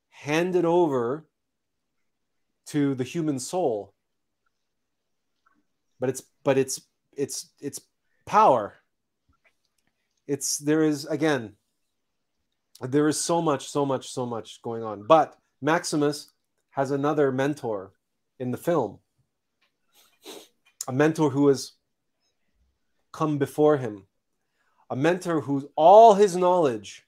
[0.09, 1.25] handed over
[2.67, 3.93] to the human soul.
[5.99, 6.81] But it's but it's
[7.17, 7.81] it's it's
[8.25, 8.75] power.
[10.27, 11.55] It's there is again
[12.81, 15.03] there is so much, so much, so much going on.
[15.07, 16.31] But Maximus
[16.71, 17.91] has another mentor
[18.39, 18.99] in the film,
[20.87, 21.73] a mentor who has
[23.11, 24.05] come before him,
[24.89, 27.05] a mentor whose all his knowledge,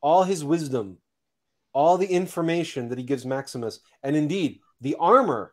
[0.00, 0.98] all his wisdom,
[1.72, 5.52] all the information that he gives Maximus, and indeed the armor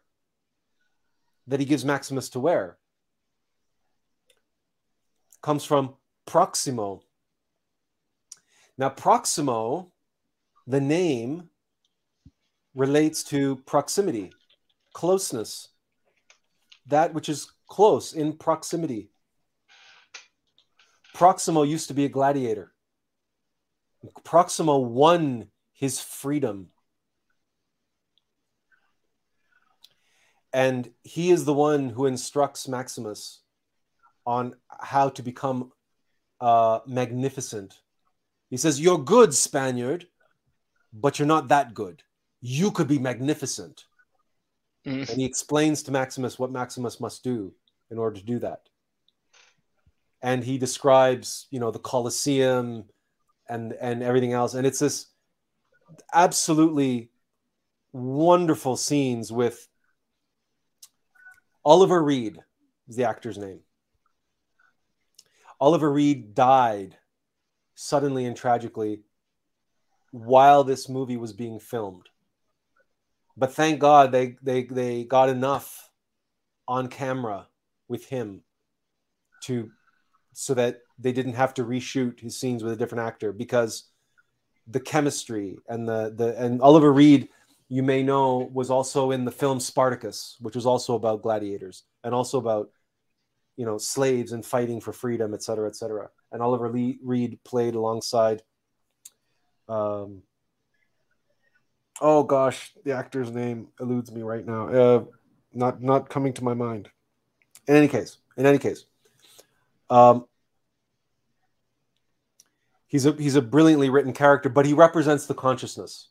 [1.48, 2.78] that he gives Maximus to wear,
[5.41, 5.95] comes from
[6.26, 7.02] Proximo,
[8.82, 9.91] now, Proximo,
[10.66, 11.49] the name
[12.74, 14.32] relates to proximity,
[14.94, 15.70] closeness,
[16.88, 19.12] that which is close in proximity.
[21.14, 22.74] Proximo used to be a gladiator.
[24.24, 26.72] Proximo won his freedom.
[30.53, 33.41] and he is the one who instructs Maximus
[34.26, 35.72] on how to become
[36.40, 37.80] uh, magnificent.
[38.52, 40.06] He says, You're good, Spaniard,
[40.94, 42.03] but you're not that good.
[42.41, 43.86] You could be magnificent.
[44.86, 45.10] Mm.
[45.10, 47.53] And he explains to Maximus what Maximus must do
[47.90, 48.68] in order to do that.
[50.22, 52.86] And he describes, you know, the Colosseum
[53.49, 54.53] and and everything else.
[54.53, 55.07] And it's this
[56.14, 57.10] absolutely
[57.94, 59.68] wonderful scenes with
[61.64, 62.38] Oliver Reed
[62.90, 63.61] is the actor's name.
[65.60, 66.98] Oliver Reed died
[67.76, 69.02] suddenly and tragically
[70.11, 72.10] while this movie was being filmed.
[73.38, 75.89] But thank God they they they got enough
[76.68, 77.48] on camera
[77.88, 78.43] with him
[79.43, 79.72] to
[80.34, 83.85] so that they didn't have to reshoot his scenes with a different actor because
[84.68, 87.30] the chemistry and the the and Oliver Reed
[87.68, 92.14] you may know was also in the film Spartacus which was also about gladiators and
[92.14, 92.69] also about
[93.57, 97.40] you know slaves and fighting for freedom et cetera et cetera and Oliver Lee, Reed
[97.44, 98.41] played alongside
[99.70, 100.24] um
[102.02, 104.68] oh gosh the actor's name eludes me right now.
[104.68, 105.03] Uh
[105.53, 106.90] not not coming to my mind.
[107.68, 108.86] In any case in any case
[109.90, 110.26] um
[112.88, 116.10] he's a he's a brilliantly written character, but he represents the consciousness.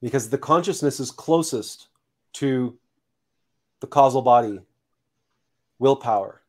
[0.00, 1.88] Because the consciousness is closest
[2.34, 2.76] to
[3.80, 4.60] the causal body,
[5.78, 6.41] willpower.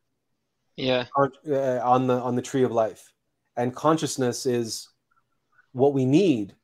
[0.76, 1.06] Yeah.
[1.16, 3.12] Uh, on the on the tree of life,
[3.56, 4.88] and consciousness is
[5.72, 6.54] what we need.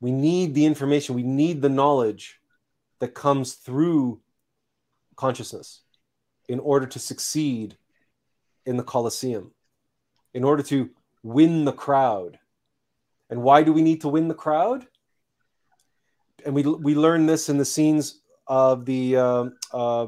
[0.00, 1.14] We need the information.
[1.14, 2.40] We need the knowledge
[3.00, 4.20] that comes through
[5.16, 5.82] consciousness
[6.48, 7.76] in order to succeed
[8.64, 9.52] in the Colosseum
[10.36, 10.90] in order to
[11.22, 12.38] win the crowd.
[13.30, 14.86] And why do we need to win the crowd?
[16.44, 20.06] And we we learn this in the scenes of the uh, uh,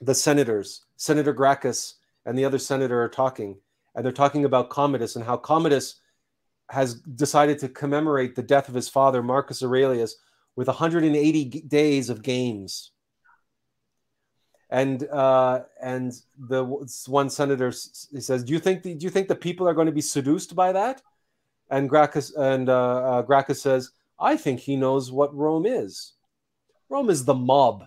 [0.00, 1.96] the senators, Senator Gracchus
[2.26, 3.56] and the other senator are talking,
[3.94, 6.00] and they're talking about Commodus and how Commodus
[6.70, 10.16] has decided to commemorate the death of his father, Marcus Aurelius,
[10.56, 12.92] with 180 days of games
[14.74, 16.64] and uh, and the
[17.06, 17.72] one senator
[18.10, 20.00] he says, "Do you think the, do you think the people are going to be
[20.00, 21.00] seduced by that?"
[21.70, 26.14] And Gracchus and uh, uh, Gracchus says, "I think he knows what Rome is.
[26.88, 27.86] Rome is the mob.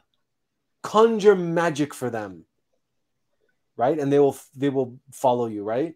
[0.88, 2.46] Conjure magic for them,
[3.76, 4.00] right?
[4.00, 5.96] And they will they will follow you, right?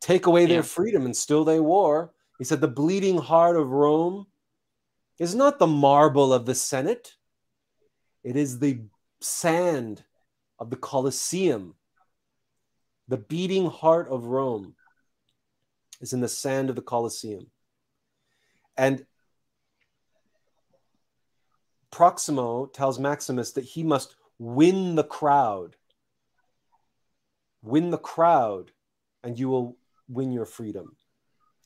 [0.00, 0.74] Take away their yeah.
[0.76, 4.26] freedom, and still they war." He said, "The bleeding heart of Rome
[5.18, 7.16] is not the marble of the Senate."
[8.22, 8.86] It is the
[9.20, 10.04] sand
[10.60, 11.74] of the Colosseum.
[13.08, 14.76] The beating heart of Rome
[16.00, 17.50] is in the sand of the Colosseum.
[18.76, 19.06] And
[21.94, 25.76] Proximo tells Maximus that he must win the crowd.
[27.62, 28.72] Win the crowd,
[29.22, 29.76] and you will
[30.08, 30.96] win your freedom.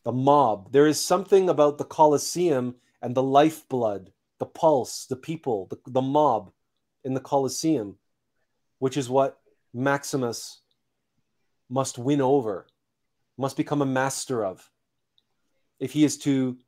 [0.05, 0.70] The mob.
[0.70, 6.02] There is something about the Colosseum and the lifeblood, the pulse, the people, the, the
[6.02, 6.52] mob
[7.05, 7.96] in the Colosseum,
[8.80, 9.38] which is what
[9.72, 10.60] Maximus
[11.70, 12.66] must win over,
[13.38, 14.70] must become a master of,
[15.80, 16.59] if he is to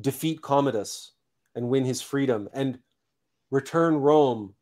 [0.00, 1.12] defeat Commodus
[1.54, 2.78] and win his freedom and
[3.56, 4.54] return Rome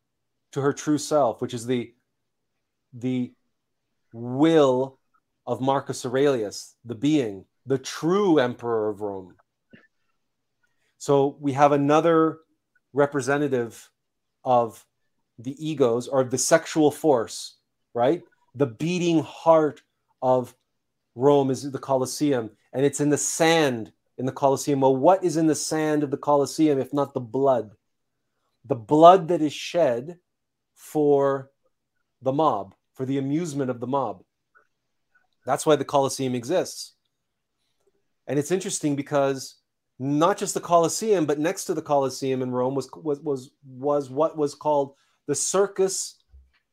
[0.53, 1.93] to her true self, which is the
[2.93, 3.33] the
[4.13, 5.01] will
[5.47, 9.35] of Marcus Aurelius, the being, the true emperor of Rome.
[10.99, 12.39] So we have another
[12.93, 13.91] representative
[14.45, 14.87] of
[15.41, 17.57] the egos or the sexual force,
[17.95, 18.23] right?
[18.55, 19.83] The beating heart
[20.23, 20.55] of
[21.17, 24.81] Rome is the Colosseum, and it's in the sand in the Colosseum.
[24.81, 27.73] Well, what is in the sand of the Colosseum if not the blood?
[28.65, 30.19] The blood that is shed
[30.75, 31.51] for
[32.23, 34.23] the mob, for the amusement of the mob.
[35.47, 36.95] That's why the Colosseum exists.
[38.27, 39.57] And it's interesting because
[39.99, 44.11] not just the Colosseum, but next to the Colosseum in Rome was was was, was
[44.11, 44.95] what was called
[45.27, 46.17] the Circus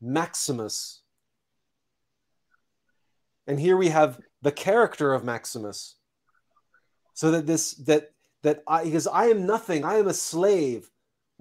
[0.02, 1.02] Maximus.
[3.48, 5.96] And here we have the character of Maximus.
[7.14, 8.12] So that this that
[8.44, 10.90] that I because I am nothing, I am a slave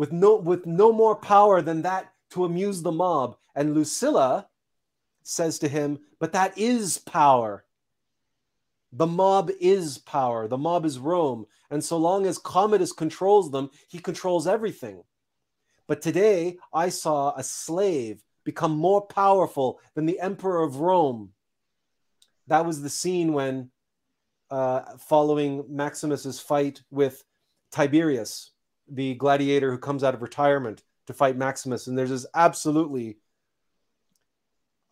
[0.00, 3.36] with no with no more power than that to amuse the mob.
[3.54, 4.48] And Lucilla
[5.22, 7.66] says to him, But that is power.
[8.92, 10.48] The mob is power.
[10.48, 11.44] The mob is Rome.
[11.70, 15.02] And so long as Commodus controls them, he controls everything.
[15.86, 21.32] But today I saw a slave become more powerful than the emperor of Rome.
[22.46, 23.70] That was the scene when,
[24.50, 27.22] uh, following Maximus's fight with
[27.70, 28.52] Tiberius,
[28.90, 33.18] the gladiator who comes out of retirement to fight Maximus, and there's this absolutely,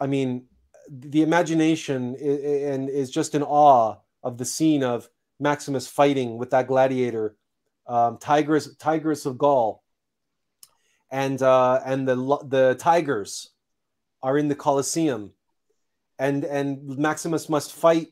[0.01, 0.47] I mean,
[0.89, 5.09] the imagination and is just in awe of the scene of
[5.39, 7.37] Maximus fighting with that gladiator,
[7.87, 9.85] um, Tigris of Gaul,
[11.11, 12.17] and uh, and the
[12.47, 13.51] the tigers
[14.23, 15.33] are in the Colosseum,
[16.19, 18.09] and and Maximus must fight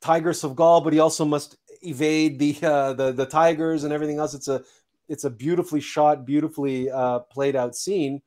[0.00, 4.18] Tigris of Gaul, but he also must evade the uh, the the tigers and everything
[4.18, 4.34] else.
[4.34, 4.64] It's a
[5.10, 8.22] it's a beautifully shot, beautifully uh, played out scene.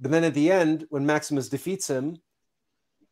[0.00, 2.18] But then at the end, when Maximus defeats him,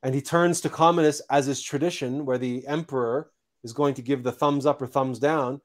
[0.02, 3.32] and he turns to Commodus as is tradition, where the emperor
[3.64, 5.60] is going to give the thumbs up or thumbs down,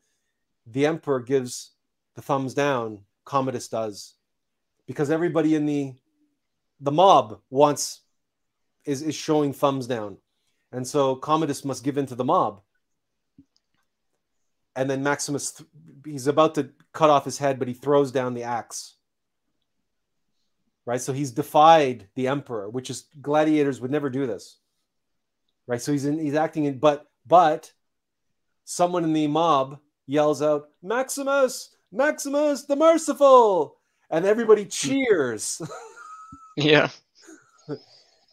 [0.65, 1.72] the emperor gives
[2.15, 3.06] the thumbs down.
[3.23, 4.15] Commodus does,
[4.88, 5.94] because everybody in the
[6.80, 8.02] the mob wants
[8.84, 10.18] is is showing thumbs down,
[10.72, 12.61] and so Commodus must give in to the mob.
[14.76, 15.61] And then Maximus,
[16.06, 18.95] he's about to cut off his head, but he throws down the axe
[20.85, 21.02] right?
[21.02, 24.57] So he's defied the emperor, which is gladiators would never do this,
[25.68, 25.81] right?
[25.81, 27.72] So he's in, he's acting in, but but
[28.64, 33.77] someone in the mob yells out, "Maximus, Maximus, the merciful,"
[34.10, 34.69] and everybody hmm.
[34.69, 35.61] cheers.
[36.56, 36.89] yeah.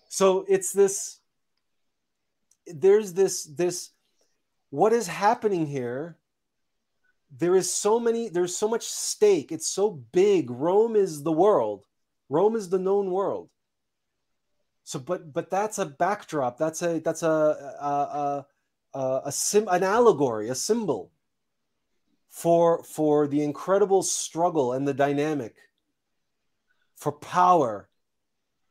[0.08, 1.18] so it's this.
[2.66, 3.90] There's this this.
[4.70, 6.16] What is happening here?
[7.36, 8.28] There is so many.
[8.28, 9.52] There's so much stake.
[9.52, 10.50] It's so big.
[10.50, 11.86] Rome is the world
[12.32, 13.50] Rome is the known world.
[14.84, 16.56] So, but but that's a backdrop.
[16.56, 18.46] That's a that's a a,
[18.94, 21.12] a, a, a sim, an allegory, a symbol
[22.30, 25.56] for for the incredible struggle and the dynamic
[26.96, 27.90] for power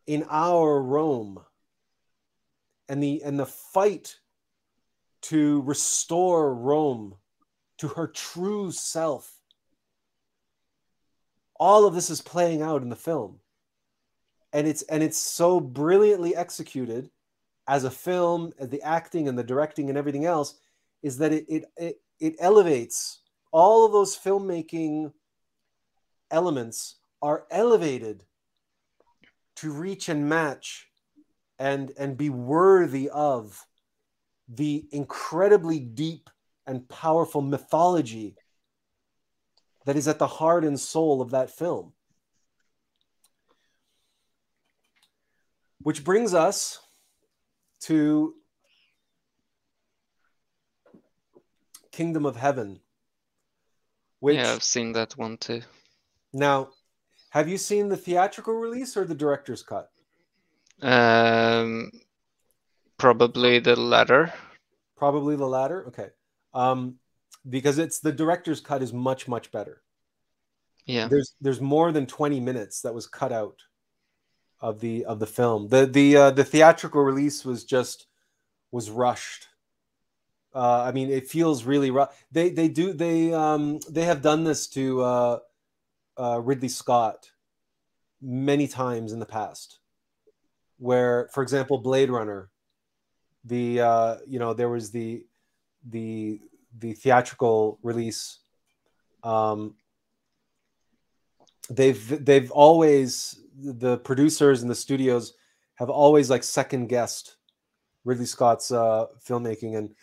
[0.07, 1.39] in our Rome
[2.89, 4.17] and the and the fight
[5.21, 7.15] to restore Rome
[7.81, 9.31] to her true self.
[11.59, 13.41] All of this is playing out in the film
[14.53, 17.09] and it's and it's so brilliantly executed
[17.67, 20.55] as a film the acting and the directing and everything else
[21.03, 23.19] is that it it it, it elevates
[23.51, 25.11] all of those filmmaking
[26.29, 28.23] elements are elevated
[29.55, 30.89] to reach and match
[31.59, 33.65] and and be worthy of
[34.49, 36.29] the incredibly deep
[36.67, 38.35] and powerful mythology
[39.85, 41.93] that is at the heart and soul of that film
[45.83, 46.79] Which brings us
[47.81, 48.35] to
[51.91, 52.79] Kingdom of Heaven.
[54.19, 55.61] Which, yeah, I've seen that one too.
[56.33, 56.69] Now,
[57.31, 59.89] have you seen the theatrical release or the director's cut?
[60.81, 61.91] Um,
[62.97, 64.31] probably the latter.
[64.95, 65.87] Probably the latter.
[65.87, 66.09] Okay.
[66.53, 66.95] Um,
[67.49, 69.81] because it's the director's cut is much much better.
[70.85, 71.07] Yeah.
[71.07, 73.59] There's there's more than 20 minutes that was cut out
[74.59, 75.67] of the of the film.
[75.69, 78.07] The the uh, the theatrical release was just
[78.71, 79.47] was rushed.
[80.53, 82.23] Uh, I mean, it feels really rough.
[82.31, 85.39] They they do they um they have done this to uh,
[86.17, 87.31] uh, Ridley Scott
[88.21, 89.79] many times in the past,
[90.77, 92.49] where, for example, Blade Runner,
[93.45, 95.25] the uh, you know there was the
[95.87, 96.39] the
[96.77, 98.39] the theatrical release.
[99.23, 99.75] Um,
[101.69, 105.33] they've they've always the producers and the studios
[105.75, 107.37] have always like second guessed
[108.05, 109.95] Ridley Scott's uh, filmmaking and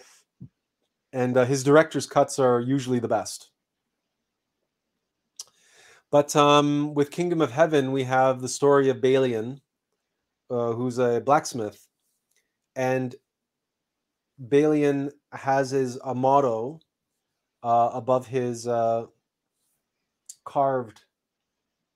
[1.12, 3.50] and uh, his director's cuts are usually the best.
[6.10, 9.60] But um, with Kingdom of Heaven, we have the story of Balian,
[10.50, 11.86] uh, who's a blacksmith,
[12.74, 13.14] and
[14.42, 16.80] Balian has his a motto
[17.62, 19.06] uh, above his uh,
[20.44, 21.02] carved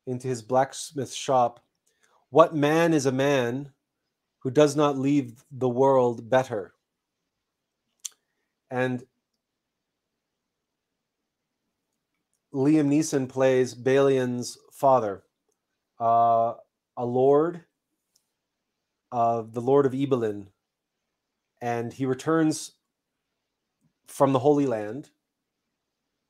[0.07, 1.61] into his blacksmith shop,
[2.31, 3.73] What man is a man
[4.41, 6.75] who does not leave the world better?
[8.71, 9.05] And
[12.55, 15.23] Liam Neeson plays Balian's father,
[16.01, 16.55] uh,
[16.97, 17.65] a lord
[19.11, 20.47] of the Lord of Ibelin,
[21.61, 22.73] and he returns
[24.13, 25.09] from the Holy Land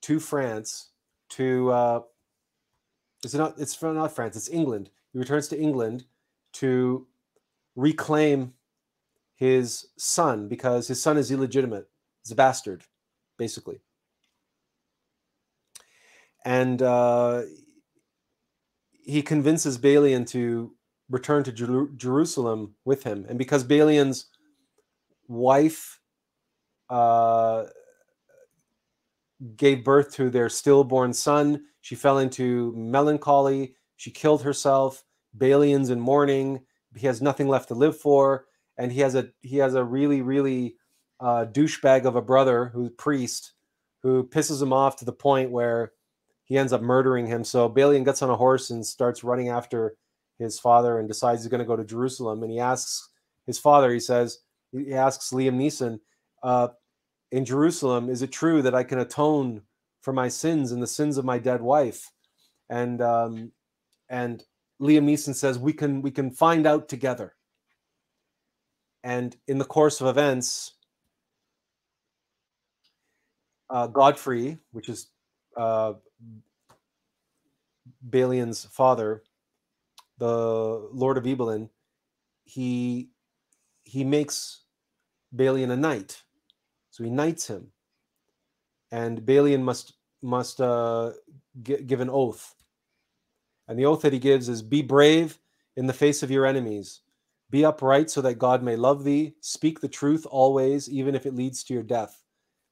[0.02, 0.90] to France
[1.30, 2.00] to uh,
[3.24, 3.54] it's not.
[3.58, 4.36] It's from not France.
[4.36, 4.90] It's England.
[5.12, 6.04] He returns to England
[6.54, 7.06] to
[7.74, 8.54] reclaim
[9.34, 11.88] his son because his son is illegitimate.
[12.22, 12.84] He's a bastard,
[13.36, 13.80] basically.
[16.44, 17.42] And uh,
[18.92, 20.72] he convinces Balian to
[21.10, 23.26] return to Jer- Jerusalem with him.
[23.28, 24.26] And because Balian's
[25.28, 26.00] wife
[26.92, 27.64] uh,
[29.56, 31.64] gave birth to their stillborn son.
[31.80, 33.74] She fell into melancholy.
[33.96, 35.02] She killed herself.
[35.36, 36.60] Balian's in mourning.
[36.94, 38.44] He has nothing left to live for,
[38.76, 40.76] and he has a he has a really really
[41.18, 43.52] uh, douchebag of a brother who's priest
[44.02, 45.92] who pisses him off to the point where
[46.44, 47.44] he ends up murdering him.
[47.44, 49.96] So Balian gets on a horse and starts running after
[50.38, 52.42] his father and decides he's going to go to Jerusalem.
[52.42, 53.08] And he asks
[53.46, 54.40] his father, he says,
[54.72, 56.00] he asks Liam Neeson,
[56.42, 56.68] uh,
[57.32, 59.62] in Jerusalem, is it true that I can atone
[60.02, 62.12] for my sins and the sins of my dead wife?
[62.68, 63.52] And um,
[64.08, 64.44] and
[64.80, 67.34] Liam Neeson says we can we can find out together.
[69.02, 70.74] And in the course of events,
[73.68, 75.08] uh, Godfrey, which is
[75.56, 75.94] uh,
[78.08, 79.24] Balian's father,
[80.18, 81.70] the Lord of Ibelin,
[82.44, 83.08] he
[83.84, 84.60] he makes
[85.34, 86.22] Balian a knight,
[86.92, 87.68] so he knights him,
[88.92, 91.12] and Balian must must uh,
[91.62, 92.54] g- give an oath,
[93.66, 95.38] and the oath that he gives is: "Be brave
[95.76, 97.00] in the face of your enemies,
[97.50, 99.34] be upright so that God may love thee.
[99.40, 102.22] Speak the truth always, even if it leads to your death.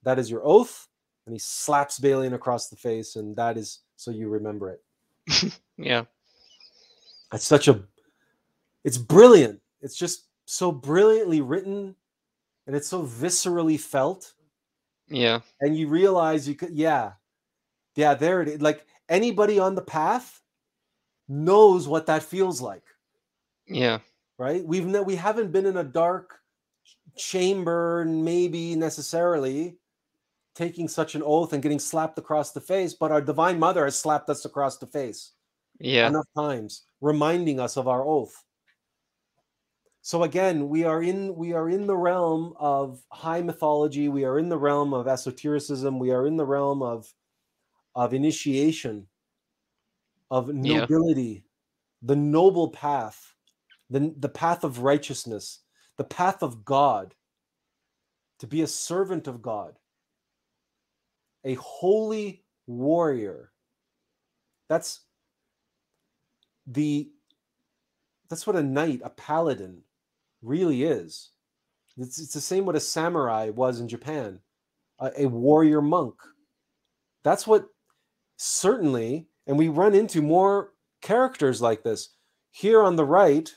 [0.05, 0.87] That is your oath."
[1.25, 5.59] And he slaps Balian across the face, and that is so you remember it.
[5.79, 6.05] yeah,
[7.33, 7.83] it's such a,
[8.85, 9.61] it's brilliant.
[9.81, 11.95] It's just so brilliantly written
[12.71, 14.33] and it's so viscerally felt.
[15.09, 15.41] Yeah.
[15.61, 17.15] And you realize you could, yeah,
[17.97, 18.63] yeah, there it is.
[18.63, 20.41] Like anybody on the path
[21.29, 22.85] knows what that feels like.
[23.67, 23.99] Yeah.
[24.39, 24.65] Right.
[24.65, 26.39] We've ne- we haven't been in a dark
[27.17, 29.77] chamber, maybe necessarily
[30.55, 33.99] taking such an oath and getting slapped across the face, but our divine mother has
[33.99, 35.33] slapped us across the face.
[35.81, 36.07] Yeah.
[36.07, 38.45] Enough times, reminding us of our oath
[40.03, 44.39] so again we are in we are in the realm of high mythology we are
[44.39, 47.13] in the realm of esotericism we are in the realm of
[47.95, 49.07] of initiation
[50.31, 51.41] of nobility yeah.
[52.03, 53.35] the noble path
[53.91, 55.61] the, the path of righteousness
[55.97, 57.15] the path of god
[58.39, 59.79] to be a servant of god
[61.45, 63.53] a holy warrior
[64.69, 65.01] that's
[66.67, 67.11] the
[68.29, 69.83] that's what a knight a paladin
[70.43, 71.31] really is.
[71.97, 74.41] It's, it's the same what a samurai was in Japan,
[74.99, 76.15] a, a warrior monk.
[77.23, 77.67] That's what
[78.37, 80.73] certainly, and we run into more
[81.03, 82.11] characters like this.
[82.51, 83.53] Here on the right,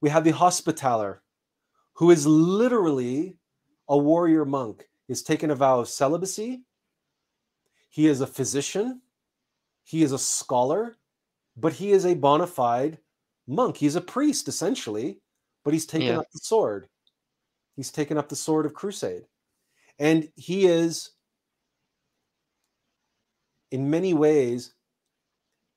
[0.00, 1.22] we have the hospitaller,
[1.94, 3.36] who is literally
[3.88, 4.88] a warrior monk.
[5.08, 6.62] He's taken a vow of celibacy.
[7.88, 9.00] He is a physician.
[9.82, 10.98] He is a scholar,
[11.56, 12.98] but he is a bona fide
[13.48, 13.76] monk.
[13.76, 15.18] He's a priest essentially,
[15.64, 16.18] but he's taken yeah.
[16.18, 16.88] up the sword.
[17.74, 19.24] He's taken up the sword of crusade.
[19.98, 21.10] And he is
[23.70, 24.74] in many ways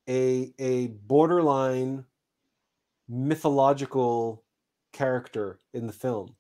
[0.08, 2.06] a a borderline
[3.08, 4.44] mythological
[4.94, 6.36] character in the film.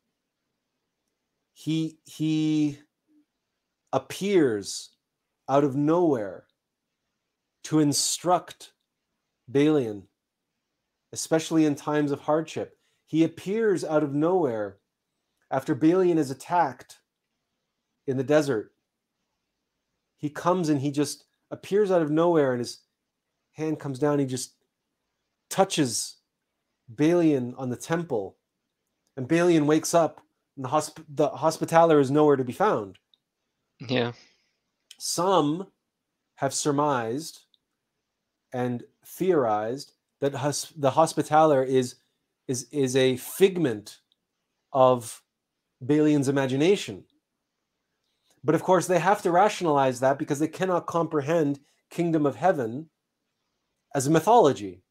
[1.53, 2.79] He he
[3.93, 4.89] appears
[5.49, 6.45] out of nowhere
[7.63, 8.73] to instruct
[9.51, 10.03] Balian
[11.13, 12.77] especially in times of hardship.
[13.05, 14.77] He appears out of nowhere
[15.49, 16.99] after Balian is attacked
[18.07, 18.71] in the desert.
[20.17, 22.79] He comes and he just appears out of nowhere, and his
[23.53, 24.19] hand comes down.
[24.19, 24.53] He just
[25.49, 26.17] touches
[26.93, 28.37] Balian on the temple,
[29.17, 30.21] and Balian wakes up,
[30.55, 32.97] and the, hosp- the hospitaller is nowhere to be found.
[33.79, 34.13] Yeah.
[34.97, 35.67] Some
[36.35, 37.41] have surmised
[38.53, 41.95] and theorized that hus- the hospitaller is
[42.47, 43.99] is is a figment
[44.71, 45.21] of
[45.83, 47.03] Balian's imagination.
[48.43, 52.89] But of course, they have to rationalize that because they cannot comprehend kingdom of heaven
[53.93, 54.83] as a mythology.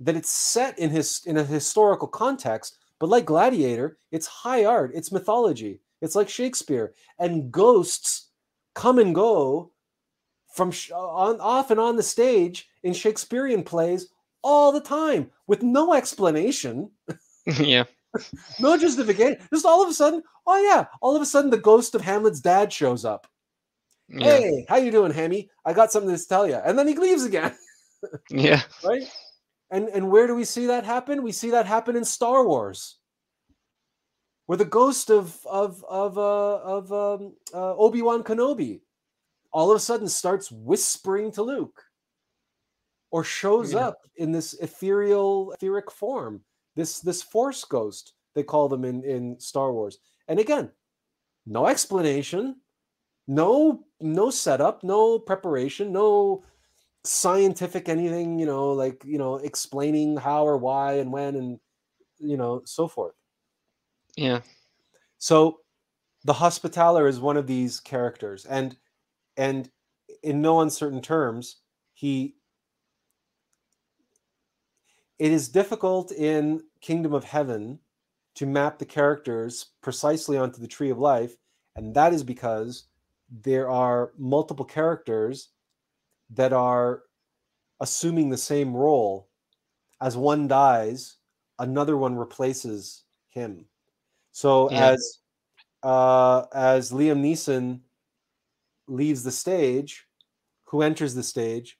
[0.00, 4.90] That it's set in his in a historical context, but like Gladiator, it's high art,
[4.94, 5.80] it's mythology.
[6.02, 8.30] It's like Shakespeare, and ghosts
[8.74, 9.72] come and go
[10.56, 14.08] from sh- on off and on the stage in Shakespearean plays
[14.42, 16.90] all the time with no explanation.
[17.60, 17.84] yeah.
[18.60, 19.38] no justification.
[19.52, 22.40] Just all of a sudden, oh yeah, all of a sudden the ghost of Hamlet's
[22.40, 23.26] dad shows up.
[24.08, 24.24] Yeah.
[24.24, 25.50] Hey, how you doing, Hammy?
[25.64, 26.54] I got something to tell you.
[26.54, 27.54] And then he leaves again.
[28.30, 28.62] yeah.
[28.84, 29.02] Right?
[29.70, 31.22] And and where do we see that happen?
[31.22, 32.98] We see that happen in Star Wars.
[34.46, 38.80] Where the ghost of of of uh, of um, uh, Obi-Wan Kenobi
[39.52, 41.82] all of a sudden starts whispering to Luke
[43.10, 43.88] or shows yeah.
[43.88, 46.40] up in this ethereal etheric form
[46.74, 49.98] this this force ghost they call them in in Star Wars
[50.28, 50.70] and again
[51.46, 52.56] no explanation,
[53.28, 56.44] no no setup, no preparation, no
[57.04, 61.60] scientific anything, you know, like, you know, explaining how or why and when and
[62.18, 63.14] you know, so forth.
[64.16, 64.40] Yeah.
[65.18, 65.60] So
[66.24, 68.76] the hospitaller is one of these characters and
[69.36, 69.70] and
[70.22, 71.56] in no uncertain terms,
[71.94, 72.36] he
[75.18, 77.78] it is difficult in Kingdom of Heaven
[78.34, 81.36] to map the characters precisely onto the tree of life
[81.74, 82.84] and that is because
[83.42, 85.48] there are multiple characters
[86.30, 87.02] that are
[87.80, 89.28] assuming the same role
[90.00, 91.16] as one dies
[91.58, 93.64] another one replaces him
[94.32, 94.90] so Yeah.
[94.90, 95.18] as
[95.82, 97.80] uh as liam neeson
[98.88, 100.06] leaves the stage
[100.64, 101.78] who enters the stage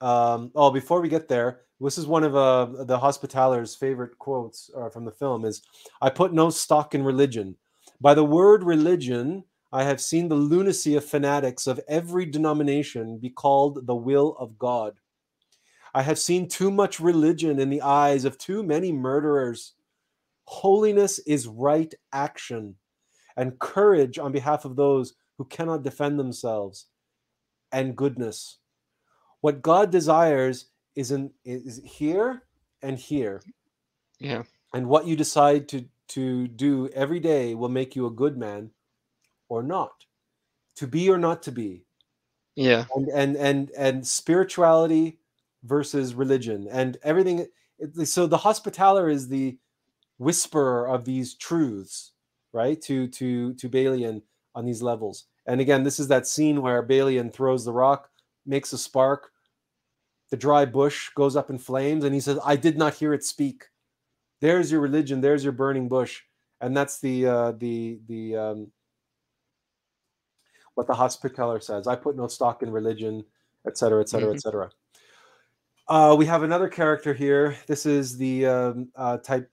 [0.00, 4.70] um oh before we get there this is one of uh, the hospitaler's favorite quotes
[4.76, 5.62] uh, from the film is
[6.02, 7.56] i put no stock in religion.
[8.00, 13.30] By the word religion i have seen the lunacy of fanatics of every denomination be
[13.30, 14.94] called the will of god.
[15.94, 19.74] I have seen too much religion in the eyes of too many murderers.
[20.44, 22.76] Holiness is right action
[23.36, 26.86] and courage on behalf of those who cannot defend themselves
[27.72, 28.58] and goodness.
[29.40, 32.42] What god desires is in is here
[32.82, 33.42] and here.
[34.18, 34.42] Yeah.
[34.74, 38.70] and what you decide to to do every day will make you a good man
[39.48, 40.04] or not.
[40.76, 41.84] To be or not to be.
[42.56, 42.84] Yeah.
[42.94, 45.20] and and and and spirituality
[45.62, 47.46] versus religion and everything.
[48.04, 49.56] So the hospitaller is the
[50.18, 52.12] whisperer of these truths
[52.52, 52.80] right?
[52.82, 54.22] To to to balian
[54.58, 55.26] on these levels.
[55.46, 58.10] And again this is that scene where balian throws the rock
[58.44, 59.30] makes a spark.
[60.30, 63.24] The dry bush goes up in flames and he says i did not hear it
[63.24, 63.64] speak.
[64.40, 66.22] There's your religion there's your burning bush.
[66.60, 68.72] And that's the uh the the um
[70.74, 73.24] what the hospitaller says i put no stock in religion
[73.66, 74.42] et cetera et cetera et Mhm.
[74.42, 74.70] cetera.
[75.86, 77.56] Uh we have another character here.
[77.68, 79.48] This is the um uh type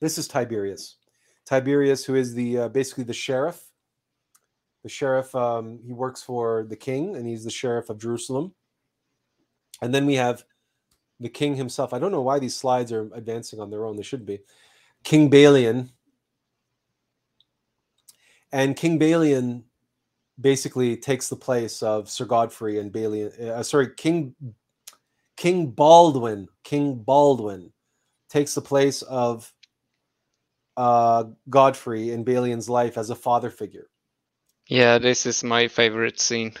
[0.00, 0.96] this is tiberias
[1.48, 3.62] tiberias who is the uh, basically the sheriff.
[4.82, 8.52] The sheriff um he works for the king and he's the sheriff of jerusalem.
[9.80, 10.44] And then we have
[11.20, 11.92] the king himself.
[11.92, 13.96] I don't know why these slides are advancing on their own.
[13.96, 14.40] They should be.
[15.04, 15.90] King balian.
[18.52, 19.64] And king balian
[20.40, 24.34] basically takes the place of sir godfrey and balian uh, sorry king
[25.36, 27.70] king baldwin king baldwin
[28.28, 29.52] takes the place of
[30.76, 33.88] uh godfrey in balian's life as a father figure
[34.68, 34.98] Yeah.
[34.98, 36.52] This is my favorite scene.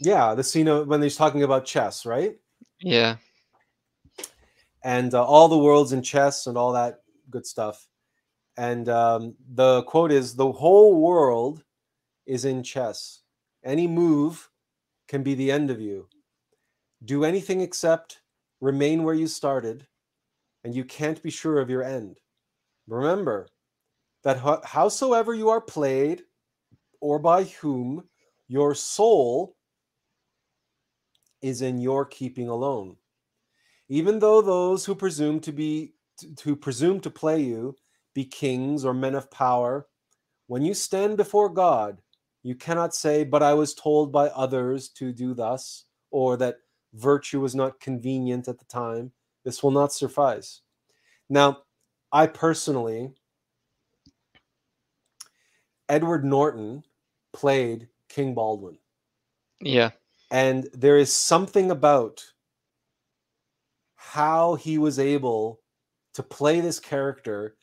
[0.00, 2.34] yeah the scene of when he's talking about chess right
[2.80, 3.16] Yeah.
[4.84, 7.00] and uh, all the worlds in chess and all that
[7.30, 7.86] good stuff.
[8.56, 11.62] And um, the quote is The whole world
[12.26, 13.22] is in chess.
[13.64, 14.48] Any move
[15.08, 16.08] can be the end of you.
[17.04, 18.20] Do anything except
[18.60, 19.86] remain where you started,
[20.64, 22.18] and you can't be sure of your end.
[22.90, 23.48] Remember
[24.22, 26.22] that ho- howsoever you are played
[27.00, 28.04] or by whom,
[28.48, 29.56] your soul
[31.40, 32.96] is in your keeping alone.
[33.88, 35.94] Even though those who presume to be
[36.36, 37.74] to presume to play you
[38.14, 39.86] be kings or men of power
[40.48, 42.02] when you stand before god
[42.42, 46.56] you cannot say but i was told by others to do thus or that
[46.94, 49.12] virtue was not convenient at the time.
[49.44, 50.62] This will not suffice.
[51.28, 51.62] Now
[52.12, 53.12] i personally
[55.88, 56.82] edward norton
[57.32, 58.76] played king baldwin
[59.60, 59.90] Yeah.
[60.30, 62.24] and there is something about
[63.96, 65.60] how he was able
[66.14, 67.56] to play this character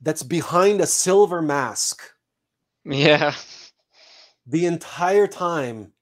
[0.00, 2.02] that's behind a silver mask
[2.84, 3.34] Yeah.
[4.46, 5.92] the entire time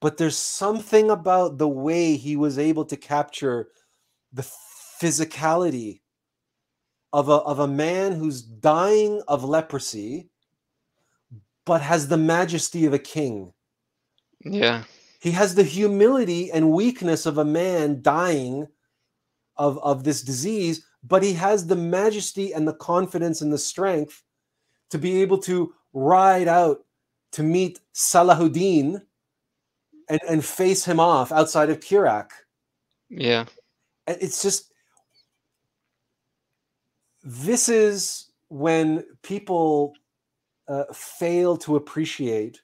[0.00, 3.68] but there's something about the way he was able to capture
[4.32, 4.42] the
[5.00, 6.00] physicality
[7.16, 10.28] of a, of a man who's dying of leprosy
[11.64, 13.52] but has the majesty of a king
[14.44, 14.84] Yeah.
[15.20, 18.66] he has the humility and weakness of a man dying
[19.56, 24.22] of, of this disease, but he has the majesty and the confidence and the strength
[24.90, 26.84] to be able to ride out
[27.32, 29.00] to meet Salahuddin
[30.10, 32.28] and, and face him off outside of Kerak.
[33.08, 33.46] Yeah.
[34.06, 34.72] It's just
[37.26, 39.94] this is when people
[40.68, 42.62] uh, fail to appreciate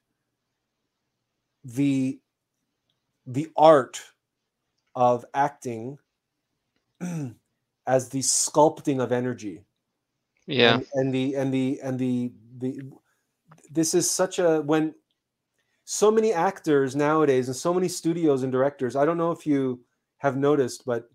[1.65, 2.21] the
[3.27, 4.01] the art
[4.95, 5.99] of acting
[7.87, 9.65] as the sculpting of energy
[10.47, 10.75] Yeah.
[10.75, 12.81] and, and the and the and the the
[13.71, 14.95] this is such a when
[15.85, 19.81] so many actors nowadays and so many studios and directors i don't know if you
[20.19, 21.11] have noticed but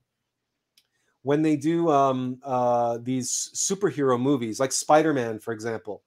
[1.27, 6.01] when they do um uh these superhero movies like spider-man for example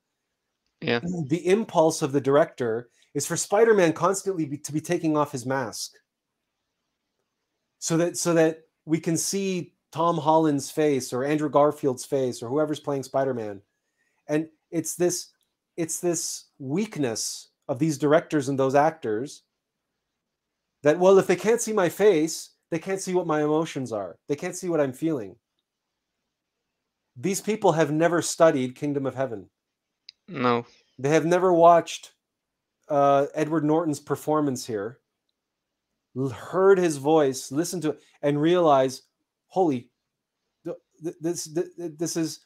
[0.81, 1.01] Yeah.
[1.29, 5.45] the impulse of the director is for spider-man constantly be, to be taking off his
[5.45, 5.93] mask
[7.81, 12.49] so that so that we can see Tom Holland's face or Andrew Garfield's face or
[12.49, 13.61] whoever's playing Spider-Man.
[14.29, 15.29] And it's this
[15.77, 19.43] it's this weakness of these directors and those actors
[20.83, 24.17] that well if they can't see my face, they can't see what my emotions are.
[24.29, 25.37] They can't see what I'm feeling.
[27.17, 29.51] These people have never studied Kingdom of Heaven.
[30.29, 30.65] No.
[30.99, 32.13] They have never watched
[32.89, 35.01] uh, Edward Norton's performance here,
[36.35, 39.03] heard his voice, listened to it, and realized,
[39.49, 39.91] holy,
[40.65, 42.41] th- th- this th- th- this is.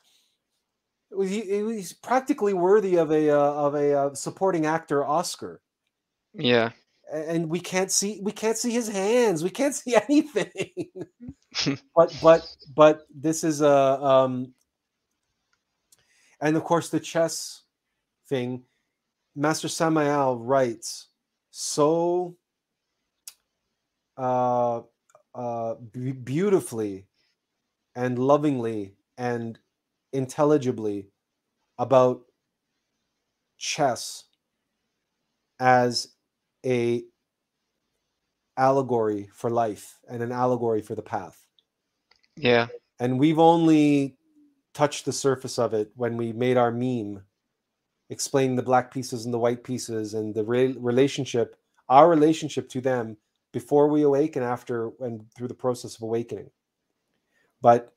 [1.22, 5.60] he- He's practically worthy of a uh, of a uh, supporting actor Oscar,
[6.34, 6.70] Yeah.
[7.12, 10.90] And we can't see we can't see his hands, we can't see anything.
[11.94, 13.70] but but but this is a
[14.02, 14.52] um,
[16.40, 17.62] and of course the chess
[18.28, 18.62] thing
[19.36, 21.08] master samael writes
[21.50, 22.36] so
[24.16, 24.80] uh,
[25.34, 27.06] uh, be- beautifully
[27.96, 29.58] and lovingly and
[30.12, 31.08] intelligibly
[31.78, 32.22] about
[33.58, 34.24] chess
[35.60, 36.13] as
[36.64, 37.04] a
[38.56, 41.40] allegory for life and an allegory for the path.
[42.36, 42.66] Yeah.
[42.98, 44.16] and we've only
[44.72, 47.22] touched the surface of it when we made our meme
[48.10, 51.56] explaining the black pieces and the white pieces and the re- relationship
[51.88, 53.16] our relationship to them
[53.52, 56.50] before we awake and after and through the process of awakening.
[57.60, 57.92] But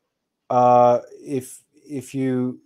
[0.50, 2.62] uh, if if you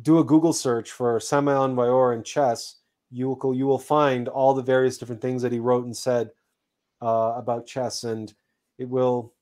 [0.00, 2.76] do a google search for samael Aun Weor and chess
[3.10, 6.30] you will you will find all the various different things that he wrote and said
[7.00, 8.34] uh, about chess and
[8.78, 9.32] it will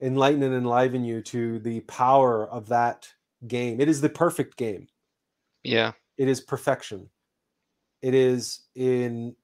[0.00, 3.08] enlighten and enliven you to the power of that
[3.46, 3.80] game.
[3.80, 4.88] It is the perfect game.
[5.62, 5.92] Yeah.
[6.18, 7.08] It is perfection.
[8.02, 9.36] It is in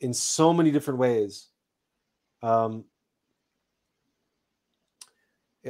[0.00, 1.48] in so many different ways.
[2.42, 2.84] Um,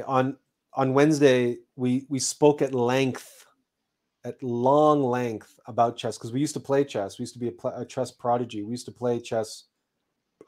[0.07, 0.37] on
[0.73, 3.42] on Wednesday, we we spoke at length,
[4.25, 7.19] at long length about chess because we used to play chess.
[7.19, 8.63] We used to be a, a chess prodigy.
[8.63, 9.65] We used to play chess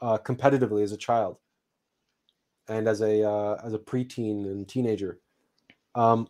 [0.00, 1.38] uh, competitively as a child
[2.68, 5.20] and as a uh, as a preteen and teenager.
[5.94, 6.28] Um,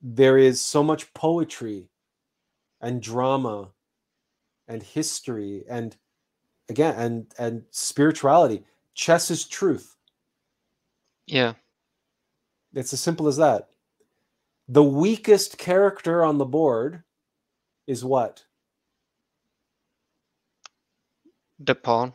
[0.00, 1.88] there is so much poetry
[2.80, 3.70] and drama
[4.66, 5.96] and history and
[6.68, 8.64] again and and spirituality.
[8.94, 9.96] Chess is truth.
[11.26, 11.54] Yeah.
[12.74, 13.68] It's as simple as that.
[14.72, 17.02] The weakest character on the board
[17.86, 18.44] is what?
[21.58, 22.14] The pawn.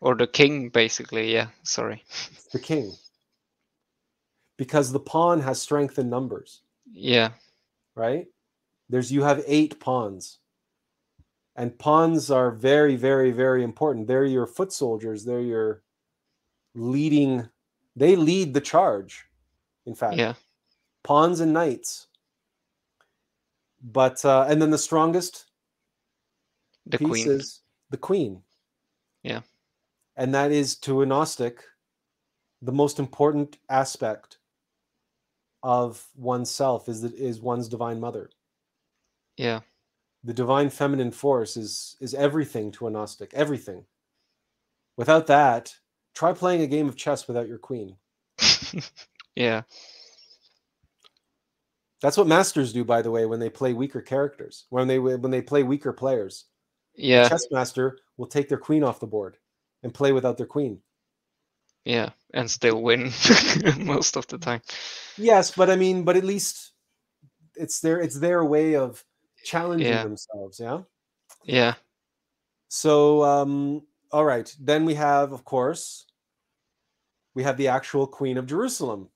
[0.00, 1.32] Or the king, basically.
[1.32, 1.48] Yeah.
[1.64, 2.04] Sorry.
[2.30, 2.92] It's the king.
[4.56, 6.62] Because the pawn has strength in numbers.
[6.92, 7.30] Yeah.
[7.96, 8.26] right?
[8.88, 10.38] There's you have eight pawns.
[11.56, 14.06] And pawns are very, very, very important.
[14.06, 15.24] They're your foot soldiers.
[15.24, 15.82] They're your
[16.74, 17.48] leading,
[17.96, 19.24] they lead the charge,
[19.86, 20.16] in fact.
[20.16, 20.34] Yeah.
[21.04, 22.08] Pawns and knights.
[23.82, 25.46] But uh, and then the strongest
[26.86, 27.30] The queen.
[27.30, 27.60] is
[27.90, 28.42] the queen.
[29.22, 29.40] Yeah.
[30.16, 31.62] And that is to a Gnostic
[32.62, 34.38] the most important aspect
[35.62, 38.30] of oneself is that is one's divine mother.
[39.36, 39.60] Yeah.
[40.24, 43.84] the divine feminine force is is everything to a gnostic everything
[44.96, 45.74] without that
[46.14, 47.96] try playing a game of chess without your queen
[49.36, 49.62] yeah.
[52.04, 55.30] That's what masters do by the way when they play weaker characters when they when
[55.30, 56.44] they play weaker players
[56.94, 57.26] Yeah.
[57.28, 59.38] chess master will take their queen off the board
[59.82, 60.80] and play without their queen
[61.84, 62.10] Yeah.
[62.34, 63.10] And still win
[63.78, 64.60] most of the time.
[65.16, 66.72] yes but i mean but at least
[67.56, 69.02] it's their it's their way of
[69.44, 70.02] challenging Yeah.
[70.04, 70.82] themselves yeah
[71.44, 71.74] Yeah.
[72.68, 74.48] So, um, all right.
[74.58, 76.06] Then we have, of course,
[77.34, 79.10] we have the actual Queen of Jerusalem.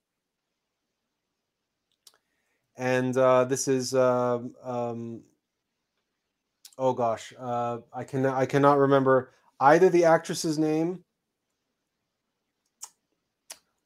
[2.78, 5.20] And uh, this is, um um,
[6.78, 11.05] oh gosh, uh, I can I cannot remember either the actress's name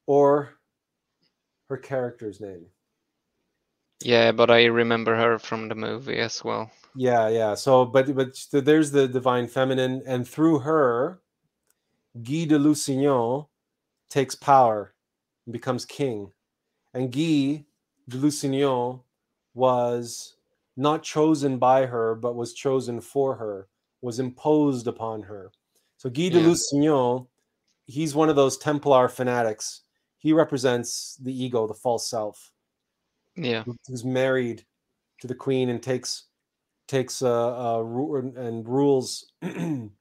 [0.05, 0.59] or
[1.69, 2.67] her character's name.
[4.03, 6.69] Yeah, but I remember her from the movie as well.
[6.95, 7.55] Yeah, yeah.
[7.55, 11.21] So, but but there's the divine feminine, and through her,
[12.21, 13.47] Guy de Lusignan
[14.09, 14.93] takes power
[15.47, 16.31] and becomes king.
[16.93, 17.65] And Guy
[18.09, 19.01] de Lusignan
[19.53, 20.35] was
[20.75, 23.67] not chosen by her, but was chosen for her,
[24.01, 25.51] was imposed upon her.
[25.97, 26.47] So Guy de Yeah.
[26.47, 27.27] Lusignan,
[27.85, 29.81] he's one of those Templar fanatics.
[30.17, 32.51] He represents the ego, the false self,
[33.35, 33.63] Yeah.
[33.63, 34.65] who- who's married
[35.21, 36.25] to the queen and takes
[36.87, 39.31] takes uh, uh ru- and rules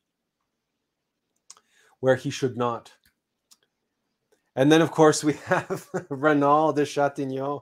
[2.00, 2.92] where he should not.
[4.56, 7.60] And then, of course, we have Renaud de Chatillon,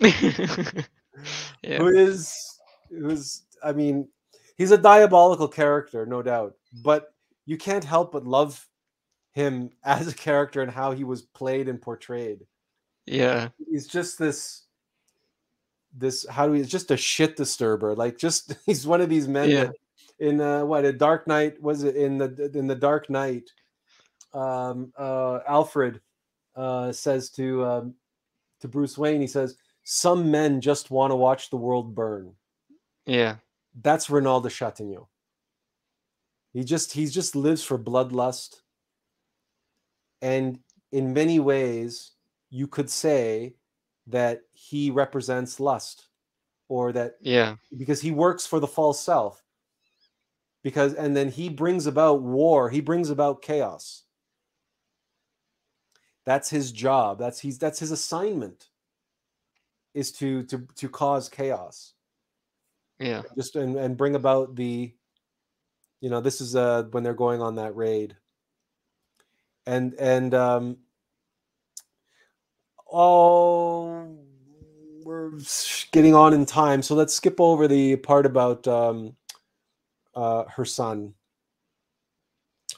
[0.00, 1.78] yeah.
[1.78, 2.58] who is
[2.90, 4.08] who's I mean,
[4.56, 6.54] he's a diabolical character, no doubt,
[6.84, 7.14] but
[7.46, 8.68] you can't help but love
[9.32, 12.46] him as a character and how he was played and portrayed.
[13.06, 13.48] Yeah.
[13.70, 14.62] He's just this
[15.94, 17.94] this how do we it's just a shit disturber.
[17.94, 19.64] Like just he's one of these men Yeah.
[19.64, 19.74] that
[20.20, 23.50] in uh what a dark knight was it in the in the dark knight
[24.32, 26.00] um uh alfred
[26.56, 27.94] uh says to um
[28.60, 32.32] to bruce wayne he says some men just want to watch the world burn
[33.06, 33.36] Yeah.
[33.82, 35.06] that's Renaud de Chatillon.
[36.52, 38.60] He just he just lives for bloodlust.
[40.20, 40.60] And
[40.92, 42.12] in many ways,
[42.50, 43.54] you could say
[44.06, 46.08] that he represents lust
[46.68, 47.56] or that Yeah.
[47.76, 49.42] because he works for the false self.
[50.62, 54.01] Because and then he brings about war, he brings about chaos.
[56.24, 57.18] That's his job.
[57.18, 58.68] That's he's that's his assignment
[59.94, 61.94] is to to to cause chaos
[62.98, 63.22] Yeah.
[63.36, 64.92] just and, and bring about the
[66.00, 68.16] you know this is uh when they're going on that raid
[69.66, 70.78] and and um
[72.90, 74.16] oh
[75.04, 75.32] we're
[75.92, 79.14] getting on in time so let's skip over the part about um
[80.14, 81.12] uh her son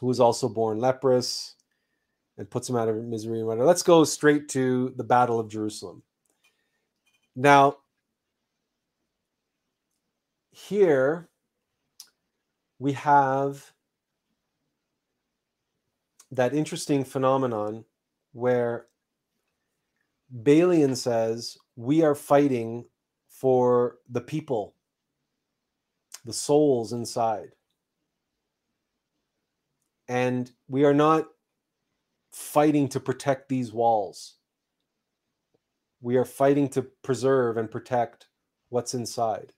[0.00, 1.54] who was also born leprous
[2.38, 5.48] and puts him out of misery and whatever let's go straight to the battle of
[5.48, 6.02] jerusalem
[7.36, 7.76] now
[10.50, 11.28] here
[12.78, 13.72] we have
[16.30, 17.84] that interesting phenomenon
[18.32, 18.86] where
[20.42, 22.86] Balian says we are fighting
[23.28, 24.74] for the people,
[26.24, 27.50] the souls inside.
[30.08, 31.28] And we are not
[32.34, 34.34] fighting to protect these walls.
[36.00, 38.26] We are fighting to preserve and protect
[38.70, 39.52] what's inside.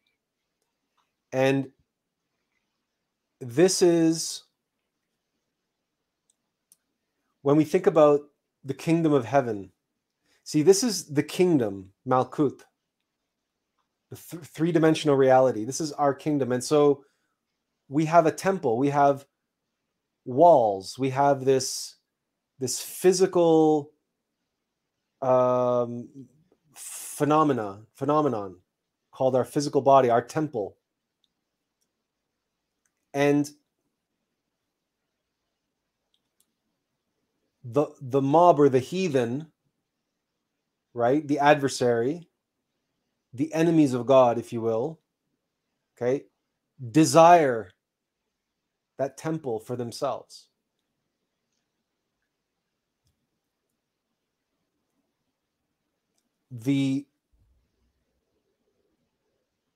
[1.33, 1.71] And
[3.41, 4.43] this is
[7.41, 8.21] when we think about
[8.63, 9.73] the kingdom of heaven.
[10.45, 12.61] See, this is the kingdom, Malkut,
[14.11, 15.65] the th- three dimensional reality.
[15.65, 16.53] This is our kingdom.
[16.53, 17.05] And so
[17.89, 19.25] we have a temple, we have
[20.27, 21.96] walls, we have this,
[22.59, 23.93] this physical
[25.23, 26.09] um,
[26.75, 28.57] phenomena, phenomenon
[29.11, 30.77] called our physical body, our temple.
[33.15, 33.49] And
[37.65, 39.47] the the mob or the heathen,
[40.95, 41.27] right?
[41.27, 42.29] The adversary,
[43.33, 45.01] the enemies of God, if you will,
[45.97, 46.25] okay,
[46.91, 47.71] desire
[48.99, 50.49] that temple for themselves.
[56.59, 57.07] The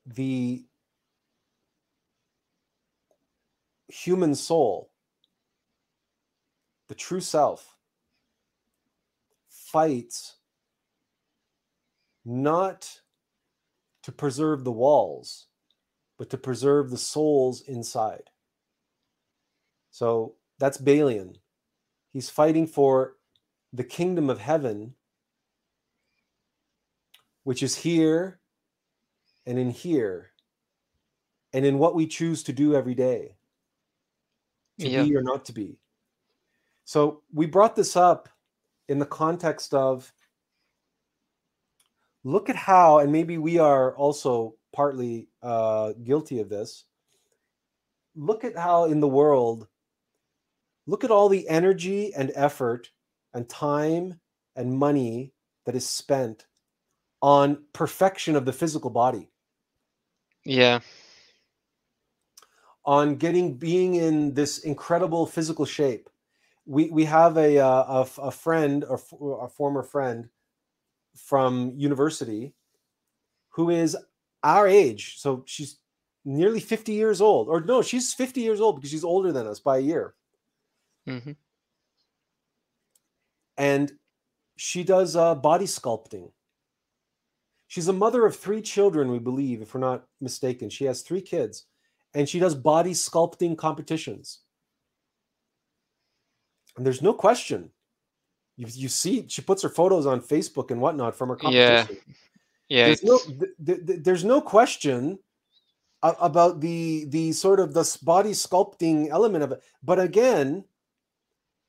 [0.07, 0.65] the
[3.89, 4.91] human soul,
[6.89, 7.77] the true self,
[9.49, 10.37] fights
[12.25, 13.01] not
[14.03, 15.49] to preserve the walls,
[16.19, 18.31] but to preserve the souls inside.
[19.91, 21.37] So that's Balian.
[22.11, 23.17] He's fighting for
[23.71, 24.95] the kingdom of heaven,
[27.45, 28.41] which is here
[29.47, 30.33] and in here
[31.53, 33.37] and in what we choose to do every day
[34.79, 35.05] to Yeah.
[35.05, 35.79] be or not to be.
[36.85, 38.29] So we brought this up
[38.89, 40.13] in the context of
[42.25, 46.85] look at how, and maybe we are also partly uh, guilty of this.
[48.15, 49.69] Look at how in the world,
[50.87, 52.91] look at all the energy and effort
[53.33, 54.21] and time
[54.57, 55.33] and money
[55.65, 56.47] that is spent
[57.23, 59.29] on perfection of the physical body
[60.45, 60.81] Yeah.
[62.85, 66.09] on getting being in this incredible physical shape.
[66.67, 70.29] We we have a uh, a, a friend or a former friend
[71.17, 72.55] from university
[73.51, 73.97] who is
[74.43, 75.19] our age.
[75.19, 75.79] So she's
[76.25, 79.61] nearly 50 years old or no, she's 50 years old because she's older than us
[79.61, 80.15] by a year.
[81.07, 81.33] hmm
[83.57, 83.93] And
[84.57, 86.33] she does uh, body sculpting.
[87.71, 90.71] She's a mother of three children, we believe, if we're not mistaken.
[90.71, 91.67] She has three kids,
[92.15, 94.41] and she does body sculpting competitions.
[96.77, 97.71] And there's no question.
[98.57, 101.97] You, you see, she puts her photos on Facebook and whatnot from her competition.
[102.09, 102.15] Yeah,
[102.69, 105.21] Yeah, there's no, th- th- th- there's no question
[106.03, 109.63] about the the sort of the body sculpting element of it.
[109.85, 110.65] But again,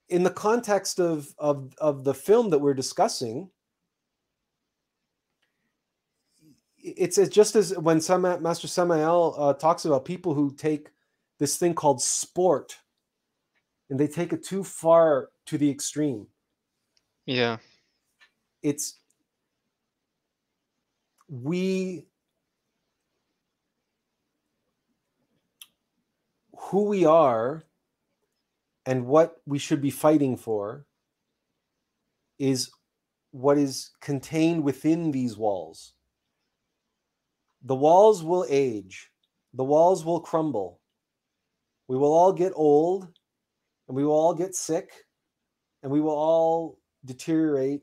[0.10, 3.52] in the context of of of the film that we're discussing,
[6.84, 10.90] it's, it's just as when Sama, Master Samael uh, talks about people who take
[11.40, 12.78] this thing called sport
[13.90, 16.28] and they take it too far to the extreme.
[17.26, 17.58] yeah,
[18.62, 18.99] It's
[21.28, 22.08] we
[26.56, 27.64] who we are
[28.86, 30.86] and what we should be fighting for
[32.40, 32.72] is
[33.32, 35.94] what is contained within these walls.
[37.64, 39.10] The walls will age,
[39.54, 40.80] the walls will crumble.
[41.88, 43.08] We will all get old
[43.88, 44.92] and we will all get sick
[45.84, 47.82] and we will all deteriorate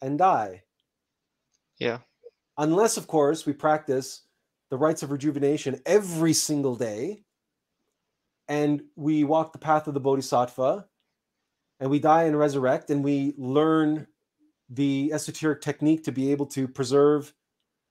[0.00, 0.62] and die.
[1.78, 1.98] yeah,
[2.58, 4.22] Unless, of course, we practice
[4.70, 7.24] the rites of rejuvenation every single day
[8.48, 10.86] and we walk the path of the bodhisattva
[11.80, 14.06] and we die and resurrect and we learn
[14.68, 17.32] the esoteric technique to be able to preserve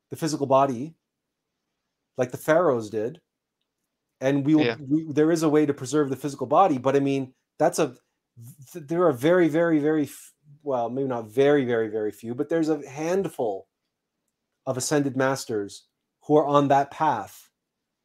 [0.09, 0.95] the physical body
[2.17, 3.19] like the pharaohs did
[4.19, 4.77] and we, will Yeah.
[4.87, 7.95] we there is a way to preserve the physical body but i mean that's a
[8.73, 10.09] there are very very very
[10.63, 13.67] well maybe not very very very few but there's a handful
[14.65, 15.87] of ascended masters
[16.23, 17.49] who are on that path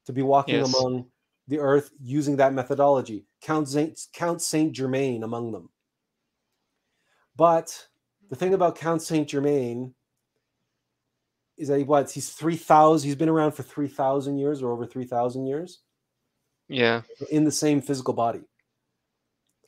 [0.06, 0.74] to be walking Yes.
[0.74, 1.06] among
[1.48, 5.68] the earth using that methodology count saint count saint germain among them
[7.36, 7.86] but
[8.30, 9.94] the thing about count saint germain
[11.58, 15.46] is that he what he's 3000 he's been around for 3000 years or over 3000
[15.46, 15.80] years
[16.68, 18.40] yeah, in the same physical body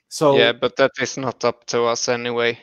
[0.08, 0.52] so yeah.
[0.52, 2.58] But that is not up to us anyway.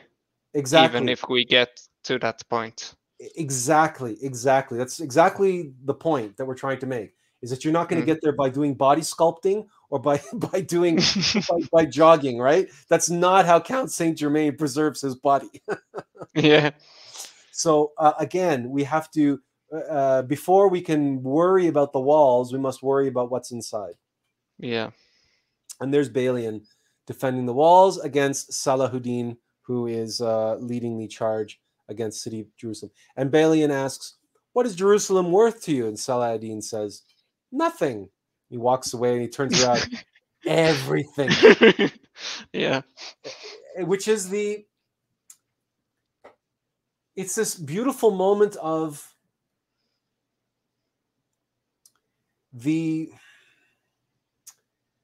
[0.54, 2.94] exactly Even if we get to that point.
[3.36, 7.88] exactly exactly that's exactly the point that we're trying to make is that you're not
[7.88, 8.12] going to Mm.
[8.14, 10.96] get there by doing body sculpting or by by doing
[11.48, 15.48] by, by jogging right that's not how count saint germain preserves his body
[16.34, 16.70] yeah,
[17.56, 19.40] so uh, again we have to
[19.72, 23.94] uh, uh, before we can worry about the walls we must worry about what's inside
[24.58, 24.90] yeah,
[25.80, 26.62] and there's Balian
[27.06, 32.92] defending the walls against Salahuddin, who is uh, leading the charge against city of Jerusalem.
[33.16, 34.14] And Balian asks,
[34.52, 37.02] "What is Jerusalem worth to you?" And Salahuddin says,
[37.52, 38.08] "Nothing."
[38.48, 39.84] He walks away and he turns around,
[40.46, 41.30] everything,
[42.52, 42.82] yeah,
[43.78, 44.64] which is the.
[47.16, 49.14] It's this beautiful moment of
[52.52, 53.10] the.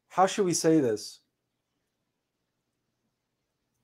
[0.09, 1.23] How should we say this?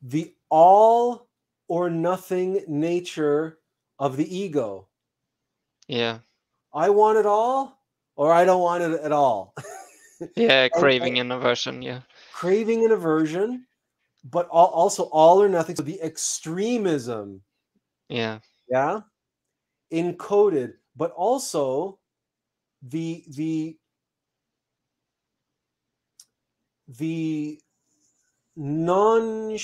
[0.03, 1.29] the all
[1.69, 3.59] or nothing nature
[3.99, 4.89] of the ego.
[5.87, 6.19] yeah,
[6.73, 7.81] I want it all
[8.17, 9.55] or I don't want it at all.
[10.37, 10.69] yeah.
[10.69, 11.83] Craving and aversion.
[11.83, 12.01] Yeah,
[12.33, 13.67] Craving and aversion,
[14.25, 15.77] but also all or nothing.
[15.77, 17.43] So the extremism,
[18.09, 19.01] yeah, yeah,
[19.93, 22.01] encoded, but also
[22.83, 23.79] the the
[26.89, 27.61] the
[28.57, 29.59] nonchalant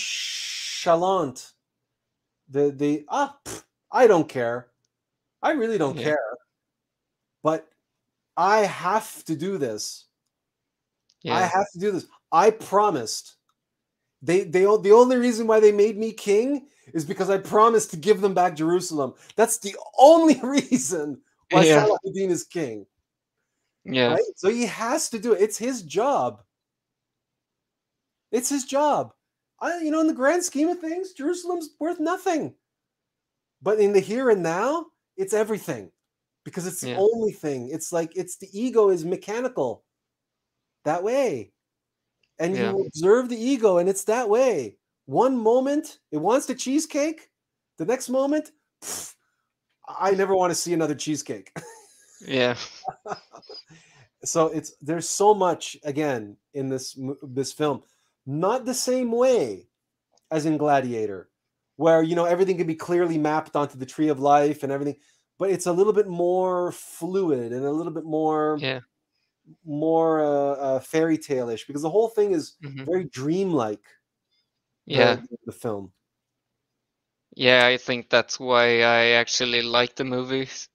[2.48, 4.70] the the ah pff, i don't care.
[5.42, 6.02] I really don't Yeah.
[6.02, 6.18] care
[7.42, 7.68] but
[8.36, 10.06] i have to do this.
[11.28, 12.06] I have to do this.
[12.32, 13.36] I promised.
[14.22, 17.96] They they the only reason why they made me king is because i promised to
[17.96, 21.20] give them back jerusalem that's the only reason
[21.50, 21.86] why Yeah.
[21.86, 22.86] Salahuddin is king
[23.84, 24.22] yeah, right?
[24.36, 25.42] So he has to do it.
[25.42, 26.40] It's his job.
[28.32, 29.12] It's his job.
[29.60, 32.54] I, you know, in the grand scheme of things, Jerusalem's worth nothing.
[33.62, 34.86] But in the here and now,
[35.16, 35.90] it's everything
[36.44, 36.98] because it's the Yeah.
[36.98, 37.68] only thing.
[37.68, 39.84] It's like it's the ego is mechanical
[40.84, 41.52] that way.
[42.38, 42.72] And Yeah.
[42.72, 44.78] you observe the ego, and it's that way.
[45.06, 47.30] One moment it wants the cheesecake,
[47.78, 48.52] the next moment,
[48.82, 49.14] pff,
[49.88, 51.52] I never want to see another cheesecake.
[52.26, 52.56] yeah,
[54.24, 57.82] so it's there's so much again in this this film.
[58.26, 59.68] Not the same way
[60.30, 61.30] as in gladiator
[61.76, 64.96] where you know everything can be clearly mapped onto the tree of life and everything
[65.38, 68.80] but it's a little bit more fluid and a little bit more yeah,
[69.64, 73.84] more uh, uh, fairy tale-ish because the whole thing is mhm, very dreamlike
[74.86, 75.92] yeah, the film
[77.36, 80.68] Yeah, I think that's why I actually like the movies,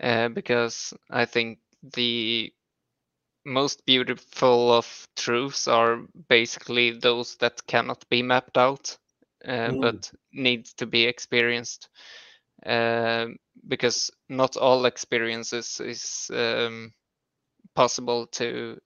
[0.00, 2.52] uh, because I think the
[3.44, 5.98] most beautiful of truths are
[6.28, 8.98] basically those that cannot be mapped out,
[9.44, 9.80] uh, Mm.
[9.80, 11.88] but need to be experienced.
[12.66, 16.92] Um because not all experiences is um,
[17.74, 18.80] possible to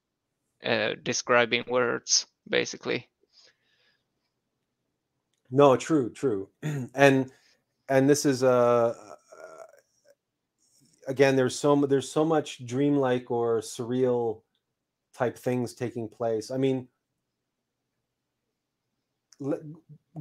[0.64, 3.11] uh, describe in words, basically.
[5.52, 6.48] No, true, true.
[6.94, 7.30] and
[7.88, 8.94] and this is uh
[11.08, 14.42] again there's so there's so much dreamlike or surreal
[15.14, 16.50] type things taking place.
[16.50, 16.88] I mean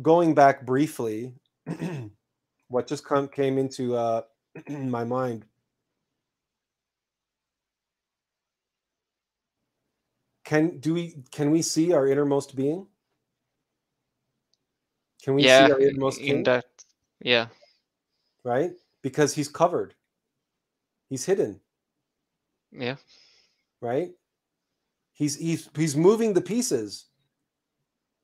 [0.02, 1.34] going back briefly
[2.70, 4.22] what just come, came into uh
[4.70, 5.46] my mind
[10.44, 12.88] can do we can we see our innermost being
[15.24, 16.66] can we yeah, see our innermost in king that,
[17.22, 17.48] yeah,
[18.44, 18.72] right?
[19.02, 19.94] Because he's covered.
[21.10, 21.60] He's hidden.
[22.72, 22.96] Yeah,
[23.82, 24.12] right?
[25.14, 27.06] He's he's he's moving the pieces.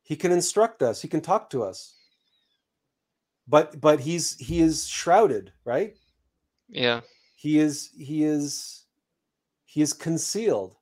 [0.03, 1.02] He can instruct us.
[1.02, 1.95] He can talk to us.
[3.48, 5.95] But but he's he is shrouded right?
[6.68, 7.02] Yeah,
[7.36, 8.86] he is he is
[9.65, 10.76] he is concealed.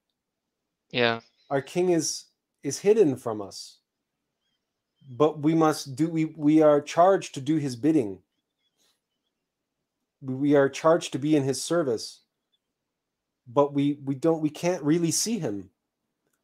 [0.92, 1.20] Yeah,
[1.50, 2.26] our king is
[2.64, 3.80] is hidden from us
[5.10, 8.20] but we must do we we are charged to do his bidding
[10.22, 12.22] we, are charged to be in his service
[13.48, 15.70] but we we don't we can't really see him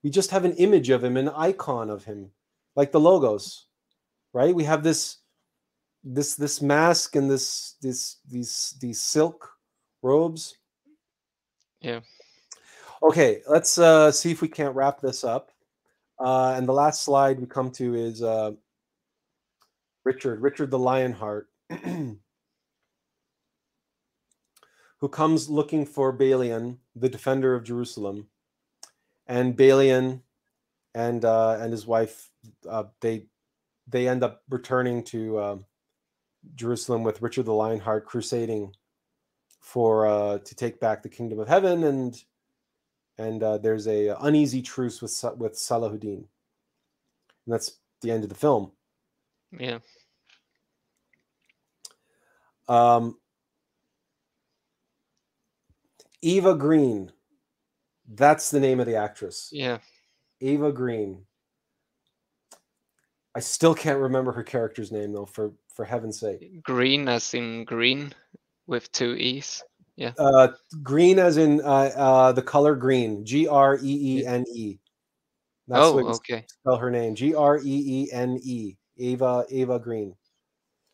[0.04, 2.30] we just have an image of him an icon of him
[2.76, 3.66] like the logos
[4.34, 5.18] right we have this
[6.04, 9.50] this this mask and this this these these silk
[10.04, 10.58] robes
[11.82, 12.02] yeah.
[13.04, 15.52] Okay, let's uh, see if we can't wrap this up.
[16.22, 18.52] Uh, and the last slide we come to is uh,
[20.04, 21.50] Richard, Richard the Lionheart,
[25.00, 28.28] who comes looking for Balian, the defender of Jerusalem.
[29.26, 30.22] And Balian
[30.94, 32.30] and uh, and his wife,
[32.70, 33.26] uh, they
[33.88, 35.66] they end up returning to um
[36.56, 38.76] Jerusalem with Richard the Lionheart crusading
[39.60, 42.22] for uh, to take back the kingdom of heaven and
[43.22, 46.28] and uh, there's a uneasy truce with with Salahuddin, and
[47.48, 48.72] that's the end of the film.
[49.58, 49.80] Yeah.
[52.68, 53.18] Um,
[56.22, 57.12] Eva Green,
[58.08, 59.50] that's the name of the actress.
[59.52, 59.80] Yeah.
[60.40, 61.26] Eva Green.
[63.36, 65.26] I still can't remember her character's name though.
[65.26, 68.14] For for heaven's sake, Green as in green
[68.68, 69.64] with two E's.
[70.18, 70.50] Uh,
[70.84, 73.26] green as in uh, uh, the color green.
[73.26, 74.80] G R E E N E.
[75.68, 76.46] That's oh, okay.
[76.48, 77.16] spell her name.
[77.16, 78.76] G R E E N E.
[78.98, 80.16] Ava Ava Green.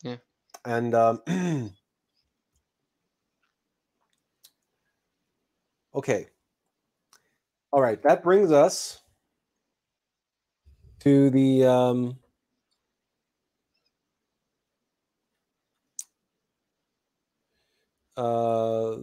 [0.04, 0.18] Yeah.
[0.66, 1.22] And um,
[5.96, 6.28] okay.
[7.72, 8.02] All right.
[8.04, 9.02] That brings us
[11.02, 12.18] to the um,
[18.18, 18.98] uh,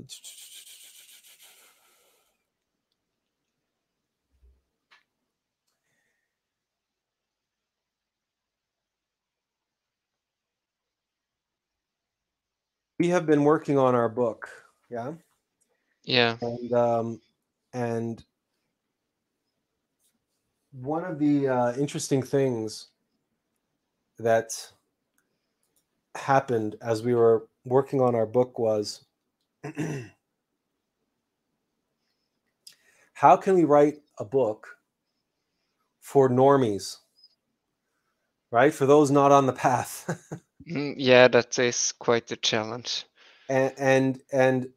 [12.98, 14.48] we have been working on our book.
[14.90, 15.14] Yeah.
[16.04, 16.36] Yeah.
[16.42, 17.20] and um,
[17.72, 18.24] and
[20.72, 22.88] one of the uh, interesting things
[24.18, 24.52] that
[26.14, 29.04] happened as we were working on our book was
[33.14, 34.68] how can we write a book
[36.00, 36.98] for normies
[38.52, 40.04] right for those not on the path
[40.68, 43.04] Mm, Yeah, that is quite a challenge.
[43.48, 44.68] and and and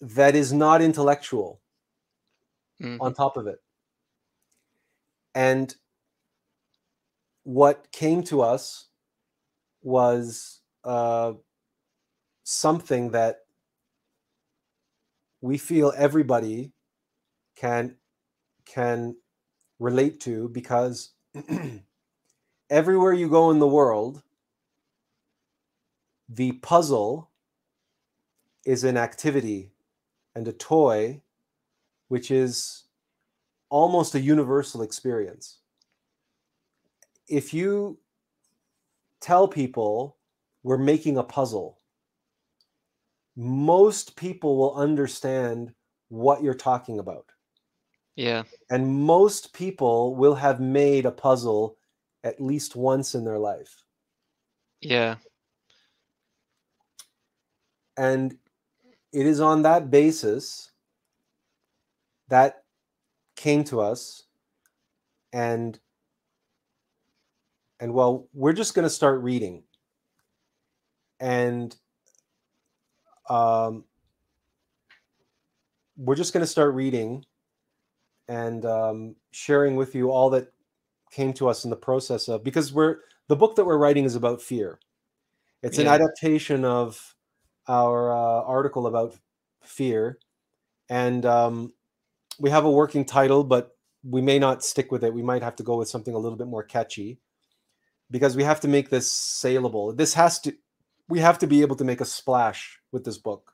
[0.00, 1.60] that is not intellectual
[2.82, 3.00] Mhm.
[3.00, 3.60] on top of it.
[5.34, 5.74] And
[7.44, 8.88] what came to us
[9.82, 11.34] was uh,
[12.48, 13.40] something that
[15.42, 16.72] we feel everybody
[17.54, 17.94] can
[18.64, 19.14] can
[19.78, 21.10] relate to because
[22.70, 24.22] everywhere you go in the world
[26.28, 27.30] the puzzle
[28.64, 29.70] is an activity
[30.34, 31.20] and a toy
[32.08, 32.84] which is
[33.68, 35.58] almost a universal experience.
[37.28, 37.98] If you
[39.20, 40.16] tell people
[40.62, 41.77] we're making a puzzle,
[43.38, 45.72] most people will understand
[46.08, 47.24] what you're talking about.
[48.16, 48.42] Yeah.
[48.68, 51.78] And most people will have made a puzzle
[52.24, 53.82] at least once in their life.
[54.80, 55.16] Yeah.
[57.98, 58.38] and
[59.12, 60.70] it is on that basis
[62.28, 62.62] that
[63.36, 64.22] came to us
[65.32, 65.78] and
[67.80, 69.62] and well we're just going to start reading
[71.20, 71.76] and
[73.28, 73.84] um,
[75.96, 77.24] we're just going to start reading
[78.28, 80.52] and um, sharing with you all that
[81.10, 82.98] came to us in the process of because we're
[83.28, 84.78] the book that we're writing is about fear.
[85.62, 87.16] It's an adaptation of
[87.66, 89.18] our uh, article about
[89.62, 90.18] fear.
[90.88, 91.72] And um,
[92.38, 95.12] we have a working title but we may not stick with it.
[95.12, 97.18] We might have to go with something a little bit more catchy
[98.10, 99.92] because we have to make this saleable.
[99.92, 100.54] This has to
[101.08, 103.52] we have to be able to make a splash with this book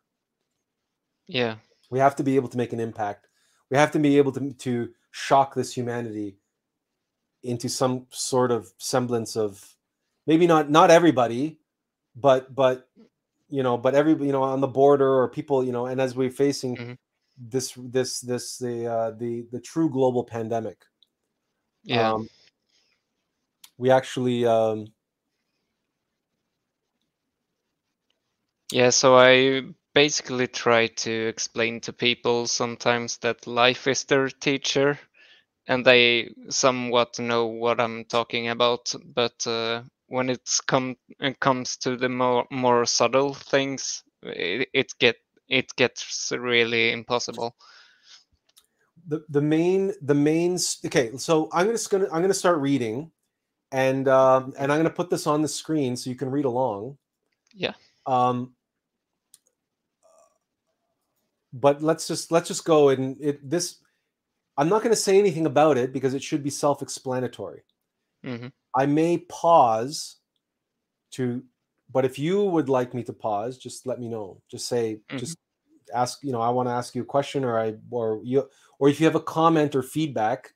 [1.26, 1.56] Yeah.
[1.90, 3.28] we have to be able to make an impact
[3.70, 6.36] we have to be able to, to shock this humanity
[7.42, 9.76] into some sort of semblance of
[10.26, 11.58] maybe not not everybody
[12.16, 12.88] but but
[13.48, 16.14] you know but every you know on the border or people you know and as
[16.14, 16.98] we're facing Mhm.
[17.36, 20.84] this this this the uh the the true global pandemic
[21.82, 22.12] Yeah.
[22.12, 22.28] um,
[23.76, 24.86] we actually um
[28.72, 29.62] Yeah, so I
[29.94, 34.98] basically try to explain to people sometimes that life is their teacher
[35.66, 41.76] and they somewhat know what I'm talking about, but uh, when it's come it comes
[41.78, 45.16] to the more more subtle things, it, it get
[45.48, 47.56] it gets really impossible.
[49.06, 53.10] the the main the main okay so i'm just gonna i'm gonna start reading
[53.72, 56.96] and um and i'm gonna put this on the screen so you can read along
[57.54, 57.74] Yeah.
[58.06, 58.54] Um
[61.52, 63.76] but let's just let's just go and it this
[64.56, 67.62] i'm not going to say anything about it because it should be self-explanatory.
[68.22, 70.16] Hmm i may pause
[71.12, 71.44] to
[71.92, 74.40] but if you would like me to pause just let me know.
[74.50, 75.18] Just say Mhm.
[75.18, 75.38] just
[75.94, 78.48] ask you know i want to ask you a question or i or you
[78.78, 80.54] or if you have a comment or feedback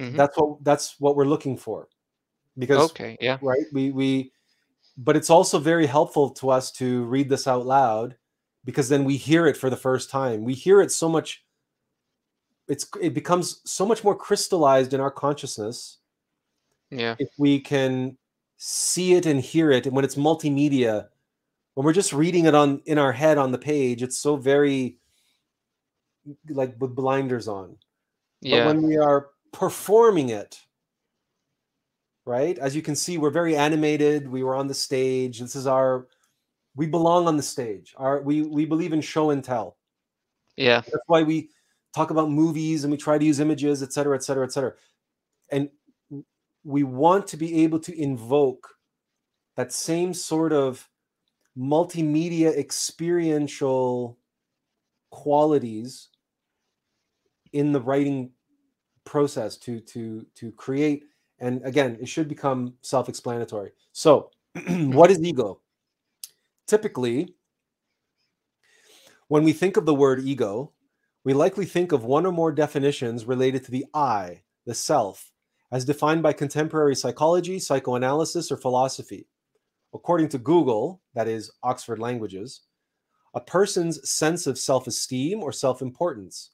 [0.00, 0.16] Mhm.
[0.16, 1.88] that's what that's what we're looking for.
[2.56, 4.32] Because Okay, yeah, right we we
[4.98, 8.16] but it's also very helpful to us to read this out loud
[8.64, 10.42] because then we hear it for the first time.
[10.44, 11.44] We hear it so much
[12.66, 15.98] it's it becomes so much more crystallized in our consciousness
[16.90, 18.18] yeah, if we can
[18.58, 19.86] see it and hear it.
[19.86, 21.06] And when it's multimedia
[21.74, 24.98] when we're just reading it on in our head on the page it's so very
[26.50, 27.76] like with blinders on.
[28.42, 30.60] But yeah, when we are performing it
[32.28, 32.58] right?
[32.58, 34.28] As you can see we're very animated.
[34.28, 35.40] We were on the stage.
[35.40, 36.06] This is our
[36.76, 37.94] we belong on the stage.
[37.96, 39.78] Our we we believe in show and tell.
[40.56, 41.48] Yeah, that's why we
[41.96, 44.74] talk about movies and we try to use images et cetera et cetera et cetera.
[45.50, 45.70] And
[46.64, 48.68] we want to be able to invoke
[49.56, 50.86] that same sort of
[51.56, 54.18] multimedia experiential
[55.10, 56.08] qualities
[57.52, 58.30] in the writing
[59.04, 61.04] process to to to create
[61.40, 63.72] and again it should become self-explanatory.
[63.92, 64.92] So mm-hmm.
[64.92, 65.60] what is ego?
[66.66, 67.34] Typically
[69.28, 70.72] when we think of the word ego
[71.24, 75.32] we likely think of one or more definitions related to the i the self
[75.70, 79.26] as defined by contemporary psychology psychoanalysis or philosophy.
[79.94, 82.62] According to google that is oxford languages
[83.34, 86.50] a person's sense of self-esteem or self-importance.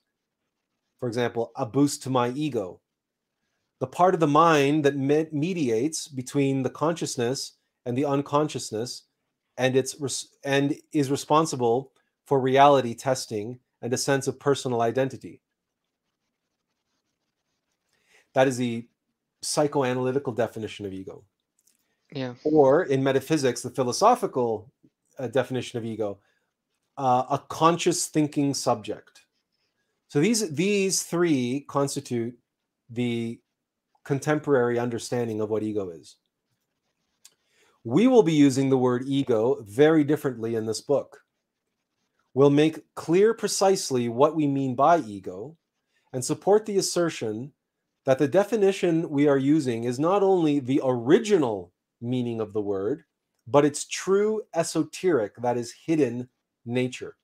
[0.99, 2.81] For example, a boost to my ego.
[3.81, 9.05] The part of the mind that me- mediates between the consciousness and the unconsciousness
[9.57, 11.93] and its res- and is responsible
[12.27, 15.43] for reality testing and a sense of personal identity.
[18.35, 18.89] That is the
[19.45, 21.25] psychoanalytical definition of ego.
[22.13, 24.73] yeah, Or in metaphysics, the philosophical
[25.19, 26.19] uh, definition of ego,
[26.97, 29.27] uh, a conscious thinking subject.
[30.09, 32.39] So these these three constitute
[32.89, 33.41] the
[34.05, 36.17] contemporary understanding of what ego is.
[37.83, 41.21] We will be using the word ego very differently in this book.
[42.33, 45.57] We'll make clear precisely what we mean by ego
[46.13, 47.53] and support the assertion
[48.05, 53.05] that the definition we are using is not only the original meaning of the word,
[53.47, 56.29] but its true esoteric, that is, hidden
[56.65, 57.17] nature.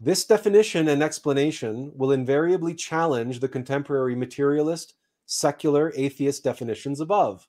[0.00, 4.94] This definition and explanation will invariably challenge the contemporary materialist,
[5.26, 7.48] secular, atheist definitions above.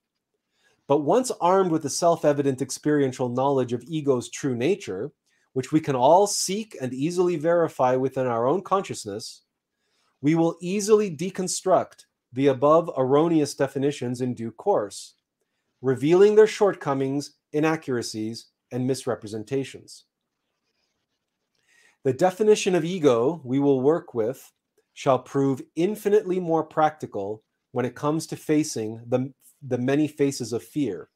[0.87, 5.11] But once armed with the self evident experiential knowledge of ego's true nature,
[5.53, 9.43] which we can all seek and easily verify within our own consciousness,
[10.21, 15.15] we will easily deconstruct the above erroneous definitions in due course,
[15.81, 20.03] revealing their shortcomings, inaccuracies, and misrepresentations.
[22.03, 24.51] The definition of ego we will work with
[24.93, 27.44] shall prove infinitely more practical
[27.75, 31.09] when it comes to facing the, the many faces of fear,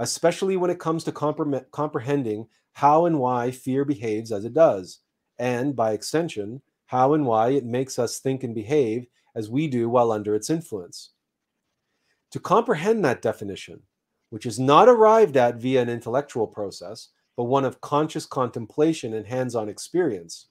[0.00, 4.98] especially when it comes to compre- comprehending how and why fear behaves as it does,
[5.38, 9.06] and by extension, how and why it makes us think and behave
[9.36, 11.12] as we do while under its influence.
[12.32, 13.80] To comprehend that definition,
[14.30, 19.24] which is not arrived at via an intellectual process, but one of conscious contemplation and
[19.24, 20.48] hands on experience,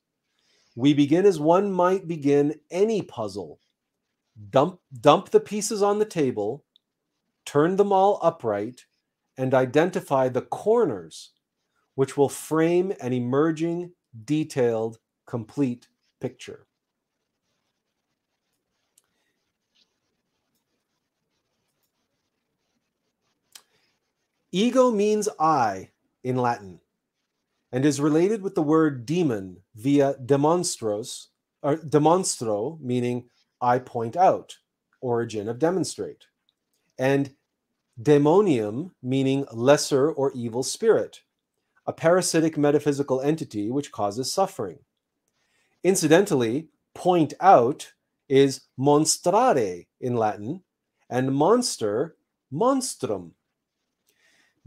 [0.77, 3.59] we begin as one might begin any puzzle.
[4.49, 6.65] Dump, dump the pieces on the table,
[7.45, 8.85] turn them all upright,
[9.37, 11.31] and identify the corners
[11.95, 13.91] which will frame an emerging,
[14.25, 15.87] detailed, complete
[16.19, 16.67] picture.
[24.51, 25.89] Ego means I
[26.23, 26.79] in Latin
[27.71, 31.27] and is related with the word demon via demonstros,
[31.61, 33.29] or demonstro, meaning
[33.61, 34.57] I point out,
[35.01, 36.25] origin of demonstrate,
[36.97, 37.35] and
[38.01, 41.21] demonium, meaning lesser or evil spirit,
[41.87, 44.79] a parasitic metaphysical entity which causes suffering.
[45.83, 47.93] Incidentally, point out
[48.27, 50.63] is monstrare in Latin,
[51.09, 52.15] and monster,
[52.51, 53.31] monstrum.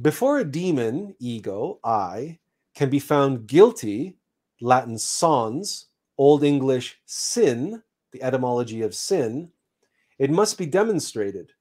[0.01, 2.39] Before a demon, ego, I,
[2.75, 4.17] can be found guilty,
[4.61, 5.87] Latin sans,
[6.17, 7.83] Old English sin,
[8.13, 9.53] the etymology of sin,
[10.19, 11.53] it must be demonstrated.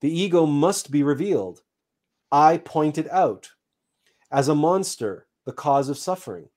[0.00, 1.62] The ego must be revealed.
[2.30, 3.50] I pointed out
[4.30, 6.50] as a monster, the cause of suffering.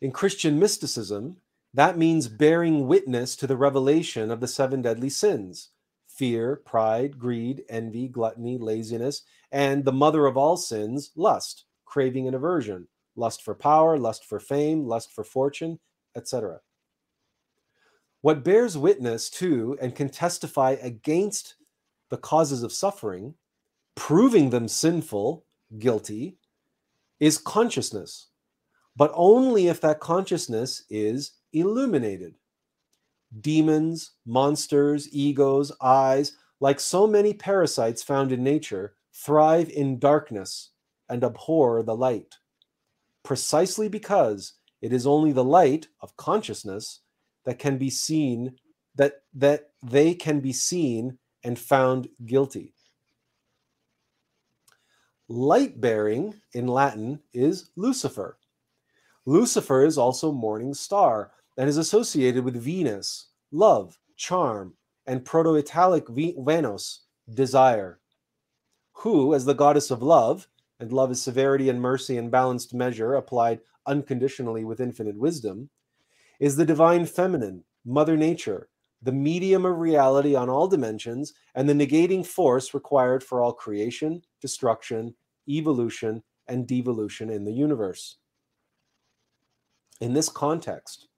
[0.00, 1.38] In Christian mysticism,
[1.74, 5.70] that means bearing witness to the revelation of the seven deadly sins
[6.06, 12.36] fear, pride, greed, envy, gluttony, laziness, and the mother of all sins, lust, craving, and
[12.36, 12.86] aversion
[13.16, 15.78] lust for power, lust for fame, lust for fortune,
[16.16, 16.60] etc.
[18.22, 21.54] What bears witness to and can testify against
[22.10, 23.34] the causes of suffering,
[23.94, 25.44] proving them sinful,
[25.78, 26.36] guilty,
[27.18, 28.30] is consciousness
[28.96, 32.34] but only if that consciousness is illuminated.
[33.40, 40.70] Demons, monsters, egos, eyes, like so many parasites found in nature, thrive in darkness
[41.08, 42.36] and abhor the light,
[43.22, 47.00] precisely because it is only the light of consciousness
[47.50, 48.54] that can be seen
[48.94, 52.72] that that they can be seen and found guilty.
[55.26, 58.38] Light bearing in latin is lucifer.
[59.26, 64.74] Lucifer is also morning star and is associated with Venus, love, charm,
[65.08, 67.00] and Proto Italic Venus,
[67.34, 67.98] desire,
[68.92, 70.46] who, as the goddess of love,
[70.78, 75.68] and love is severity and mercy and balanced measure applied unconditionally with infinite wisdom,
[76.40, 78.68] is the divine feminine, Mother Nature,
[79.02, 84.22] the medium of reality on all dimensions, and the negating force required for all creation,
[84.40, 85.14] destruction,
[85.48, 88.16] evolution, and devolution in the universe.
[90.00, 91.08] In this context,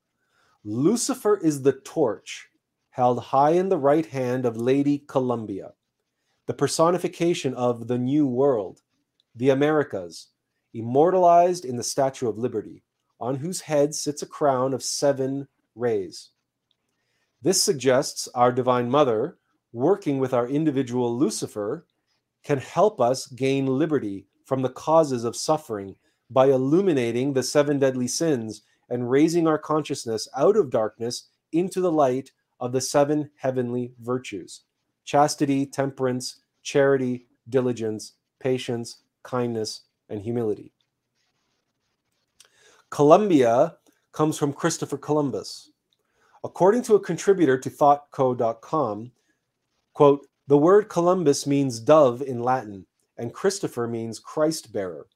[0.65, 2.49] Lucifer is the torch
[2.91, 5.73] held high in the right hand of Lady Columbia,
[6.47, 8.83] the personification of the New World,
[9.35, 10.29] the Americas,
[10.75, 12.83] immortalized in the Statue of Liberty,
[13.23, 15.47] on whose head sits a crown of seven
[15.77, 16.31] rays.
[17.41, 19.39] This suggests our Divine Mother,
[19.73, 21.87] working with our individual Lucifer,
[22.43, 25.95] can help us gain liberty from the causes of suffering
[26.29, 31.93] by illuminating the seven deadly sins and raising our consciousness out of darkness into the
[31.93, 34.63] light of the seven heavenly virtues
[35.05, 40.73] chastity, temperance, charity, diligence, patience, kindness, and humility.
[42.93, 43.79] Columbia
[44.13, 45.71] comes from Christopher Columbus.
[46.45, 49.13] According to a contributor to thoughtco.com,
[49.95, 52.85] quote, the word Columbus means dove in Latin,
[53.17, 55.07] and Christopher means Christ bearer.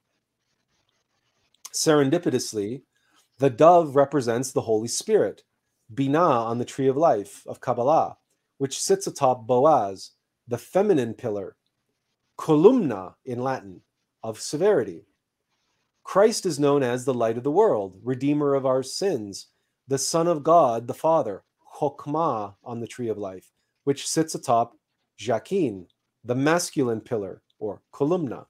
[1.71, 2.81] Serendipitously,
[3.37, 5.43] the dove represents the Holy Spirit,
[5.95, 8.17] Binah on the tree of life of Kabbalah,
[8.57, 10.13] which sits atop Boaz,
[10.49, 11.57] the feminine pillar,
[12.39, 13.83] columna in Latin,
[14.23, 15.05] of severity.
[16.07, 19.49] Christ is known as the light of the world, redeemer of our sins,
[19.89, 21.43] the Son of God, the Father,
[21.79, 23.51] Chokmah on the tree of life,
[23.83, 24.77] which sits atop
[25.19, 25.89] Jachin,
[26.25, 28.47] the masculine pillar or columna.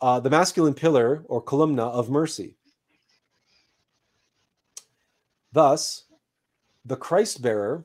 [0.00, 2.56] Uh, the masculine pillar or columna of mercy.
[5.52, 6.04] Thus,
[6.86, 7.84] the Christ bearer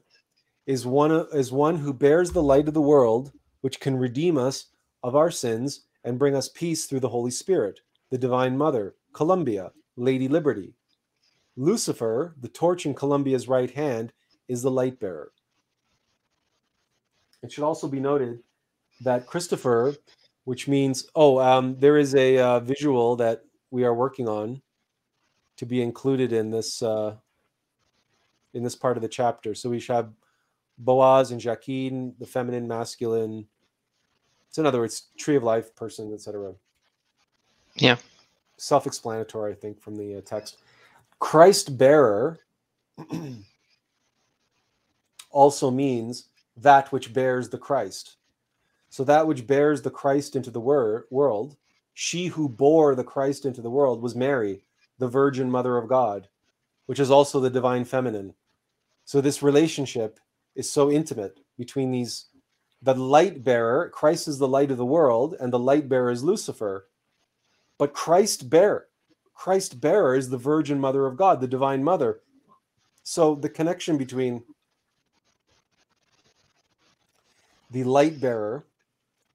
[0.66, 4.68] is one, is one who bears the light of the world, which can redeem us
[5.04, 9.72] of our sins and bring us peace through the Holy Spirit, the Divine Mother, Columbia,
[9.96, 10.74] Lady Liberty.
[11.56, 14.14] Lucifer, the torch in Columbia's right hand,
[14.48, 15.32] is the light bearer.
[17.42, 18.40] It should also be noted
[19.02, 19.96] that Christopher,
[20.46, 24.62] which means, oh, um, there is a uh, visual that we are working on
[25.58, 27.16] to be included in this uh,
[28.54, 29.54] in this part of the chapter.
[29.54, 30.14] So we should have
[30.78, 33.48] Boaz and Jachin, the feminine, masculine.
[34.50, 36.54] So in other words, tree of life, person, etc.
[37.78, 37.98] Yeah.
[38.58, 40.58] Self-explanatory, I think, from the uh, text.
[41.20, 42.40] Christ bearer
[45.32, 46.26] also means
[46.58, 48.18] that which bears the Christ.
[48.90, 51.56] So that which bears the Christ into the wor- world,
[51.94, 54.64] she who bore the Christ into the world was Mary,
[54.98, 56.28] the Virgin Mother of God,
[56.86, 58.34] which is also the divine feminine.
[59.06, 60.20] So this relationship
[60.56, 62.26] is so intimate between these
[62.82, 66.24] the light bearer, Christ is the light of the world, and the light bearer is
[66.24, 66.88] Lucifer.
[67.78, 68.88] But Christ bearer,
[69.34, 72.22] Christ bearer is the Virgin Mother of God, the Divine Mother.
[73.04, 74.44] So the connection between
[77.72, 78.66] the light bearer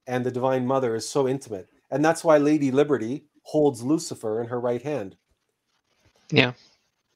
[0.07, 1.69] and the Divine Mother is so intimate.
[1.91, 5.17] And that's why Lady Liberty holds Lucifer in her right hand.
[6.31, 6.53] Yeah.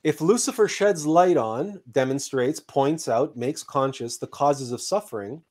[0.04, 5.42] If Lucifer sheds light on, demonstrates, points out, makes conscious the causes of suffering,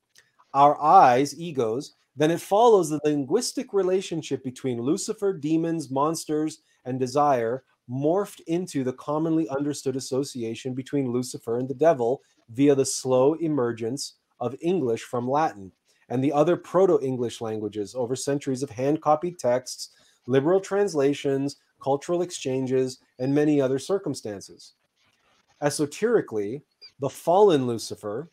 [0.53, 7.63] our eyes, egos, then it follows the linguistic relationship between Lucifer, demons, monsters, and desire
[7.89, 14.15] morphed into the commonly understood association between Lucifer and the devil via the slow emergence
[14.39, 15.71] of English from Latin
[16.09, 19.89] and the other Proto English languages over centuries of hand copied texts,
[20.27, 24.73] liberal translations, cultural exchanges, and many other circumstances.
[25.61, 26.63] Esoterically,
[26.99, 28.31] the fallen Lucifer,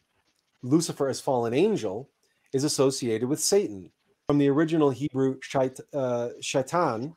[0.63, 2.09] Lucifer as fallen angel,
[2.53, 3.91] is associated with Satan.
[4.27, 7.15] From the original Hebrew shait, uh, shaitan,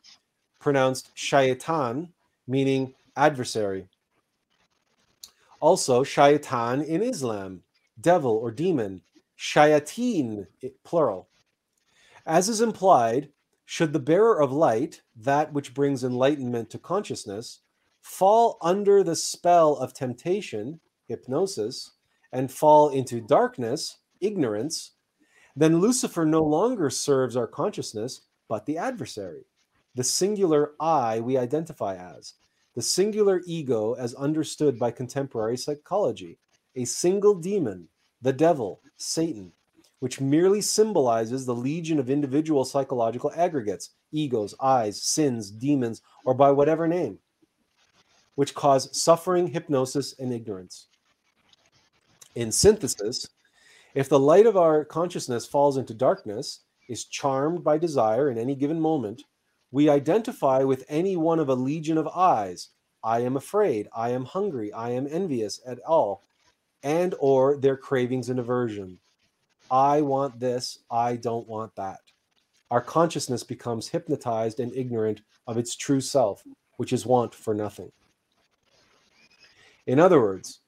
[0.60, 2.10] pronounced shaitan,
[2.48, 3.88] meaning adversary.
[5.60, 7.64] Also, shaitan in Islam,
[7.99, 9.02] devil or demon,
[9.38, 10.48] shayateen,
[10.84, 11.28] plural.
[12.26, 13.30] As is implied,
[13.66, 17.62] should the bearer of light, that which brings enlightenment to consciousness,
[18.02, 21.91] fall under the spell of temptation, hypnosis,
[22.32, 24.91] and fall into darkness, ignorance,
[25.56, 29.45] then Lucifer no longer serves our consciousness, but the adversary,
[29.95, 32.34] the singular I we identify as,
[32.76, 36.38] the singular ego as understood by contemporary psychology,
[36.76, 37.88] a single demon,
[38.22, 39.53] the devil, Satan,
[39.99, 46.52] which merely symbolizes the legion of individual psychological aggregates, egos, eyes, sins, demons, or by
[46.52, 47.18] whatever name,
[48.36, 50.88] which cause suffering, hypnosis, and ignorance.
[52.36, 53.30] In synthesis,
[53.95, 58.53] if the light of our consciousness falls into darkness, is charmed by desire in any
[58.53, 59.23] given moment,
[59.72, 62.69] we identify with any one of a legion of eyes.
[63.03, 66.23] I am afraid, I am hungry, I am envious at all,
[66.84, 68.99] and or their cravings and aversion.
[69.72, 71.99] I want this, I don't want that.
[72.72, 76.43] Our consciousness becomes hypnotized and ignorant of its true self,
[76.77, 77.91] which is want for nothing.
[79.88, 80.59] In other words,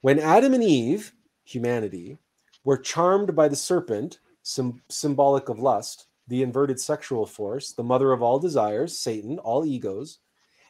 [0.00, 1.12] when Adam and Eve,
[1.44, 2.18] humanity,
[2.64, 8.12] were charmed by the serpent, sim- symbolic of lust, the inverted sexual force, the mother
[8.12, 10.18] of all desires, Satan, all egos,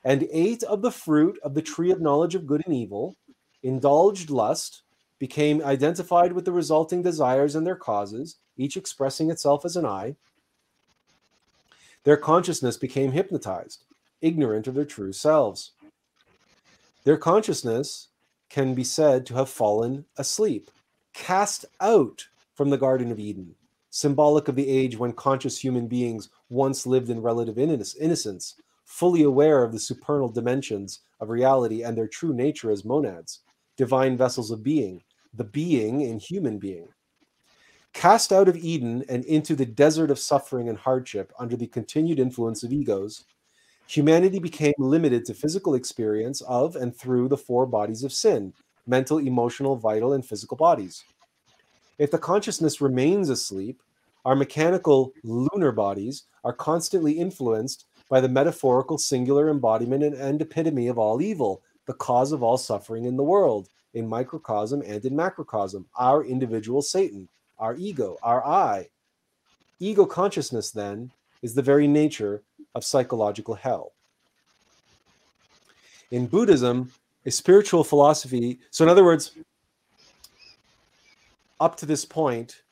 [0.04, 3.16] and ate of the fruit of the tree of knowledge of good and evil,
[3.62, 4.82] indulged lust,
[5.18, 10.16] became identified with the resulting desires and their causes, each expressing itself as an I,
[12.04, 13.84] their consciousness became hypnotized,
[14.20, 15.72] ignorant of their true selves.
[17.04, 18.08] Their consciousness
[18.50, 20.70] can be said to have fallen asleep,
[21.14, 23.54] cast out from the Garden of Eden,
[23.90, 29.62] symbolic of the age when conscious human beings once lived in relative innocence, fully aware
[29.62, 33.40] of the supernal dimensions of reality and their true nature as monads,
[33.76, 36.88] divine vessels of being, the being in human being.
[37.92, 42.18] Cast out of Eden and into the desert of suffering and hardship under the continued
[42.18, 43.24] influence of egos,
[43.86, 48.52] humanity became limited to physical experience of and through the four bodies of sin
[48.86, 51.04] mental, emotional, vital, and physical bodies.
[51.98, 53.80] If the consciousness remains asleep,
[54.24, 60.98] our mechanical lunar bodies are constantly influenced by the metaphorical singular embodiment and epitome of
[60.98, 65.86] all evil, the cause of all suffering in the world, in microcosm and in macrocosm,
[65.96, 67.28] our individual Satan,
[67.58, 68.88] our ego, our I.
[69.80, 71.10] Ego consciousness, then,
[71.42, 72.42] is the very nature
[72.74, 73.92] of psychological hell.
[76.10, 76.92] In Buddhism,
[77.26, 79.32] a spiritual philosophy, so in other words,
[81.60, 82.62] up to this point,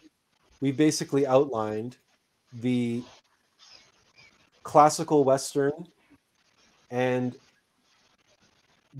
[0.60, 1.96] we basically outlined
[2.60, 3.02] the
[4.62, 5.72] classical Western
[6.90, 7.36] and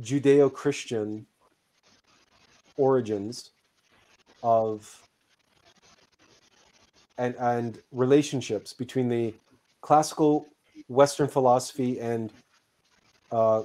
[0.00, 1.26] Judeo-Christian
[2.76, 3.50] origins
[4.42, 5.06] of
[7.18, 9.34] and and relationships between the
[9.82, 10.46] classical
[10.88, 12.32] Western philosophy and
[13.30, 13.62] uh,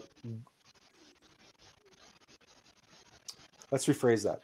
[3.71, 4.41] let's rephrase that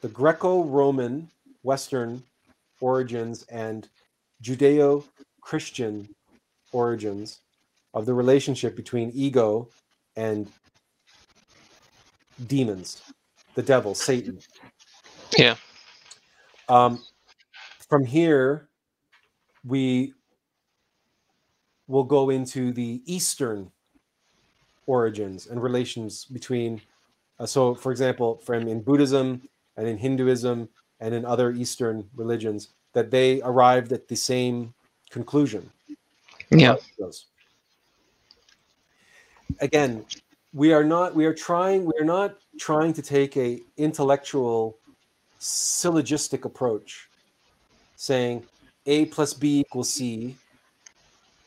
[0.00, 1.28] the Greco-Roman
[1.62, 2.22] Western
[2.80, 3.88] origins and
[4.42, 6.08] Judeo-Christian
[6.72, 7.40] origins
[7.92, 9.68] of the relationship between ego
[10.16, 10.50] and
[12.46, 13.02] demons,
[13.54, 14.38] the devil, Satan.
[15.36, 15.56] Yeah.
[16.68, 17.02] Um,
[17.88, 18.68] from here,
[19.64, 20.14] we
[21.86, 23.70] will go into the Eastern
[24.86, 26.80] origins and relations between.
[27.40, 29.42] Uh, so, for example, from in Buddhism
[29.76, 30.68] and in Hinduism
[31.00, 34.74] and in other Eastern religions, that they arrived at the same
[35.10, 35.68] conclusion.
[36.50, 36.76] Yeah.
[39.60, 40.04] Again,
[40.52, 41.14] we are not.
[41.14, 41.84] We are trying.
[41.84, 44.76] We are not trying to take a intellectual
[45.38, 47.08] syllogistic approach
[47.96, 48.44] saying
[48.84, 50.36] a plus b equals c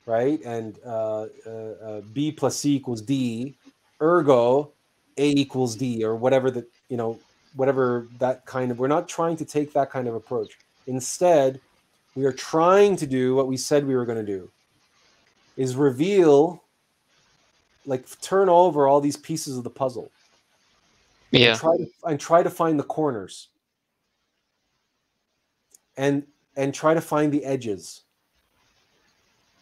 [0.08, 3.56] right and uh, uh, uh, b plus c equals d
[4.02, 4.73] ergo
[5.18, 7.20] a equals d or whatever that you know
[7.56, 10.58] whatever that kind of we're not trying to take that kind of approach.
[10.88, 11.60] Instead
[12.16, 14.50] we are trying to do what we said we were going to do
[15.58, 16.64] is reveal
[17.86, 20.12] like turn over all these pieces of the puzzle.
[21.32, 21.52] Yeah.
[21.52, 23.50] and try to, and try to find the corners.
[25.98, 26.24] And
[26.56, 28.02] and try to find the edges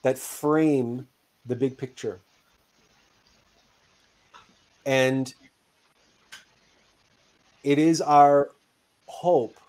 [0.02, 1.08] that frame
[1.46, 2.20] the big picture
[4.86, 5.34] and
[7.64, 8.52] it is our
[9.08, 9.60] hope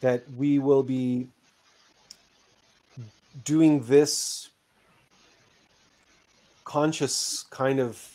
[0.00, 1.28] that we will be
[3.42, 4.50] doing this
[6.64, 8.10] conscious kind of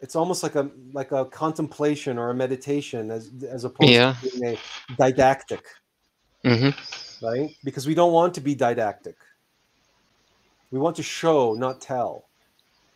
[0.00, 4.14] it's almost like a like a contemplation or a meditation as as opposed Yeah.
[4.22, 5.64] to being a didactic
[6.44, 6.70] hmm
[7.20, 9.16] right because we don't want to be didactic
[10.70, 12.28] we want to show not tell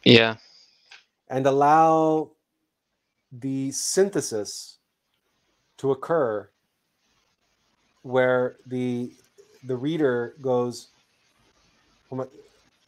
[0.04, 0.36] Yeah.
[1.28, 2.30] And allow
[3.32, 4.78] the synthesis
[5.78, 6.48] to occur
[8.02, 9.12] where the
[9.64, 10.88] the reader goes
[12.10, 12.28] "Oh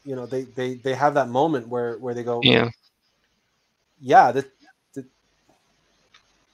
[0.04, 2.70] you know they they they have that moment where where they go Yeah.
[4.00, 4.46] yeah that,
[4.94, 5.06] that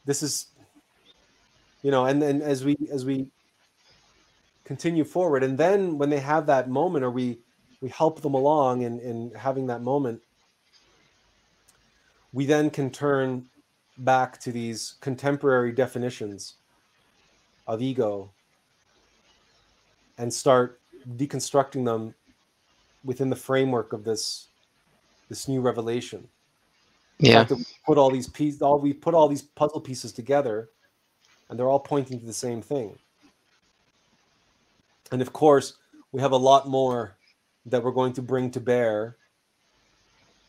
[0.07, 0.47] this is
[1.83, 3.27] you know and then as we as we
[4.65, 7.41] continue forward and then when they have that moment or we
[7.81, 10.21] we help them along in in having that moment
[12.33, 13.47] we then can turn
[13.99, 16.55] back to these contemporary definitions
[17.67, 18.31] of ego
[20.19, 20.81] and start
[21.17, 22.15] deconstructing them
[23.05, 24.49] within the framework of this
[25.29, 26.27] this new revelation
[27.19, 27.47] Yeah.
[27.51, 30.71] we put all these pieces all we put all these puzzle pieces together
[31.49, 32.99] and they're all pointing to the same thing
[35.13, 35.75] and of course
[36.13, 37.17] we have a lot more
[37.67, 39.17] that we're going to bring to bear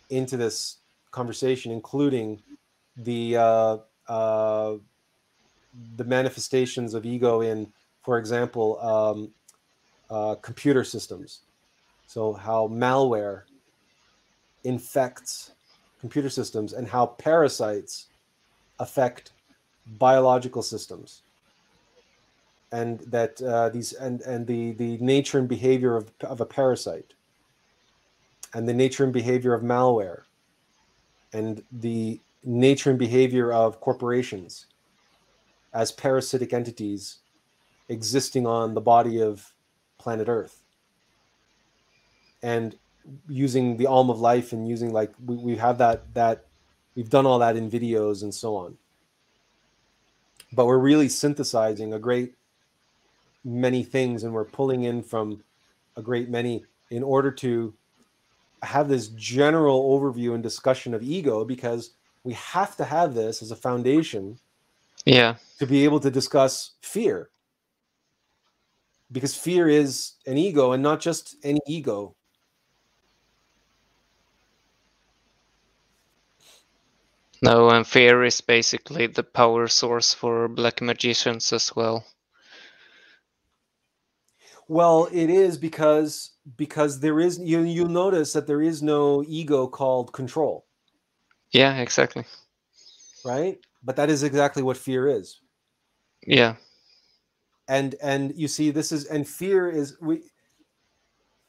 [0.10, 0.78] into this
[1.12, 2.42] conversation including
[2.98, 3.78] the uh,
[4.08, 4.76] uh,
[5.96, 7.72] the manifestations of ego in
[8.02, 9.32] for example um,
[10.10, 11.42] uh, computer systems.
[12.08, 13.44] So how malware
[14.64, 15.52] infects
[16.00, 18.08] computer systems and how parasites
[18.80, 19.32] affect
[19.98, 21.22] biological systems.
[22.74, 27.14] And that uh, these and and the the nature and behavior of, of a parasite.
[28.54, 30.24] And the nature and behavior of malware
[31.34, 34.66] and the nature and behavior of corporations
[35.74, 37.20] as parasitic entities
[37.90, 39.54] existing on the body of
[39.98, 40.64] planet earth.
[42.44, 42.76] And
[43.28, 46.46] using the alm of life and using like we, we have that that
[46.96, 48.78] we've done all that in videos and so on.
[50.54, 52.36] But we're really synthesizing a great
[53.44, 55.44] many things and we're pulling in from
[55.96, 57.74] a great many in order to
[58.64, 61.92] have this general overview and discussion of ego because
[62.24, 64.38] we have to have this as a foundation
[65.06, 65.36] Yeah.
[65.60, 67.30] to be able to discuss fear
[69.12, 72.16] because fear is an ego and not just any ego
[77.44, 82.06] No, and fear is basically the power source for black magicians as well.
[84.72, 89.68] Well, it is because because there is you you'll notice that there is no ego
[89.68, 90.66] called control,
[91.52, 92.24] Yeah, exactly.
[93.26, 93.60] right?
[93.84, 95.42] But that is exactly what fear is.
[96.26, 96.56] Yeah.
[97.68, 100.22] And and you see this is and fear is we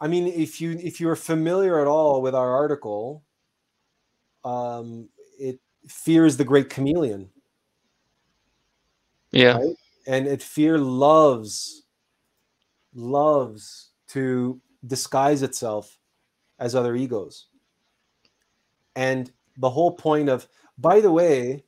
[0.01, 3.23] I mean if you if you're familiar at all with our article
[4.45, 5.09] um,
[5.39, 7.31] it fear is the great chameleon.
[9.31, 9.59] Yeah.
[9.59, 9.77] Right?
[10.09, 11.82] And it fear loves
[12.95, 15.99] loves to disguise itself
[16.59, 17.47] as other egos.
[18.97, 20.47] And the whole point of,
[20.79, 21.65] by the way,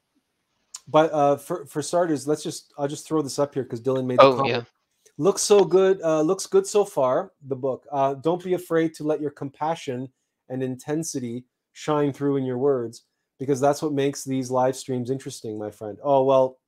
[0.86, 4.04] but uh, for for starters, let's just I'll just throw this up here because Dylan
[4.06, 4.18] made.
[4.18, 4.62] The Oh, yeah.
[5.16, 6.02] looks so good.
[6.02, 7.32] Uh, looks good so far.
[7.46, 7.86] The book.
[7.90, 10.08] Uh, don't be afraid to let your compassion
[10.50, 13.04] and intensity shine through in your words
[13.38, 15.98] because that's what makes these live streams interesting, my friend.
[16.02, 16.58] Oh well,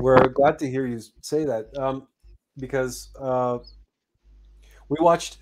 [0.00, 2.06] we're glad to hear you say that um,
[2.58, 3.58] because uh,
[4.88, 5.38] we watched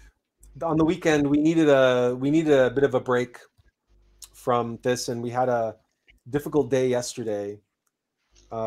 [0.63, 1.29] on the weekend.
[1.29, 3.39] We needed a we needed a bit of a break
[4.35, 5.77] from this, and we had a
[6.29, 7.61] difficult day yesterday,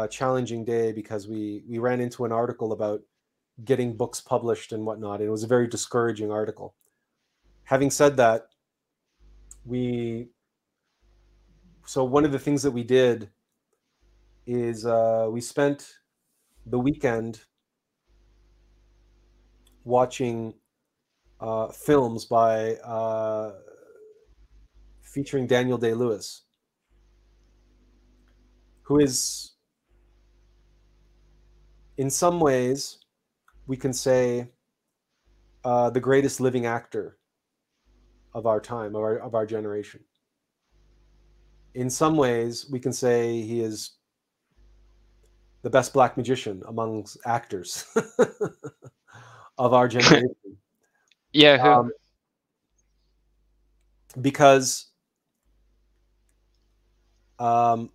[0.10, 3.02] challenging day because we we ran into an article about
[3.66, 5.20] getting books published and whatnot.
[5.20, 6.76] And it was a very discouraging article.
[7.64, 8.48] Having said that,
[9.66, 10.30] we
[11.86, 13.30] so one of the things that we did
[14.50, 16.00] is uh, we spent
[16.66, 17.42] the weekend
[19.84, 20.56] watching
[21.40, 23.52] uh, films by uh,
[25.04, 26.46] featuring Daniel Day Lewis,
[28.82, 29.52] who is,
[31.98, 32.98] in some ways,
[33.68, 34.50] we can say,
[35.64, 37.20] uh, the greatest living actor
[38.34, 40.00] of our time, of our, of our generation.
[41.76, 43.99] In some ways, we can say he is
[45.62, 47.86] the best black magician amongst actors
[49.58, 50.36] of our generation.
[51.32, 51.58] Yeah.
[51.58, 51.70] Who?
[51.70, 51.92] Um,
[54.22, 54.88] because
[57.40, 57.90] um,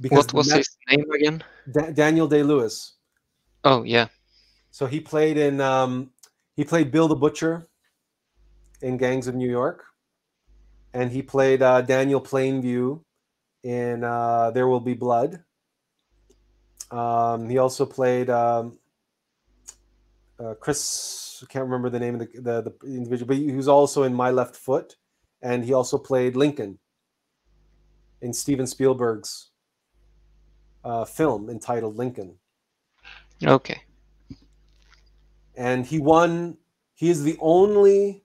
[0.00, 1.44] because what was his name again?
[1.70, 2.94] Da- Daniel Day Lewis.
[3.64, 4.08] Oh, yeah.
[4.70, 6.10] So he played in um,
[6.56, 7.68] he played Bill the Butcher
[8.82, 9.84] in Gangs of New York,
[10.94, 13.02] and he played uh, Daniel Plainview
[13.62, 15.42] in uh, There Will Be Blood.
[16.90, 18.78] Um, he also played um,
[20.38, 21.42] uh, Chris.
[21.42, 24.14] I can't remember the name of the, the the individual, but he was also in
[24.14, 24.96] My Left Foot,
[25.42, 26.78] and he also played Lincoln
[28.20, 29.50] in Steven Spielberg's
[30.84, 32.36] uh, film entitled Lincoln
[33.44, 33.82] Okay.
[35.56, 36.56] and he won
[36.94, 38.24] he is the only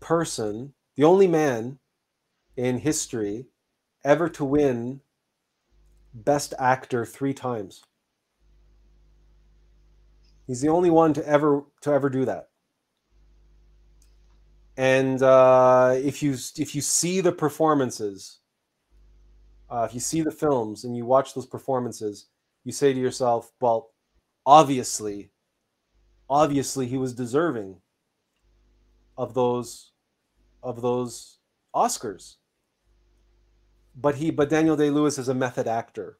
[0.00, 1.78] person the only man
[2.56, 3.46] in history
[4.04, 5.00] ever to win
[6.14, 7.84] best actor three times.
[10.46, 12.48] He's the only one to ever to ever do that.
[14.76, 18.38] And uh, if you if you see the performances
[19.70, 22.26] uh, if you see the films and you watch those performances
[22.64, 23.90] you say to yourself well
[24.46, 25.30] obviously
[26.30, 27.76] obviously he was deserving
[29.16, 29.92] of those
[30.62, 31.38] of those
[31.74, 32.36] oscars
[34.00, 36.18] but he but daniel day-lewis is a method actor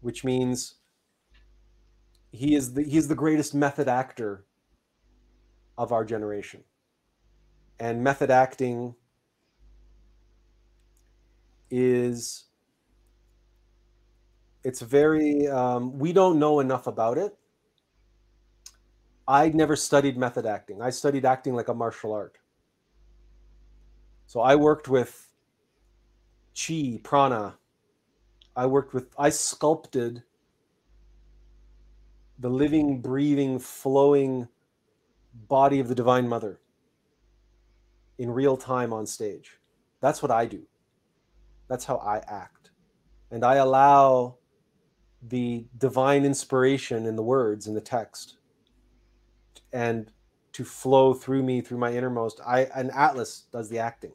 [0.00, 0.76] which means
[2.30, 4.44] he is the he is the greatest method actor
[5.76, 6.64] of our generation.
[7.80, 8.96] And method acting
[11.70, 12.46] is
[14.64, 17.36] it's very um, we don't know enough about it.
[19.26, 20.82] I never studied method acting.
[20.82, 22.38] I studied acting like a martial art.
[24.26, 25.27] So i worked with
[26.58, 27.58] chi prana.
[28.56, 30.24] I worked with i sculpted
[32.38, 34.48] the living breathing flowing
[35.32, 36.60] body of the divine mother
[38.18, 39.58] in real time on stage.
[40.00, 40.62] That's what i do.
[41.68, 42.70] That's how i act.
[43.30, 44.36] And i allow
[45.22, 48.38] the divine inspiration in the words in the text
[49.72, 50.10] and
[50.52, 52.40] to flow through me through my innermost.
[52.44, 54.12] I an Attlas does the acting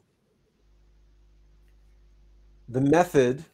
[2.68, 3.44] the method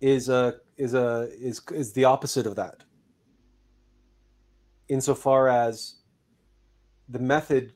[0.00, 2.82] is a is a is is the opposite of that
[4.88, 5.96] insofar as
[7.08, 7.72] the method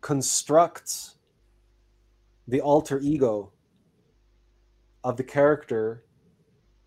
[0.00, 1.16] constructs
[2.46, 3.52] the alter ego
[5.02, 6.04] of the character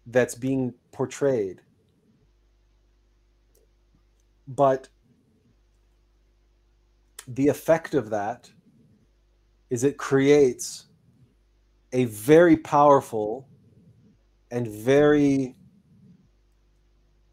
[0.05, 1.61] that's being portrayed.
[4.47, 4.87] But
[7.27, 8.49] the effect of that
[9.69, 10.85] is it creates
[11.93, 13.47] a very powerful
[14.51, 15.55] and very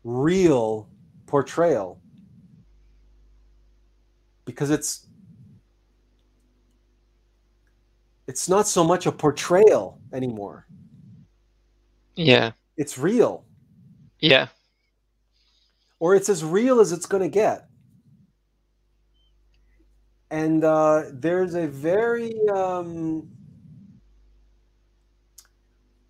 [0.03, 0.89] real
[1.27, 2.01] portrayal
[4.45, 5.07] because it's
[8.27, 10.67] it's not so much a portrayal anymore
[12.17, 12.53] Yeah.
[12.77, 13.45] it's real
[14.21, 14.49] Yeah.
[15.99, 17.69] or it's as real as it's going to get
[20.35, 23.29] and uh, there's a very um,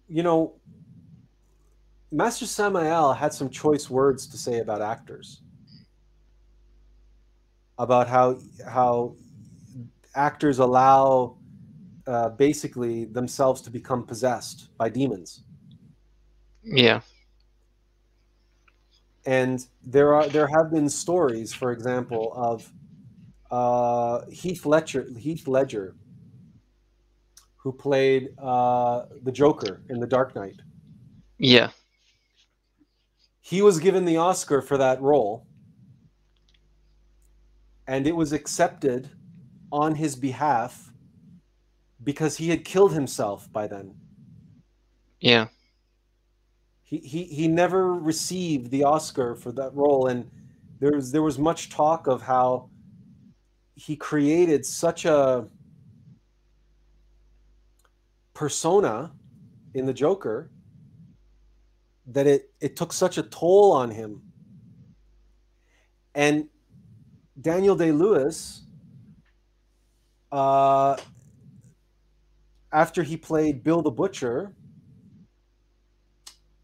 [0.09, 0.55] you know
[2.11, 5.43] master samael had some choice words to say about actors
[7.77, 9.15] about how how
[10.15, 11.37] actors allow
[12.07, 15.43] uh, basically themselves to become possessed by demons
[16.63, 17.03] Yeah.
[19.27, 22.73] and there are there have been stories for example of
[23.59, 25.87] uh, heath ledger heath ledger
[27.63, 30.59] who played uh, the joker in the dark knight
[31.39, 31.71] Yeah.
[33.41, 35.47] he was given the oscar for that role
[37.87, 39.11] and it was accepted
[39.71, 40.73] on his behalf
[42.03, 43.95] because he had killed himself by then
[45.21, 45.47] Yeah.
[46.83, 50.31] he, he he never received the Oscar for that role, and
[50.81, 52.69] there was there was much talk of how
[53.77, 55.47] he created such a
[58.35, 59.13] persona
[59.75, 60.51] in the Joker
[62.07, 64.23] that it it took such a toll on him.
[66.15, 66.49] And
[67.41, 68.63] Daniel Day Lewis,
[70.33, 70.97] uh,
[72.73, 74.53] after he played Bill the Butcher,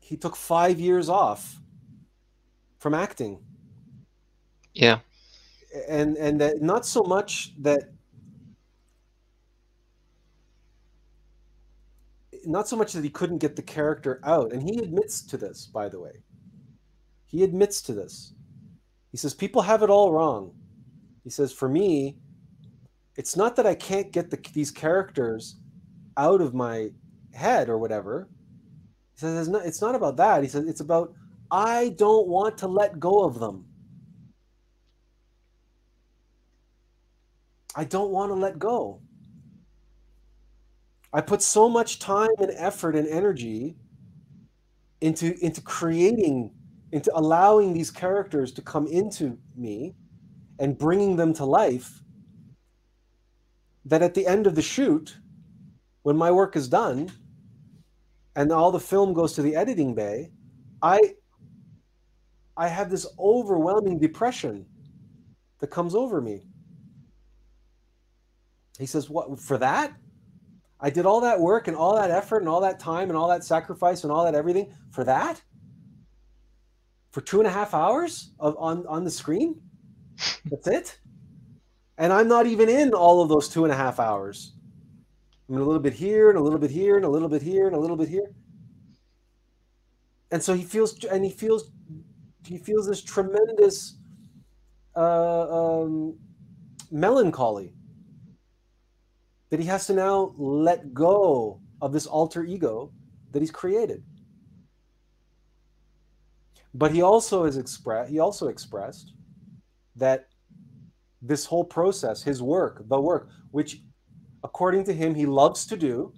[0.00, 1.60] he took five years off
[2.78, 3.38] from acting
[4.74, 5.00] Yeah.
[5.88, 7.92] And and that not so much that
[12.44, 15.66] not so much that he couldn't get the character out and he admits to this
[15.66, 16.22] by the way.
[17.26, 18.32] He admits to this.
[19.12, 20.54] He says people have it all wrong.
[21.22, 22.16] He says for me
[23.16, 25.56] it's not that i can't get the, these characters
[26.16, 26.90] out of my
[27.32, 28.28] head or whatever.
[29.14, 30.42] He says it's not, it's not about that.
[30.42, 31.14] He says it's about
[31.52, 33.64] i don't want to let go of them
[37.74, 39.00] I don't want to let go.
[41.12, 43.76] I put so much time and effort and energy
[45.00, 46.52] into into creating
[46.92, 49.94] into allowing these characters to come into me
[50.58, 52.02] and bringing them to life
[53.84, 55.16] that at the end of the shoot
[56.02, 57.10] when my work is done
[58.36, 60.30] and all the film goes to the editing bay
[60.82, 61.14] I
[62.56, 64.66] I have this overwhelming depression
[65.60, 66.49] that comes over me
[68.80, 69.92] he says, What for that?
[70.80, 73.28] I did all that work and all that effort and all that time and all
[73.28, 75.42] that sacrifice and all that everything for that?
[77.10, 79.60] For two and a half hours of on, on the screen?
[80.46, 80.98] That's it?
[81.98, 84.54] And I'm not even in all of those two and a half hours.
[85.48, 87.66] I'm a little bit here and a little bit here and a little bit here
[87.66, 88.32] and a little bit here.
[90.30, 91.72] And so he feels and he feels
[92.46, 93.96] he feels this tremendous
[94.96, 96.16] uh, um,
[96.90, 97.74] melancholy
[99.50, 102.92] that he has to now let go of this alter ego
[103.32, 104.02] that he's created.
[106.72, 109.12] But he also has expressed he also expressed
[109.96, 110.28] that
[111.20, 113.82] this whole process, his work, the work, which
[114.44, 116.14] according to him he loves to do,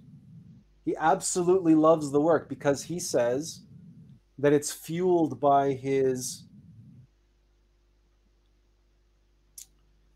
[0.85, 3.61] he absolutely loves the work because he says
[4.37, 6.45] that it's fueled by his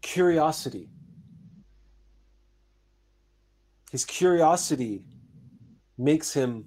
[0.02, 0.90] curiosity
[3.91, 5.03] his curiosity
[5.98, 6.66] makes him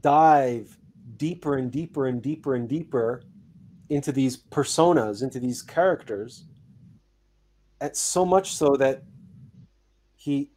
[0.00, 0.78] dive
[1.16, 3.22] deeper and deeper and deeper and deeper
[3.88, 6.44] into these personas, into these characters,
[7.80, 9.02] at so much so that
[10.16, 10.50] he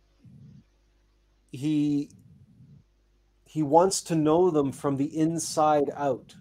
[1.51, 2.09] he
[3.45, 6.35] he wants to know them from the inside out.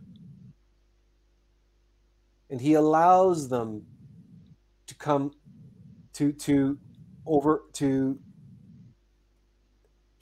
[2.51, 3.87] And he allows them
[4.87, 5.33] to come
[6.13, 6.79] to to
[7.27, 8.19] over to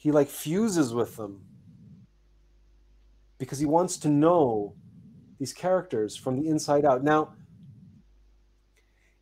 [0.04, 1.40] he like fuses with them
[3.38, 4.74] because he wants to know
[5.38, 7.02] these characters from the inside out.
[7.02, 7.32] Now,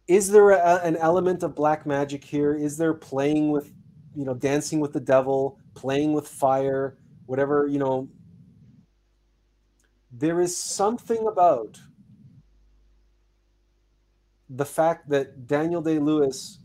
[0.09, 2.52] is there a, an element of black magic here?
[2.52, 3.73] Is there playing with,
[4.17, 8.09] you know, dancing with the devil, playing with fire, whatever, you know?
[10.11, 11.78] There is something about
[14.51, 16.59] the fact that Daniel Day Lewis,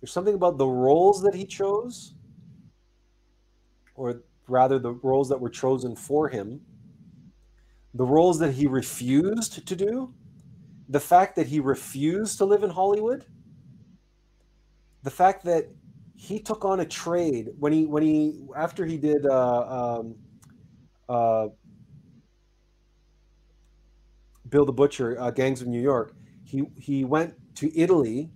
[0.00, 2.14] there's something about the roles that he chose
[4.00, 6.62] or rather the roles that were chosen for him,
[7.92, 10.14] the roles that he refused to do,
[10.88, 13.26] the fact that he refused to live in Hollywood,
[15.02, 15.68] the fact that
[16.14, 20.16] he took on a trade when he when he after he did uh, um,
[21.08, 21.48] uh,
[24.48, 28.30] Bill the Butcher, uh, Gangs of New York, he he went to Italy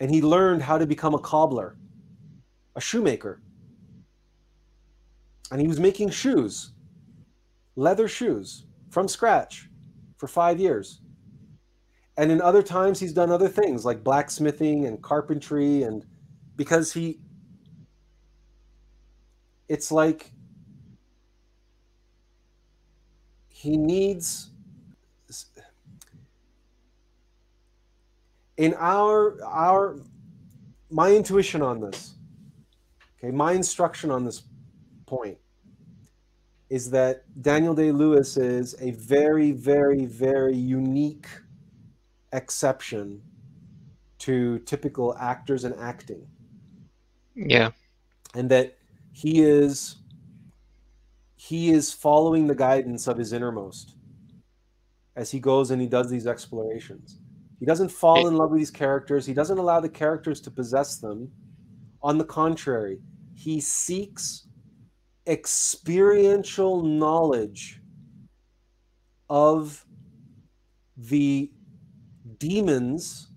[0.00, 1.76] and he learned how to become a cobbler,
[2.74, 3.42] a shoemaker.
[5.50, 6.72] And he was making shoes,
[7.76, 9.68] leather shoes from scratch
[10.16, 11.00] for five years.
[12.16, 15.82] And in other times, he's done other things like blacksmithing and carpentry.
[15.82, 16.04] And
[16.56, 17.20] because he,
[19.68, 20.32] it's like
[23.48, 24.50] he needs
[28.56, 29.96] in our our
[30.90, 32.14] my intuition on this
[33.18, 34.42] okay my instruction on this
[35.06, 35.38] point
[36.68, 41.28] is that daniel day lewis is a very very very unique
[42.32, 43.22] exception
[44.18, 46.26] to typical actors and acting
[47.34, 47.70] yeah
[48.34, 48.76] and that
[49.12, 49.96] he is
[51.36, 53.94] he is following the guidance of his innermost
[55.14, 57.20] as he goes and he does these explorations
[57.58, 59.24] he doesn't fall in love with these characters.
[59.24, 61.30] He doesn't allow the characters to possess them.
[62.02, 62.98] On the contrary,
[63.34, 64.45] he seeks
[65.26, 67.80] experiential knowledge
[69.28, 69.84] of
[70.96, 71.50] the
[72.38, 73.28] demons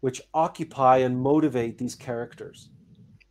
[0.00, 2.70] which occupy and motivate these characters.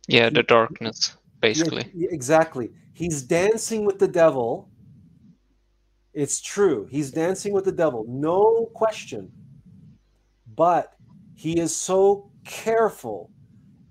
[0.06, 1.90] Yeah, the darkness, basically.
[1.94, 2.70] Yeah, exactly.
[2.94, 4.70] He's dancing with the devil.
[6.14, 6.88] It's true.
[6.90, 8.04] He's dancing with the devil.
[8.08, 9.30] No question
[10.58, 10.94] but
[11.36, 13.30] he is so careful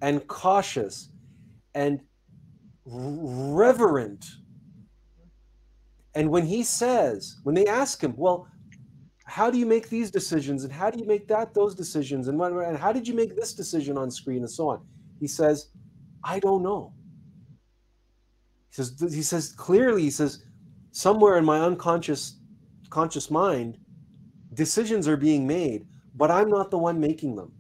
[0.02, 1.10] and cautious
[1.74, 2.02] and
[2.88, 4.26] reverent.
[6.16, 8.48] And when he says, when they ask him, well,
[9.26, 12.40] how do you make these decisions and how do you make that those decisions and,
[12.40, 14.86] when, and how did you make this decision on screen and so on?
[15.20, 15.70] He says,
[16.24, 16.94] I don't know.
[18.70, 20.44] He says, he says clearly, he says,
[20.92, 22.40] somewhere in my unconscious
[22.90, 23.78] conscious mind,
[24.54, 25.86] decisions are being made
[26.18, 27.52] but I'm not the one making them.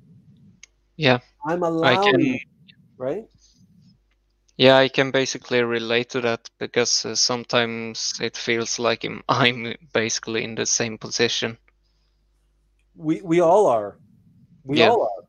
[0.98, 1.20] Yeah.
[1.46, 2.40] I'm allowing, can,
[2.98, 3.26] right?
[4.58, 9.76] Yeah, I can basically relate to that because uh, sometimes it feels like I'm, I'm
[9.94, 11.58] basically in the same position.
[12.96, 14.00] We we all are.
[14.64, 14.90] We yeah.
[14.90, 15.24] all are.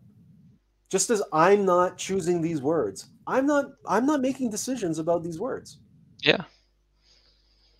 [0.90, 5.38] Just as I'm not choosing these words, I'm not I'm not making decisions about these
[5.38, 5.78] words.
[6.22, 6.44] Yeah.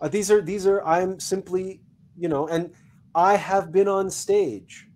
[0.00, 1.80] Uh, these are these are I'm simply,
[2.16, 2.74] you know, and
[3.14, 4.88] I have been on stage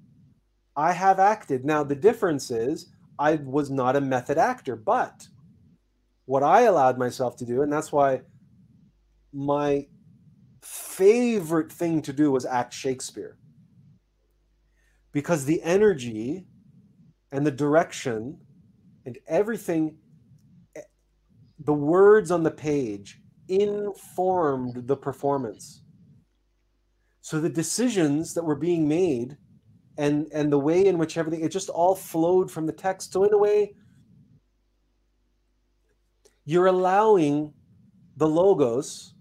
[0.76, 1.64] I have acted.
[1.64, 2.86] Now, the difference is
[3.18, 5.26] I was not a method actor, but
[6.24, 8.22] what I allowed myself to do, and that's why
[9.32, 9.86] my
[10.62, 13.38] favorite thing to do was act Shakespeare.
[15.12, 16.46] Because the energy
[17.32, 18.38] and the direction
[19.04, 19.98] and everything,
[20.76, 20.82] eh,
[21.58, 25.82] the words on the page informed the performance.
[27.20, 29.36] So the decisions that were being made
[29.98, 33.24] and and the way in which everything it just all flowed from the text so
[33.24, 33.74] in a way
[36.44, 37.52] you're allowing
[38.16, 39.14] the logos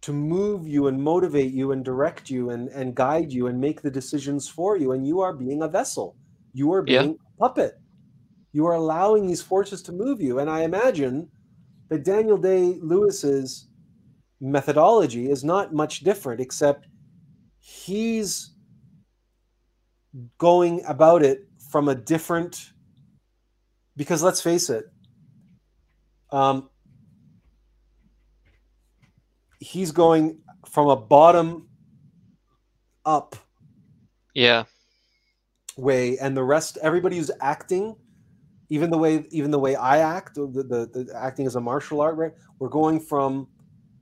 [0.00, 3.82] to move you and motivate you and direct you and, and guide you and make
[3.82, 6.16] the decisions for you and you are being a vessel
[6.52, 7.10] you are being yeah.
[7.10, 7.80] a puppet
[8.52, 11.28] you are allowing these forces to move you and i imagine
[11.88, 13.68] that daniel day lewis's
[14.40, 16.86] methodology is not much different except
[17.58, 18.54] he's
[20.38, 22.70] going about it from a different
[23.96, 24.84] because let's face it
[26.30, 26.68] um,
[29.60, 31.68] he's going from a bottom
[33.04, 33.36] up
[34.34, 34.64] yeah.
[35.76, 37.96] way and the rest everybody who's acting
[38.68, 42.00] even the way even the way i act the, the, the acting as a martial
[42.00, 43.48] art right we're going from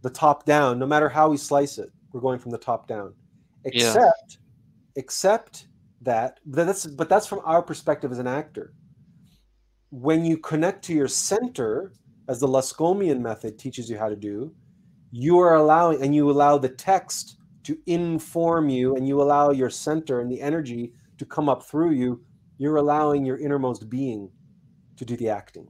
[0.06, 0.78] the top down.
[0.78, 3.12] No matter how we slice it we're going from the top down.
[3.64, 3.96] Except
[4.28, 4.36] yeah.
[4.94, 5.66] except
[6.02, 8.72] that that's but that's from our perspective as an actor.
[9.90, 11.92] When you connect to your center
[12.28, 14.54] as the Lascomian method teaches you how to do
[15.12, 19.70] you are allowing and you allow the text to inform you and you allow your
[19.70, 22.20] center and the energy to come up through you
[22.58, 24.30] you're allowing your innermost being
[24.96, 25.68] to do the acting.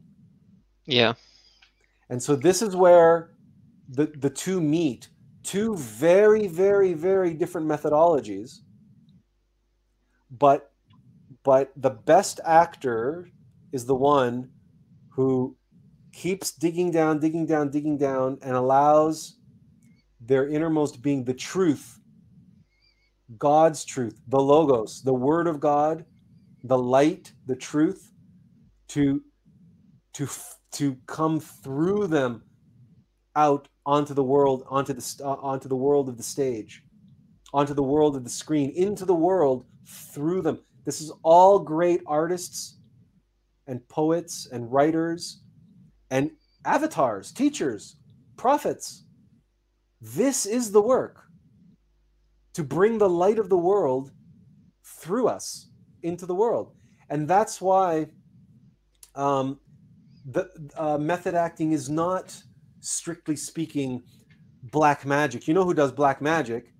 [0.86, 1.14] Yeah.
[2.10, 3.32] And so this is where
[3.88, 5.08] the the two meet.
[5.42, 8.60] Two very very very different methodologies.
[10.30, 10.70] But
[11.42, 13.28] but the best actor
[13.72, 14.50] is the one
[15.10, 15.56] who
[16.16, 19.36] keeps digging down digging down digging down and allows
[20.20, 22.00] their innermost being the truth
[23.38, 26.04] god's truth the logos the word of god
[26.64, 28.12] the light the truth
[28.88, 29.22] to
[30.14, 30.26] to
[30.72, 32.42] to come through them
[33.34, 36.82] out onto the world onto the uh, onto the world of the stage
[37.52, 40.58] onto the world of the screen into the world through them.
[40.84, 42.78] This is all great artists
[43.66, 45.42] and poets and writers
[46.10, 46.30] and
[46.64, 47.96] avatars, teachers,
[48.36, 49.04] prophets.
[50.00, 51.22] This is the work
[52.54, 54.12] to bring the light of the world
[54.84, 55.70] through us
[56.02, 56.72] into the world.
[57.08, 58.06] And that's why
[59.14, 59.60] um,
[60.24, 62.36] the uh, method acting is not
[62.80, 64.02] strictly speaking
[64.62, 65.46] black magic.
[65.46, 66.72] You know who does black magic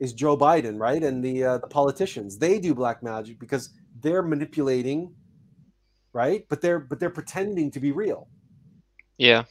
[0.00, 1.02] is Joe Biden, right?
[1.02, 2.38] And the uh, the politicians.
[2.38, 3.70] They do black magic because
[4.00, 5.14] they're manipulating,
[6.12, 6.44] right?
[6.48, 8.28] But they're but they're pretending to be real.
[9.16, 9.44] Yeah.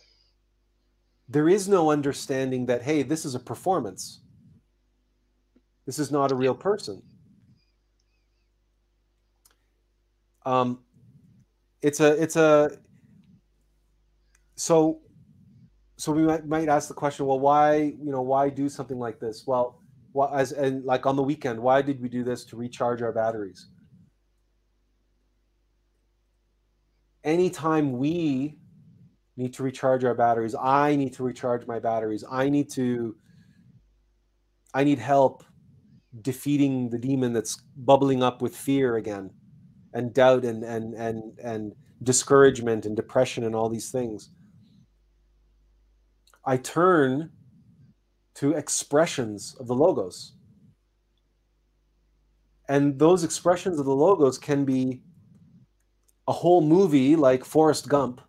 [1.30, 4.22] There is no understanding that hey, this is a performance.
[5.85, 7.01] This is not a real person.
[10.45, 10.80] Um,
[11.82, 12.72] it's a it's a
[14.56, 15.01] so
[15.98, 19.19] so we might, might ask the question well why you know why do something like
[19.19, 19.80] this well
[20.11, 23.11] why, as and like on the weekend why did we do this to recharge our
[23.11, 23.67] batteries
[27.24, 28.58] anytime we
[29.36, 30.56] need to recharge our batteries.
[30.56, 32.24] I need to recharge my batteries.
[32.30, 33.16] I need to
[34.76, 35.44] i need help
[36.22, 39.30] defeating the demon that's bubbling up with fear again
[39.94, 44.30] and doubt and and and and discouragement and depression and all these things.
[46.45, 47.32] I turn
[48.36, 50.34] to expressions of the logos.
[52.68, 55.02] And those expressions of the logos can be
[56.28, 58.22] a whole movie like forrest gump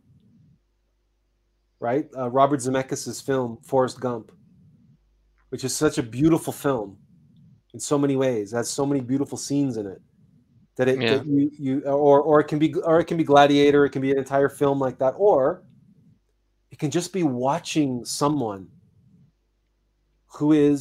[1.84, 4.32] right uh, robert zemeckis' film forrest gump
[5.50, 6.96] which is such a beautiful film
[7.74, 10.00] in so many ways it has so many beautiful scenes in it
[10.76, 11.10] that it Yeah.
[11.10, 14.02] that you you or or it can be or it can be gladiator it can
[14.02, 15.62] be an entire film like that or
[16.72, 18.62] it can just be watching someone
[20.38, 20.80] who is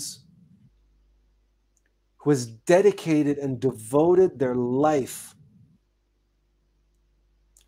[2.18, 5.36] who has dedicated and devoted their life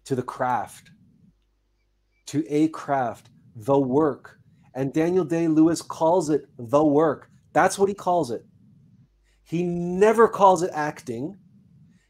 [0.05, 0.94] to the craft
[2.25, 4.39] to a craft the work
[4.73, 8.45] and daniel day lewis calls it the work that's what he calls it
[9.43, 11.37] he never calls it acting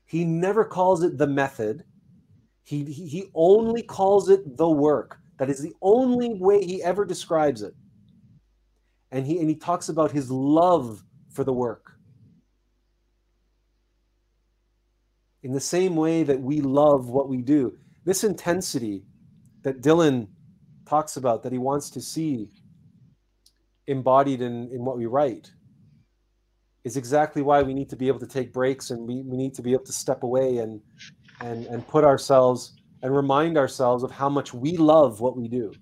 [0.05, 1.83] he never calls it the method.
[2.63, 5.19] He, he, he only calls it the work.
[5.37, 7.73] That is the only way he ever describes it.
[9.11, 11.93] And he, and he talks about his love for the work.
[15.43, 17.77] In the same way that we love what we do.
[18.03, 19.03] This intensity
[19.65, 20.27] that Dylan
[20.87, 22.51] talks about, that he wants to see
[23.87, 25.51] embodied in, in what we write
[26.83, 29.55] is exactly why we need to be able to take breaks and we, we need
[29.55, 30.79] to be able to step away and
[31.41, 35.73] and and put ourselves and remind ourselves of how much we love what we do.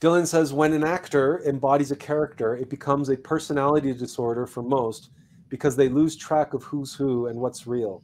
[0.00, 5.10] Dylan says when an actor embodies a character, it becomes a personality disorder for most
[5.50, 8.02] because they lose track of who's who and what's real.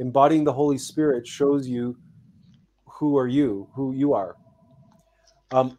[0.00, 1.94] Embodying the Holy Spirit shows you
[2.86, 4.34] who are you, who you are.
[5.50, 5.78] Um,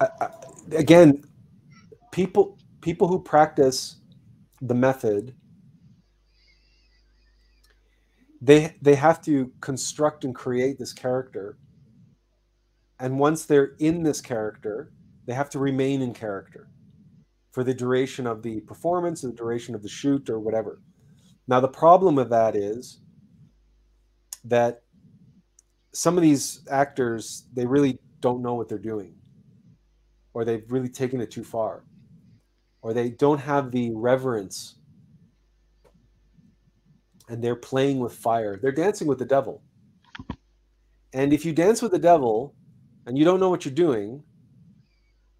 [0.00, 0.28] I, I,
[0.72, 1.22] again,
[2.10, 4.00] people people who practice
[4.60, 5.36] the method,
[8.42, 11.58] they they have to construct and create this character.
[12.98, 14.90] And once they're in this character,
[15.26, 16.68] they have to remain in character
[17.58, 20.80] for the duration of the performance, or the duration of the shoot, or whatever.
[21.48, 23.00] Now, the problem with that is
[24.44, 24.82] that
[25.92, 29.12] some of these actors they really don't know what they're doing
[30.34, 31.82] or they've really taken it too far
[32.80, 34.76] or they don't have the reverence
[37.28, 39.62] and they're playing with fire they're dancing with the devil
[41.12, 42.54] and if you dance with the devil
[43.06, 44.22] and you don't know what you're doing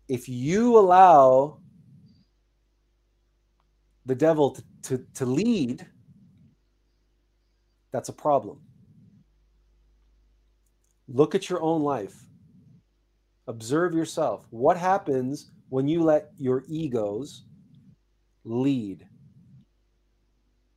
[0.09, 1.61] if you allow
[4.09, 5.87] the devil to, to, to lead
[7.91, 8.61] that's a problem.
[11.09, 12.15] Look at your own life.
[13.47, 14.47] Observe yourself.
[14.51, 17.45] What happens when you let your egos
[18.45, 19.07] lead?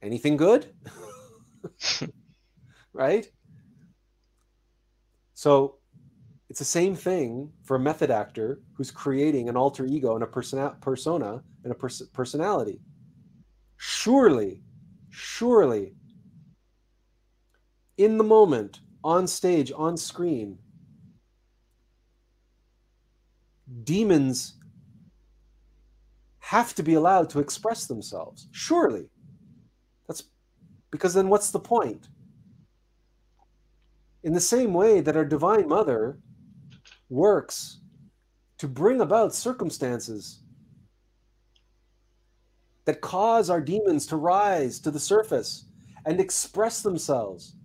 [0.02, 0.68] Anything good?
[2.94, 3.32] Right?
[5.34, 5.78] So
[6.50, 10.28] it's the same thing for a method actor who's creating an alter ego and a
[10.28, 12.82] persona, persona and a pers- personality
[13.84, 14.62] surely
[15.10, 15.96] surely
[17.98, 20.56] in the moment on stage on screen
[23.84, 24.54] demons
[26.40, 28.48] have to be allowed to express themselves.
[28.52, 29.10] Surely.
[30.08, 30.26] That's
[30.92, 32.10] because then what's the point?
[34.24, 36.20] In the same way that our Divine Mother
[37.10, 37.80] works
[38.60, 40.44] to bring about circumstances
[42.92, 45.64] that cause our demons to rise to the surface
[46.06, 47.56] and express themselves.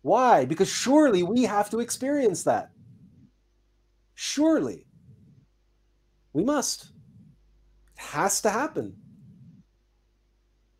[0.00, 0.46] Why?
[0.46, 2.70] Because surely we have to experience that.
[4.14, 4.86] Surely.
[6.32, 6.84] We must.
[6.84, 8.96] It has to happen.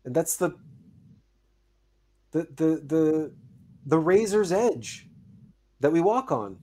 [0.03, 0.55] And that's the
[2.31, 3.31] the the the
[3.85, 5.07] the razor's edge
[5.79, 6.57] that we walk on.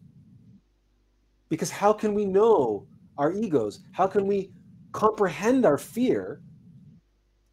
[1.51, 3.79] Because how can we know our egos?
[3.93, 4.51] How can we
[4.91, 6.41] comprehend our fear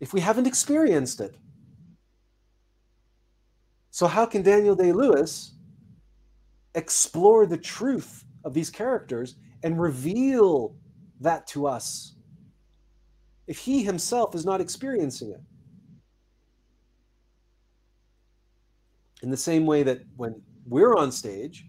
[0.03, 1.33] if we haven't experienced it?
[3.89, 5.53] So, how can Daniel Day Lewis
[6.75, 10.75] explore the truth of these characters and reveal
[11.21, 12.15] that to us
[13.47, 15.41] if he himself is not experiencing it?
[19.21, 21.65] In the same way that when we're on stage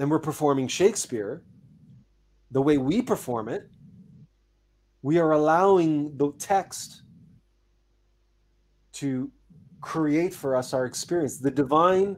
[0.00, 1.44] and we're performing Shakespeare,
[2.50, 3.70] the way we perform it,
[5.02, 7.02] we are allowing the text
[8.94, 9.30] to
[9.80, 11.38] create for us our experience.
[11.38, 12.16] The divine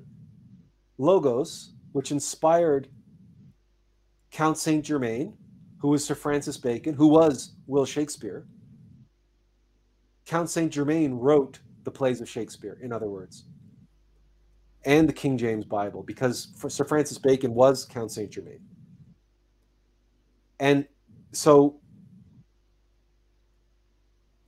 [0.99, 2.89] logos, which inspired
[4.31, 5.37] Count Saint Germain,
[5.79, 8.47] who was Sir Francis Bacon, who was Will Shakespeare.
[10.27, 13.45] Count Saint Germain wrote the plays of Shakespeare, in other words
[14.85, 18.61] and the King James Bible because Sir Francis Bacon was Count Saint Germain.
[20.61, 20.87] And
[21.33, 21.81] so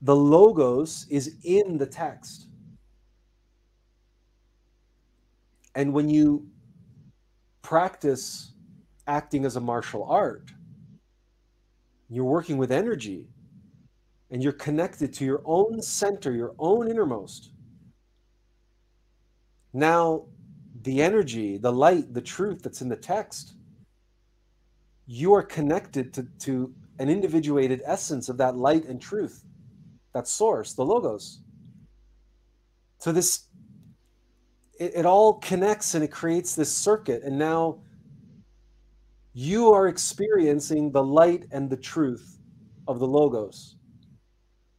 [0.02, 2.48] the logos is in the text.
[5.74, 6.48] And when you
[7.62, 8.52] practice
[9.06, 10.50] acting as a martial art,
[12.08, 13.26] you're working with energy
[14.30, 17.50] and you're connected to your own center, your own innermost.
[19.72, 20.26] Now,
[20.82, 23.54] the energy, the light, the truth that's in the text,
[25.06, 29.44] you are connected to, to an individuated essence of that light and truth,
[30.16, 31.40] that source, the logos.
[32.96, 33.48] So this
[34.80, 37.22] it, it all connects and it creates this circuit.
[37.22, 37.80] And now
[39.34, 42.38] you are experiencing the light and the truth
[42.88, 43.76] of the logos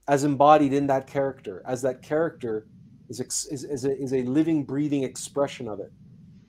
[0.08, 2.66] as embodied in that character, as that character
[3.08, 5.92] is, is, is, a, is a living, breathing expression of it.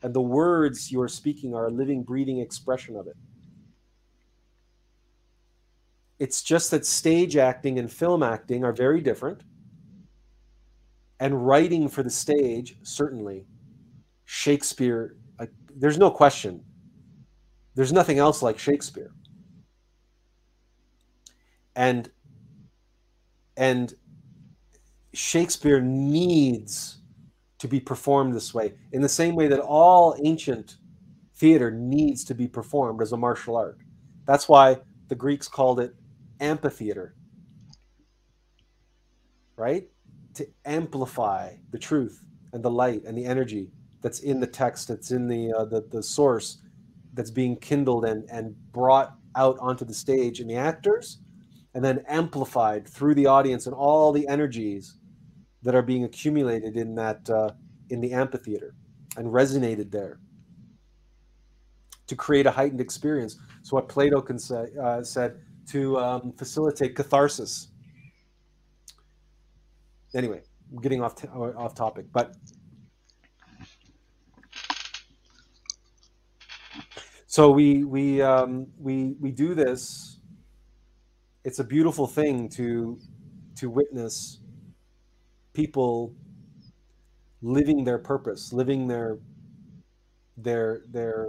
[0.02, 3.16] And the words you are speaking are a living, breathing expression of it.
[6.18, 9.42] It's just that stage acting and film acting are very different.
[11.20, 13.46] And writing for the stage, certainly,
[14.24, 16.64] Shakespeare, like, there's no question.
[17.74, 19.12] There's nothing else like Shakespeare.
[21.76, 22.10] And
[23.56, 23.94] and
[25.14, 26.98] Shakespeare needs
[27.58, 30.76] to be performed this way, in the same way that all ancient
[31.34, 33.78] theater needs to be performed as a martial art.
[34.26, 35.94] That's why the Greeks called it
[36.40, 37.14] amphitheater,
[39.56, 39.88] right?
[40.34, 43.70] To amplify the truth and the light and the energy
[44.02, 46.58] that's in the text, that's in the uh, the, the source,
[47.14, 51.18] that's being kindled and and brought out onto the stage and the actors,
[51.74, 54.94] and then amplified through the audience and all the energies
[55.62, 57.50] that are being accumulated in that uh,
[57.90, 58.74] in the amphitheater
[59.16, 60.20] and resonated there
[62.06, 63.38] to create a heightened experience.
[63.62, 67.68] So what Plato can say, uh, said to um, facilitate catharsis.
[70.14, 72.34] Anyway, I'm getting off off topic, but
[77.26, 80.18] so we we um, we we do this.
[81.44, 82.98] It's a beautiful thing to
[83.56, 84.40] to witness
[85.52, 86.14] people
[87.42, 89.18] living their purpose, living their
[90.36, 91.28] their their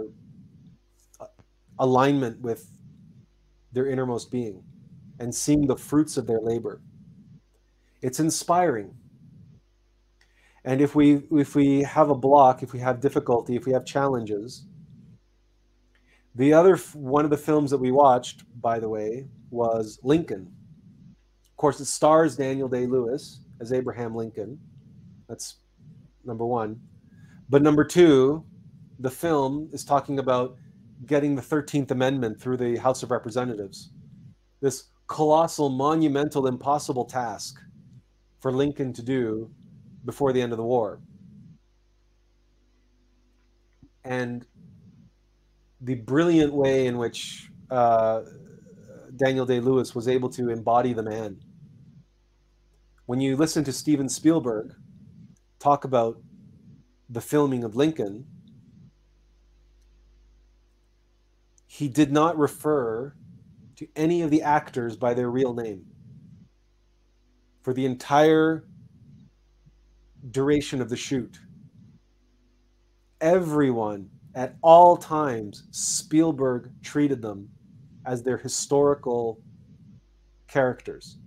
[1.20, 1.26] uh,
[1.78, 2.70] alignment with
[3.72, 4.62] their innermost being
[5.18, 6.80] and seeing the fruits of their labor.
[8.02, 8.94] It's inspiring.
[10.64, 13.84] And if we if we have a block, if we have difficulty, if we have
[13.84, 14.66] challenges,
[16.34, 20.52] the other one of the films that we watched, by the way, was Lincoln.
[21.50, 24.58] Of course, it stars Daniel Day Lewis as Abraham Lincoln.
[25.28, 25.56] That's
[26.24, 26.80] number one.
[27.48, 28.44] But number two,
[28.98, 30.56] the film is talking about
[31.06, 33.90] getting the 13th Amendment through the House of Representatives.
[34.60, 37.60] This colossal, monumental, impossible task
[38.40, 39.50] for Lincoln to do
[40.04, 41.00] before the end of the war.
[44.04, 44.46] And
[45.80, 48.22] the brilliant way in which uh,
[49.16, 51.40] Daniel Day Lewis was able to embody the man
[53.10, 54.72] when you listen to Steven Spielberg
[55.58, 56.22] talk about
[57.08, 58.24] the filming of Lincoln,
[61.72, 63.14] he did not refer
[63.76, 65.86] to any of the actors by their real name
[67.62, 68.64] for the entire
[70.32, 71.38] duration of the shoot.
[73.20, 77.48] Everyone at all times, Spielberg treated them
[78.04, 79.40] as their historical
[80.48, 81.18] characters.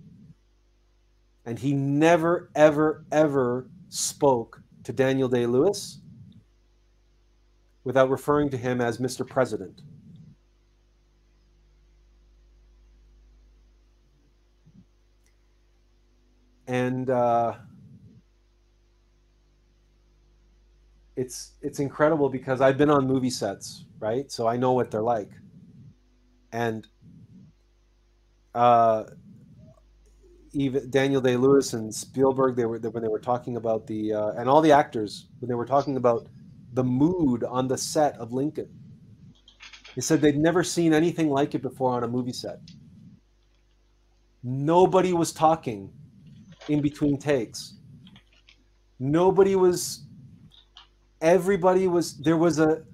[1.46, 6.00] And he never, ever, ever spoke to Daniel Day Lewis
[7.82, 9.26] without referring to him as Mr.
[9.26, 9.80] President.
[16.84, 17.54] And uh,
[21.16, 24.30] it's it's incredible because I've been on movie sets, right?
[24.30, 25.30] So I know what they're like.
[26.52, 26.86] And
[28.54, 29.04] uh,
[30.52, 34.32] even Daniel Day Lewis and Spielberg, they were when they were talking about the uh,
[34.32, 36.28] and all the actors when they were talking about
[36.74, 38.68] the mood on the set of Lincoln.
[39.94, 42.58] They said they'd never seen anything like it before on a movie set.
[44.42, 45.90] Nobody was talking
[46.68, 47.74] in between takes.
[48.98, 50.04] Nobody was.
[51.20, 52.16] Everybody was.
[52.18, 52.84] There was a.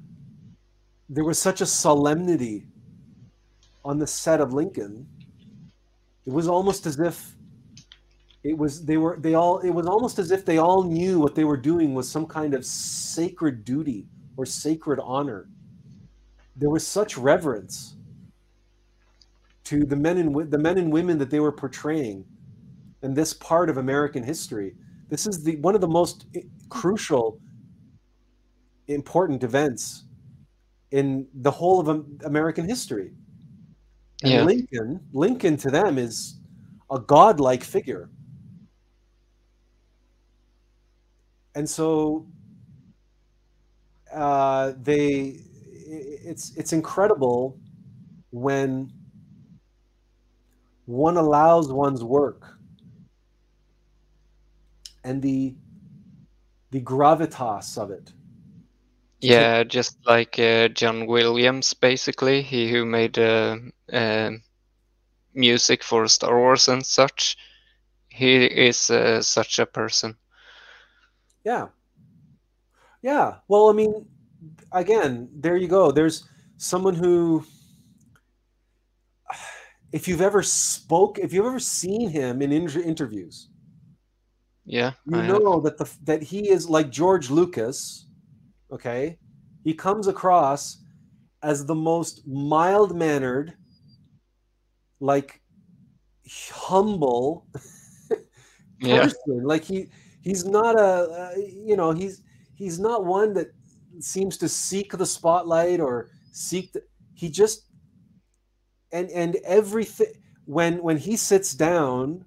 [1.09, 2.67] There was such a solemnity
[3.85, 5.07] on the set of Lincoln.
[6.27, 7.35] It was almost as if
[8.43, 11.35] it was they were they all it was almost as if they all knew what
[11.35, 15.49] they were doing was some kind of sacred duty or sacred honor
[16.57, 17.97] there was such reverence
[19.65, 22.25] to the men and the men and women that they were portraying
[23.03, 24.75] in this part of american history.
[25.09, 26.27] This is the one of the most
[26.69, 27.41] crucial
[28.89, 30.05] important events
[30.91, 33.13] in the whole of american history.
[34.23, 34.43] And yeah.
[34.43, 36.41] lincoln lincoln to them is
[36.91, 38.11] a godlike figure.
[41.55, 42.27] And so
[44.13, 45.41] uh, they
[45.91, 47.59] it's it's incredible
[48.31, 48.93] when
[50.87, 52.59] one allows one's work
[55.05, 55.55] and the
[56.71, 58.13] the gravitas of it
[59.21, 63.57] yeah just like uh, john williams basically he who made uh,
[63.93, 64.31] uh,
[65.35, 67.37] music for star wars and such
[68.09, 70.17] he is uh, such a person
[71.45, 71.69] yeah.
[73.03, 73.37] Yeah.
[73.49, 74.07] Well, I mean,
[74.73, 75.91] again, there you go.
[75.91, 77.45] There's someone who
[79.93, 83.49] if you've ever spoke, if you've ever seen him in inter- interviews,
[84.71, 85.65] yeah, you I know have.
[85.65, 88.07] that the that he is like George Lucas.
[88.71, 89.19] Okay,
[89.65, 90.85] he comes across
[91.43, 93.55] as the most mild mannered,
[95.01, 95.43] like
[96.53, 97.49] humble
[98.81, 99.17] person.
[99.27, 99.41] Yeah.
[99.43, 99.89] Like he
[100.21, 102.23] he's not a uh, you know he's
[102.55, 103.49] he's not one that
[103.99, 106.83] seems to seek the spotlight or seek the,
[107.15, 107.67] he just
[108.93, 110.13] and and everything
[110.45, 112.25] when when he sits down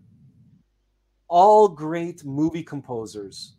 [1.33, 3.55] all great movie composers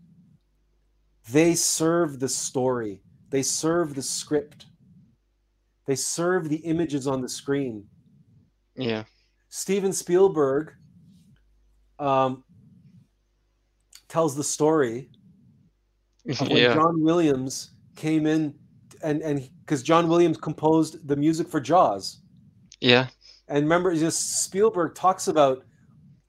[1.32, 4.66] they serve the story they serve the script
[5.86, 7.84] they serve the images on the screen
[8.76, 9.02] yeah
[9.48, 10.72] steven spielberg
[11.98, 12.44] um,
[14.06, 15.08] tells the story
[16.28, 16.74] of when yeah.
[16.74, 18.54] John Williams came in
[19.02, 22.20] and and because John Williams composed the music for Jaws.
[22.80, 23.08] Yeah.
[23.48, 25.64] And remember, just Spielberg talks about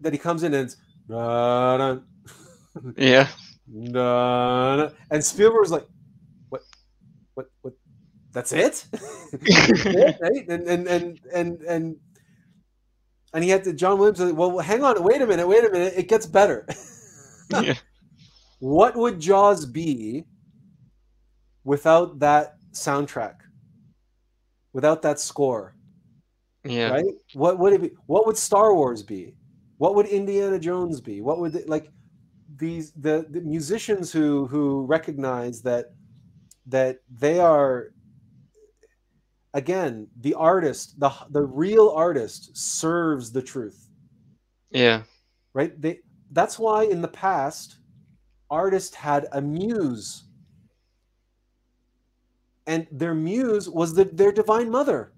[0.02, 0.76] that he comes in and
[2.98, 3.28] yeah.
[5.12, 5.88] and Spielberg's like,
[6.50, 6.62] what,
[7.34, 7.74] what, what?
[8.32, 8.86] That's it,
[10.22, 10.46] right?
[10.50, 11.96] And and and and and
[13.34, 14.20] and he had to John Williams.
[14.34, 15.94] Well, hang on, wait a minute, wait a minute.
[15.96, 16.68] It gets better.
[17.52, 17.76] yeah
[18.60, 20.26] what would Jaws be
[21.64, 23.36] without that soundtrack?
[24.74, 25.76] Without that score?
[26.64, 26.90] Yeah.
[26.90, 27.06] Right?
[27.34, 27.92] What would it be?
[28.08, 29.36] What would Star Wars be?
[29.78, 31.22] What would Indiana Jones be?
[31.22, 31.92] What would it, like
[32.56, 35.94] these the, the musicians who who recognize that
[36.68, 37.92] that they are
[39.54, 43.90] again the artist the the real artist serves the truth
[44.72, 45.04] yeah
[45.54, 46.00] right they
[46.32, 47.78] that's why in the past
[48.50, 50.24] artist had a muse.
[52.68, 55.14] And their muse was the, their divine mother.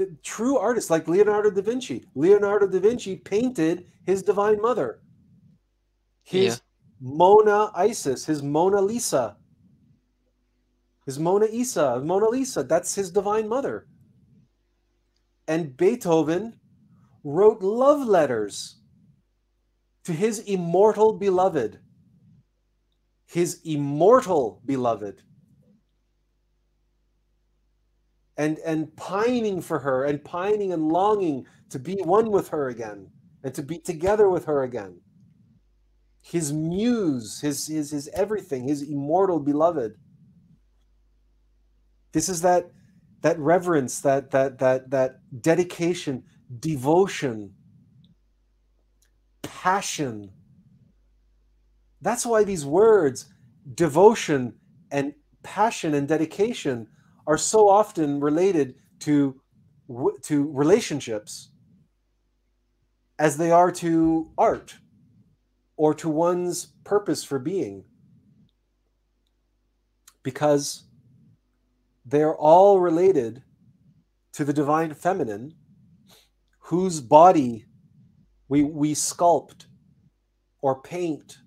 [0.00, 2.06] The true artists like Leonardo da Vinci.
[2.14, 5.02] Leonardo da Vinci painted his divine mother.
[6.22, 6.56] His yeah.
[7.02, 9.36] Mona Isis, his Mona Lisa.
[11.04, 13.88] His Mona Isa, Mona Lisa, that's his divine mother.
[15.46, 16.58] And Beethoven
[17.22, 18.76] wrote love letters
[20.04, 21.78] to his immortal beloved.
[23.26, 25.20] His immortal beloved.
[28.40, 33.06] And and pining for her and pining and longing to be one with her again
[33.44, 34.98] and to be together with her again.
[36.22, 39.92] His muse his his his everything his immortal beloved.
[42.12, 42.70] This is that
[43.20, 46.24] that reverence that that that that dedication
[46.58, 47.52] devotion
[49.42, 50.30] passion.
[52.00, 53.26] That's why these words
[53.74, 54.54] devotion
[54.90, 55.12] and
[55.42, 56.88] passion and dedication
[57.26, 59.40] are so often related to
[60.22, 61.50] to relationships
[63.18, 64.76] as they are to art
[65.76, 67.84] or to one's purpose for being.
[70.22, 70.84] Because
[72.04, 73.42] they're all related
[74.32, 75.54] to the divine feminine
[76.58, 77.66] whose body
[78.48, 79.66] we we sculpt
[80.62, 81.38] or paint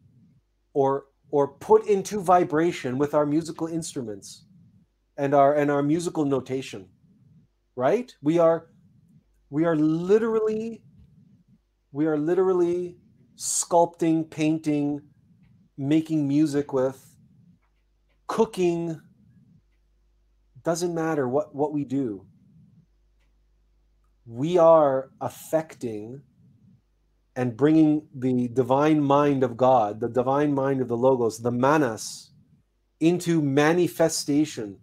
[0.74, 4.43] or or put into vibration with our musical instruments
[5.18, 6.88] and our and our musical notation
[7.76, 8.14] right?
[8.22, 8.68] We are
[9.50, 10.84] we are literally
[11.92, 12.98] we are literally
[13.38, 15.02] sculpting painting
[15.78, 17.18] making music with
[18.28, 19.02] cooking.
[20.64, 22.26] Doesn't matter what what we do.
[24.26, 26.22] We are affecting
[27.36, 32.32] and bringing the divine mind of God, the divine mind of the Logos, the Manas,
[33.00, 34.78] into manifestation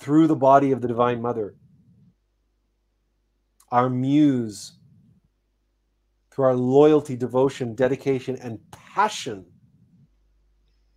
[0.00, 1.54] through the body of the Divine Mother.
[3.70, 4.72] Our muse,
[6.30, 9.44] through our loyalty, devotion, dedication, and passion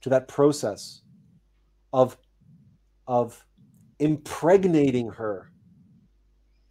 [0.01, 1.01] to that process
[1.91, 2.17] of,
[3.05, 3.45] of
[3.99, 5.51] impregnating her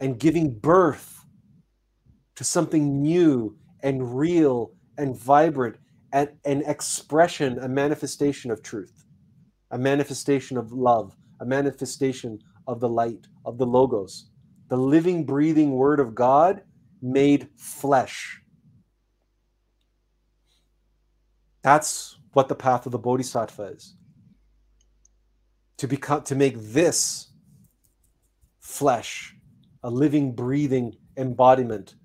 [0.01, 1.25] and giving birth
[2.35, 5.77] to something new and real and vibrant
[6.13, 9.05] and an expression, a manifestation of truth,
[9.71, 12.39] a manifestation of love, a manifestation
[12.69, 14.31] of the light, of the Logos,
[14.69, 16.63] the living, breathing Word of God
[17.03, 18.41] made flesh.
[21.63, 23.97] That's what the path of the Bodhisattva is.
[25.79, 27.33] To become to make this
[28.61, 29.35] flesh
[29.83, 31.97] a living, breathing embodiment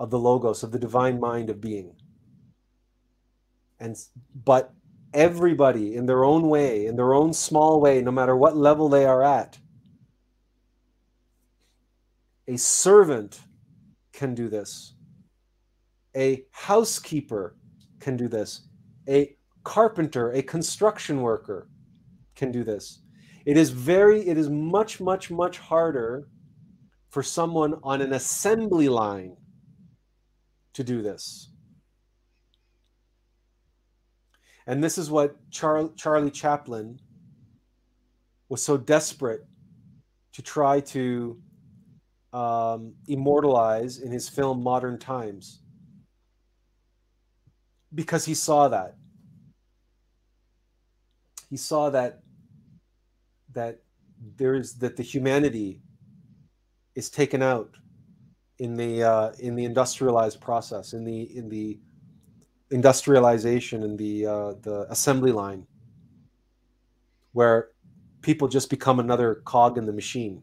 [0.00, 1.94] of the logos of the divine mind of being
[3.78, 3.96] and
[4.44, 4.74] but
[5.12, 9.04] everybody in their own way in their own small way no matter what level they
[9.04, 9.58] are at.
[12.46, 13.40] A servant
[14.12, 14.94] can do this.
[16.16, 17.56] A housekeeper
[18.00, 18.68] can do this.
[19.08, 21.68] A carpenter a construction worker
[22.34, 23.00] can do this.
[23.44, 26.28] It is very it is much much much harder
[27.10, 29.36] for someone on an assembly line
[30.74, 31.50] to do this.
[34.70, 37.00] And this is what Char- Charlie Chaplin
[38.48, 39.44] was so desperate
[40.32, 41.42] to try to
[42.32, 45.62] um, immortalize in his film Modern Times
[47.92, 48.94] because he saw that.
[51.48, 52.20] He saw that
[53.52, 53.80] that
[54.36, 55.80] there is that the humanity
[56.94, 57.74] is taken out
[58.60, 61.80] in the uh, in the industrialized process, in the in the
[62.70, 65.66] industrialization in the uh, the assembly line,
[67.32, 67.70] where
[68.22, 70.42] people just become another cog in the machine.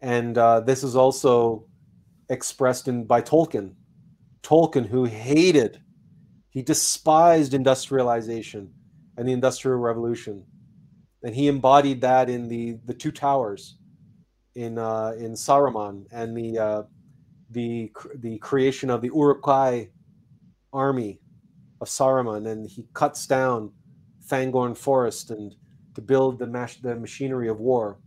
[0.00, 1.66] And uh, this is also
[2.28, 3.74] expressed in by Tolkien.
[4.42, 5.80] Tolkien, who hated,
[6.50, 8.72] he despised industrialization
[9.16, 10.44] and the Industrial Revolution,
[11.22, 13.76] and he embodied that in the the Two Towers
[14.54, 16.82] in uh, in Saruman and the uh,
[17.52, 19.90] the the creation of the Uruk-hai
[20.72, 21.20] army
[21.80, 23.72] of Saruman, and he cuts down
[24.26, 25.54] Fangorn Forest and
[25.94, 27.98] to build the mash, the machinery of war.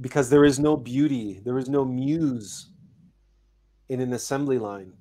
[0.00, 2.70] Because there is no beauty, there is no muse
[3.88, 4.92] in an assembly line.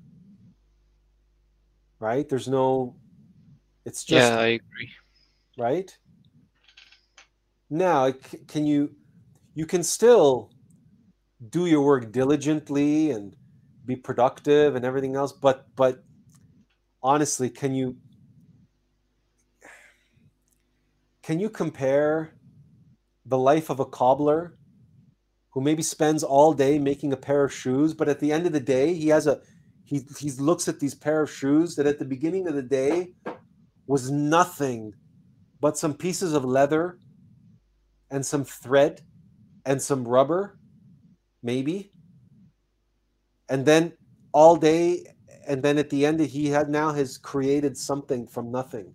[1.99, 2.27] Right?
[2.27, 2.95] There's no.
[3.85, 4.31] It's just.
[4.31, 4.91] Yeah, I agree.
[5.57, 5.97] Right?
[7.69, 8.11] Now,
[8.47, 8.95] can you
[9.53, 10.51] you can still
[11.47, 13.35] do your work diligently and
[13.85, 16.03] be productive and everything else, but but
[17.01, 17.97] honestly, can you
[21.23, 22.33] can you compare
[23.25, 24.57] the life of a cobbler
[25.51, 28.53] who maybe spends all day making a pair of shoes, but at the end of
[28.53, 29.41] the day, he has a
[29.85, 33.13] he he looks at these pair of shoes that at the beginning of the day
[33.87, 34.93] was nothing
[35.59, 36.99] but some pieces of leather
[38.11, 39.01] and some thread
[39.65, 40.58] and some rubber,
[41.41, 41.91] maybe.
[43.49, 43.93] And then
[44.31, 45.05] all day,
[45.47, 48.93] and then at the end, he had now has created something from nothing.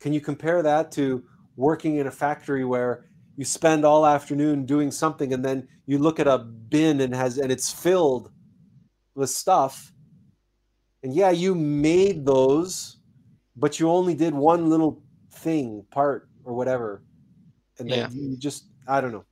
[0.00, 1.24] Can you compare that to
[1.56, 3.06] working in a factory where
[3.36, 7.38] you spend all afternoon doing something and then you look at a bin and has
[7.38, 8.30] and it's filled
[9.14, 9.92] with stuff
[11.02, 12.98] and yeah you made those
[13.56, 17.02] but you only did one little thing part or whatever
[17.78, 18.08] and then yeah.
[18.12, 19.24] you just i don't know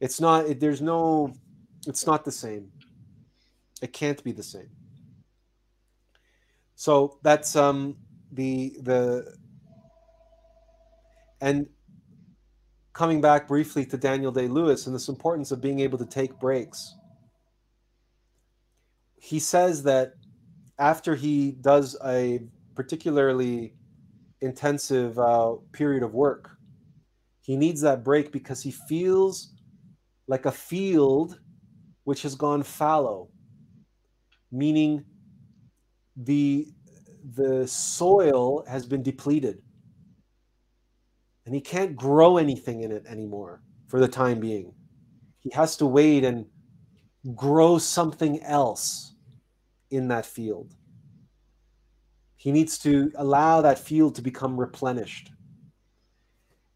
[0.00, 1.32] it's not it, there's no
[1.86, 2.70] it's not the same
[3.82, 4.70] it can't be the same
[6.74, 7.96] so that's um
[8.32, 9.34] the the
[11.40, 11.66] and
[12.96, 16.38] coming back briefly to Daniel Day Lewis and this importance of being able to take
[16.40, 16.94] breaks.
[19.20, 20.14] He says that
[20.78, 22.40] after he does a
[22.74, 23.74] particularly
[24.40, 26.56] intensive uh, period of work,
[27.42, 29.52] he needs that break because he feels
[30.28, 31.38] like a field
[32.04, 33.28] which has gone fallow,
[34.50, 35.04] meaning
[36.16, 36.68] the
[37.34, 39.60] the soil has been depleted.
[41.44, 44.72] And he can't grow anything in it anymore for the time being.
[45.40, 46.46] He has to wait and
[47.34, 49.14] grow something else
[49.90, 50.74] in that field.
[52.36, 55.32] He needs to allow that field to become replenished.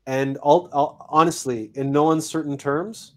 [0.06, 3.14] And all, all, honestly in no uncertain terms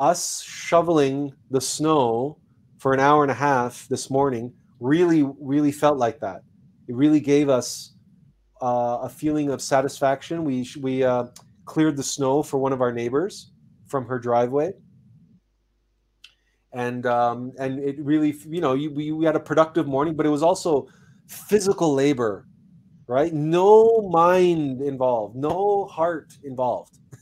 [0.00, 2.38] us shoveling the snow
[2.78, 6.40] for an hour and a half this morning really, really felt like that.
[6.88, 7.92] It really gave us
[8.62, 10.44] uh, a feeling of satisfaction.
[10.44, 11.26] We we uh,
[11.66, 13.52] cleared the snow for one of our neighbors
[13.86, 14.72] from her driveway,
[16.72, 20.26] and um, and it really, you know, you, we we had a productive morning, but
[20.26, 20.88] it was also
[21.28, 22.46] physical labor,
[23.06, 23.32] right?
[23.32, 26.98] No mind involved, no heart involved.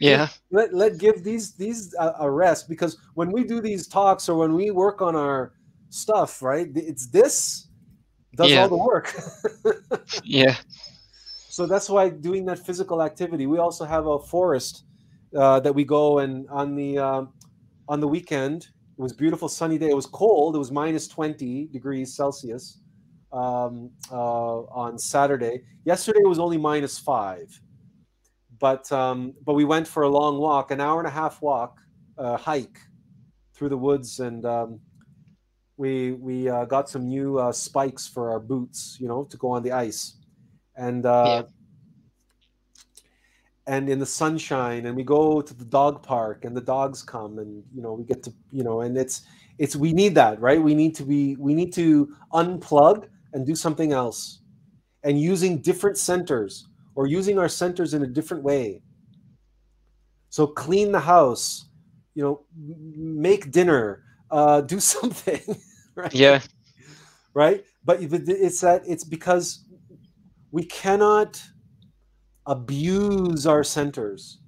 [0.00, 4.28] yeah let, let give these these a, a rest because when we do these talks
[4.28, 5.52] or when we work on our
[5.90, 6.68] stuff, right?
[6.74, 7.68] It's this
[8.34, 8.62] does yeah.
[8.62, 9.14] all the work.
[10.24, 10.56] yeah.
[11.48, 13.46] So that's why doing that physical activity.
[13.46, 14.84] We also have a forest
[15.36, 17.24] uh, that we go and on the uh,
[17.88, 18.68] on the weekend.
[18.98, 19.90] It was beautiful sunny day.
[19.90, 20.54] It was cold.
[20.54, 22.80] It was minus twenty degrees Celsius
[23.32, 25.62] um, uh, on Saturday.
[25.84, 27.60] Yesterday it was only minus five,
[28.60, 31.80] but um, but we went for a long walk, an hour and a half walk,
[32.18, 32.78] uh, hike
[33.54, 34.78] through the woods, and um,
[35.78, 39.50] we we uh, got some new uh, spikes for our boots, you know, to go
[39.50, 40.16] on the ice,
[40.76, 41.44] and uh,
[42.96, 43.02] yeah.
[43.66, 47.38] and in the sunshine, and we go to the dog park, and the dogs come,
[47.38, 49.22] and you know, we get to you know, and it's
[49.56, 50.62] it's we need that, right?
[50.62, 54.40] We need to be we need to unplug and do something else,
[55.02, 56.66] and using different centers
[57.00, 58.82] or using our centers in a different way.
[60.28, 61.64] So clean the house,
[62.14, 65.40] you know, make dinner, uh, do something.
[65.94, 66.12] right?
[66.12, 66.40] Yeah.
[67.32, 67.64] Right.
[67.86, 69.64] But it's that it's because
[70.50, 71.42] we cannot
[72.44, 74.40] abuse our centers.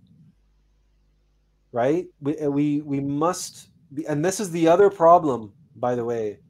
[1.72, 2.04] Right.
[2.20, 6.40] We, uh, we, we must be, and this is the other problem, by the way,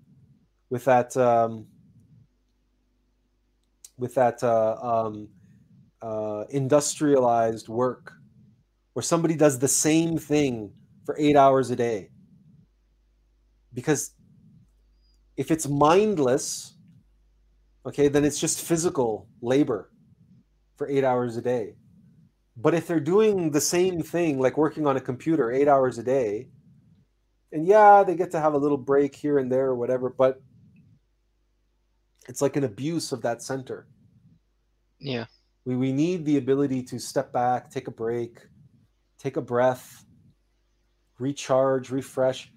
[0.68, 1.68] with that, um,
[3.96, 5.28] with that, uh, um,
[6.02, 8.12] uh, industrialized work
[8.92, 10.72] where somebody does the same thing
[11.06, 12.10] for eight hours a day
[13.74, 14.12] because
[15.36, 16.74] if it's mindless,
[17.86, 19.90] okay, then it's just physical labor
[20.76, 21.74] for eight hours a day.
[22.56, 26.02] But if they're doing the same thing, like working on a computer eight hours a
[26.02, 26.48] day,
[27.50, 30.40] and yeah, they get to have a little break here and there or whatever, but
[32.28, 33.86] it's like an abuse of that center.
[34.98, 35.26] Yeah.
[35.64, 38.38] We, we need the ability to step back, take a break,
[39.18, 40.04] take a breath,
[41.18, 42.52] recharge, refresh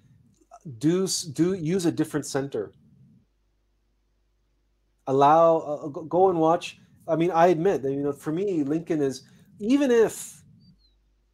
[0.78, 2.72] do do use a different center.
[5.06, 6.78] Allow uh, go and watch.
[7.08, 9.22] I mean i admit that you know for me lincoln is
[9.60, 10.42] even if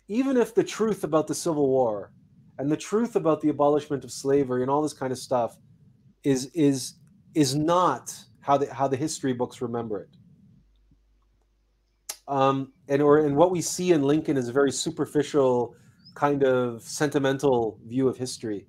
[0.09, 2.13] even if the truth about the civil war
[2.59, 5.57] and the truth about the abolishment of slavery and all this kind of stuff
[6.25, 6.97] is is
[7.35, 10.11] is not how the how the history books remember it
[12.29, 15.75] um, and or and what we see in lincoln is a very superficial
[16.15, 18.67] kind of sentimental view of history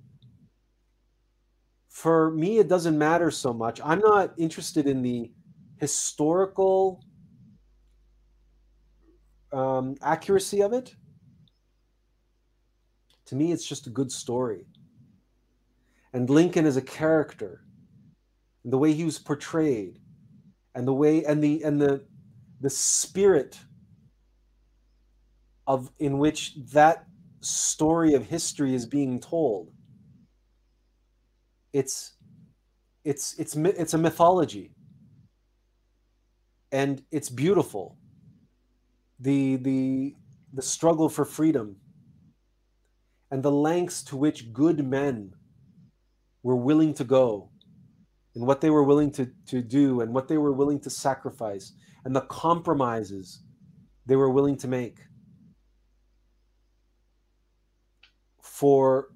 [1.93, 3.80] for me, it doesn't matter so much.
[3.85, 5.32] I'm not interested in the
[5.77, 7.06] historical
[9.51, 10.95] um, accuracy of it.
[13.27, 14.65] To me, it's just a good story.
[16.14, 17.64] And Lincoln is a character,
[18.64, 19.99] and the way he was portrayed,
[20.73, 22.03] and the way and the and the
[22.64, 23.59] the spirit
[25.67, 27.06] of in which that
[27.42, 29.69] story of history is being told
[31.74, 32.14] it's
[33.03, 34.72] it's it's it's a mythology
[36.74, 37.98] and it's beautiful.
[39.19, 40.16] The the
[40.53, 41.77] the struggle for freedom
[43.32, 45.33] and the lengths to which good men
[46.43, 47.50] were willing to go
[48.35, 51.74] and what they were willing to, to do and what they were willing to sacrifice
[52.06, 53.43] and the compromises
[54.06, 54.99] they were willing to make
[58.41, 59.09] for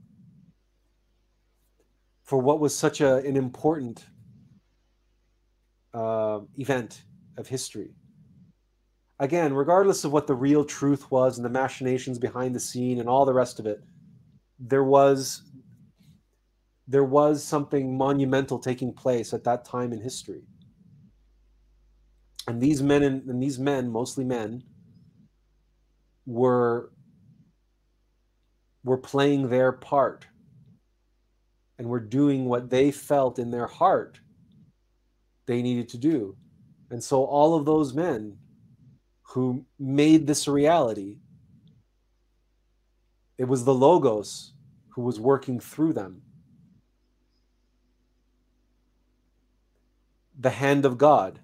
[2.24, 4.06] for what was such a, an important
[5.94, 7.04] uh, event
[7.38, 7.96] of history.
[9.20, 13.08] Again, regardless of what the real truth was and the machinations behind the scene and
[13.08, 13.82] all the rest of it,
[14.60, 15.44] there was
[16.90, 20.44] there was something monumental taking place at that time in history.
[22.48, 24.64] And these men and, and these men, mostly men,
[26.26, 26.92] were
[28.84, 30.28] were playing their part
[31.78, 34.20] and were doing what they felt in their heart
[35.46, 36.38] they needed to do.
[36.90, 38.38] And so all of those men
[39.24, 41.18] who made this a reality,
[43.38, 44.54] it was the Logos
[44.90, 46.22] who was working through them.
[50.40, 51.40] The hand of God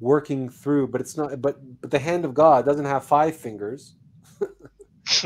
[0.00, 3.94] working through, but it's not but but the hand of God doesn't have five fingers.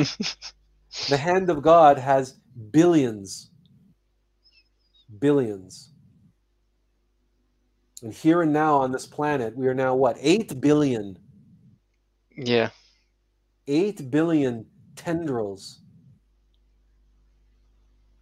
[1.09, 2.39] the hand of God has
[2.71, 3.51] billions.
[5.19, 5.91] Billions.
[8.03, 10.19] And here and now on this planet, we are now what?
[10.21, 11.19] 8 billion.
[12.37, 12.69] Yeah.
[13.67, 15.81] 8 billion tendrils.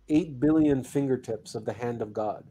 [0.08, 2.44] 8 billion fingertips of the hand of God.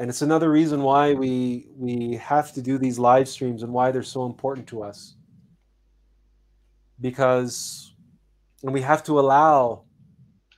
[0.00, 3.92] And it's another reason why we we have to do these live streams and why
[3.92, 5.14] they're so important to us.
[7.02, 7.92] Because
[8.62, 9.84] and we have to allow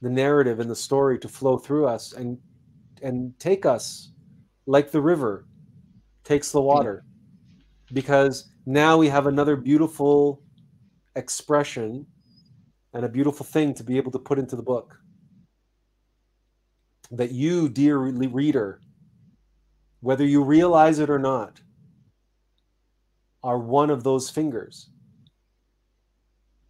[0.01, 2.39] the narrative and the story to flow through us and
[3.03, 4.13] and take us
[4.67, 5.45] like the river
[6.23, 7.05] takes the water.
[7.93, 10.41] Because now we have another beautiful
[11.17, 12.07] expression
[12.95, 15.01] and a beautiful thing to be able to put into the book.
[17.11, 18.79] That you dear reader
[20.03, 21.61] whether you realize it or not,
[23.43, 24.91] are one of those fingers.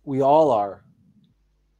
[0.04, 0.84] We all are.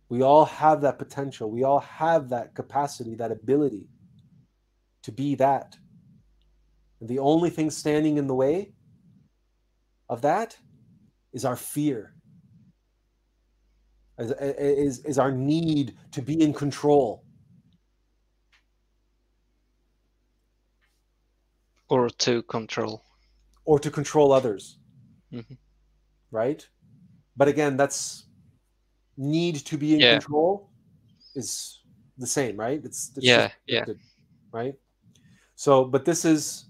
[0.09, 1.51] We all have that potential.
[1.51, 3.89] We all have that capacity, that ability
[5.03, 5.77] to be that.
[7.01, 8.73] And the only thing standing in the way
[10.09, 10.57] of that
[11.35, 12.15] is our fear,
[14.19, 17.25] is, is, is our need to be in control
[21.89, 23.05] or to control.
[23.65, 24.79] Or to control others.
[25.33, 25.55] Mm-hmm.
[26.31, 26.67] right?
[27.37, 28.25] But again that's
[29.17, 30.13] need to be in yeah.
[30.13, 30.71] control
[31.35, 31.81] is
[32.19, 32.81] the same right?
[32.85, 33.85] It's, it's yeah yeah.
[34.53, 34.75] right?
[35.55, 36.67] So but this is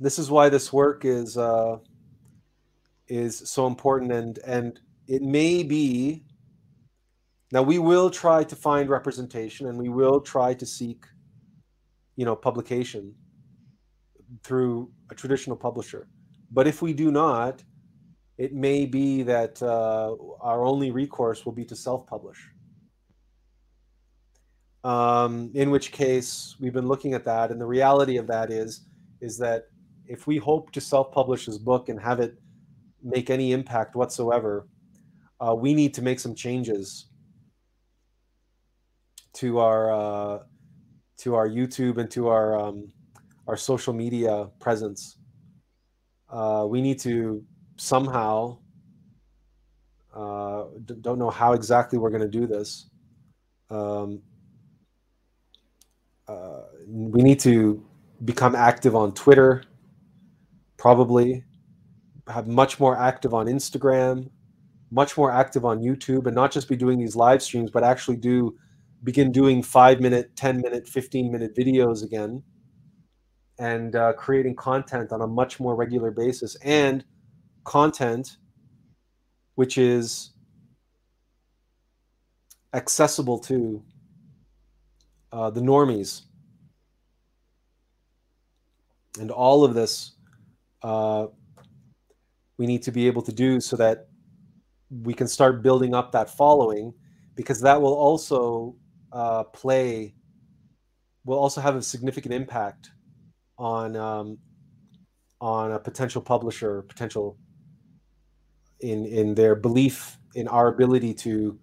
[0.00, 1.78] this is why this work is uh
[3.08, 6.24] is so important and and it may be
[7.52, 11.04] now we will try to find representation and we will try to seek
[12.16, 13.14] you know publication
[14.42, 16.08] through a traditional publisher.
[16.50, 17.62] But if we do not,
[18.38, 22.38] it may be that uh, our only recourse will be to self-publish.
[24.82, 28.86] Um, in which case, we've been looking at that, and the reality of that is,
[29.20, 29.64] is that
[30.06, 32.34] if we hope to self-publish this book and have it
[33.02, 34.66] make any impact whatsoever,
[35.40, 37.06] uh, we need to make some changes
[39.34, 40.38] to our uh,
[41.18, 42.90] to our YouTube and to our um,
[43.46, 45.16] our social media presence.
[46.28, 47.44] Uh, we need to
[47.76, 48.58] somehow,
[50.14, 50.64] uh,
[51.00, 52.88] don't know how exactly we're going to do this.
[53.70, 54.22] Um,
[56.28, 57.84] uh, we need to
[58.24, 59.64] become active on Twitter,
[60.76, 61.44] probably,
[62.28, 64.30] have much more active on Instagram,
[64.92, 68.16] much more active on YouTube, and not just be doing these live streams, but actually
[68.16, 68.56] do
[69.02, 72.42] begin doing five minute, 10 minute, 15 minute videos again
[73.60, 76.56] and uh, creating content on a much more regular basis.
[76.64, 77.04] And
[77.64, 78.38] content
[79.54, 80.30] which is
[82.72, 83.82] accessible to
[85.32, 86.22] uh, the normies.
[89.20, 90.12] And all of this
[90.82, 91.26] uh,
[92.56, 94.08] we need to be able to do so that
[94.90, 96.94] we can start building up that following
[97.36, 98.74] because that will also
[99.12, 100.14] uh, play
[101.24, 102.90] will also have a significant impact
[103.60, 104.38] on um,
[105.40, 107.36] on a potential publisher, potential
[108.80, 111.58] in in their belief in our ability to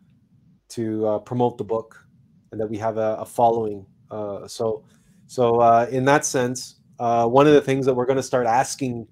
[0.69, 2.05] to uh, promote the book
[2.51, 3.85] and that we have a, a following.
[4.11, 4.83] Uh, so,
[5.25, 8.45] so uh, in that sense, uh, one of the things that we're going to start
[8.45, 9.07] asking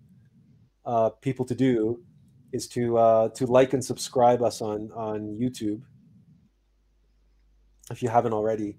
[0.85, 2.03] uh, people to do
[2.51, 5.81] is to uh, to like and subscribe us on on YouTube
[7.91, 8.77] if you haven't already,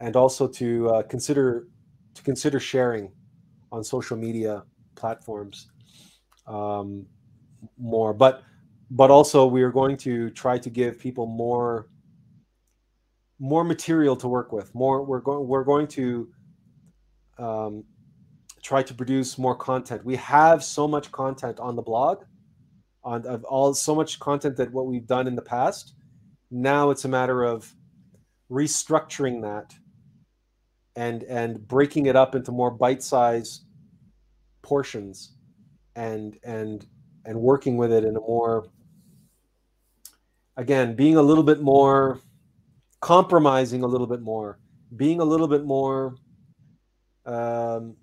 [0.00, 1.66] and also to consider
[2.14, 3.12] to consider sharing
[3.72, 4.64] on social media
[4.94, 5.68] platforms
[6.46, 7.06] um,
[7.78, 8.12] more.
[8.12, 8.42] But
[8.90, 11.88] but also we are going to try to give people more
[13.38, 14.74] more material to work with.
[14.74, 16.28] More we're going we're going to
[17.38, 17.84] um,
[18.62, 20.04] try to produce more content.
[20.04, 22.24] We have so much content on the blog,
[23.04, 25.94] on of all so much content that what we've done in the past.
[26.50, 27.72] Now it's a matter of
[28.50, 29.74] restructuring that
[30.98, 33.62] and and breaking it up into more bite-sized
[34.62, 35.34] portions
[35.94, 36.86] and and
[37.24, 38.66] and working with it in a more
[40.56, 42.18] again being a little bit more
[43.00, 44.58] compromising a little bit more
[44.96, 46.16] being a little bit more
[47.26, 47.94] um,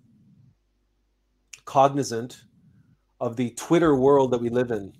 [1.65, 2.43] cognizant
[3.19, 4.93] of the twitter world that we live in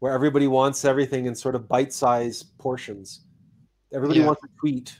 [0.00, 3.24] where everybody wants everything in sort of bite-sized portions
[3.94, 4.26] everybody Yeah.
[4.26, 4.98] wants a tweet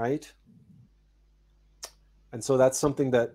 [0.00, 0.32] right?
[2.32, 3.34] And so that's something that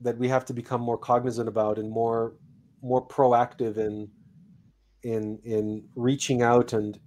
[0.00, 2.34] that we have to become more cognizant about and more
[2.80, 4.08] more proactive in
[5.02, 7.00] in in reaching out and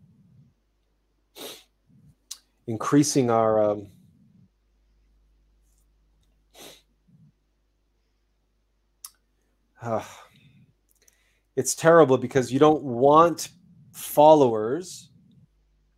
[2.66, 3.88] increasing our um,
[9.82, 10.24] ah,
[11.56, 13.50] it's terrible because you don't want
[13.94, 15.12] followers.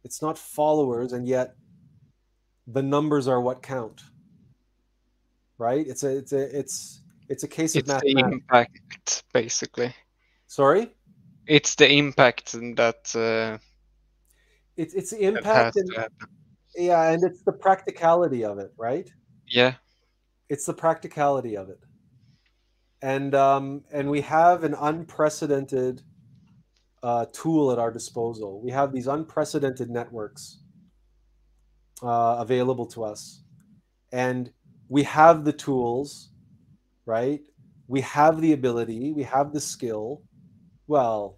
[0.03, 1.55] It's not followers and yet
[2.71, 4.01] the numbers are what count
[5.59, 5.85] right?
[5.85, 9.93] It's a it's a it's it's a case of It's the impact, basically.
[10.47, 10.89] sorry?
[11.45, 13.59] It's the impact and that uh,
[14.77, 15.89] it's it's the impact and
[16.75, 19.11] yeah and it's the practicality of it right?
[19.47, 19.75] Yeah,
[20.47, 21.79] it's the practicality of it.
[23.01, 26.01] And um and we have an unprecedented
[27.01, 28.61] uh, tool at our disposal.
[28.61, 30.58] We have these unprecedented networks
[32.01, 33.43] uh, available to us.
[34.11, 34.51] And
[34.87, 36.29] we have the tools
[37.09, 37.41] right?
[37.87, 40.21] We have the ability we have the skill.
[40.87, 41.37] Well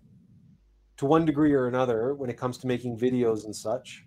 [0.97, 4.05] to one degree or another when it comes to making videos and such.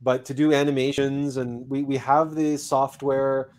[0.00, 3.50] But to do animations and we, we have the software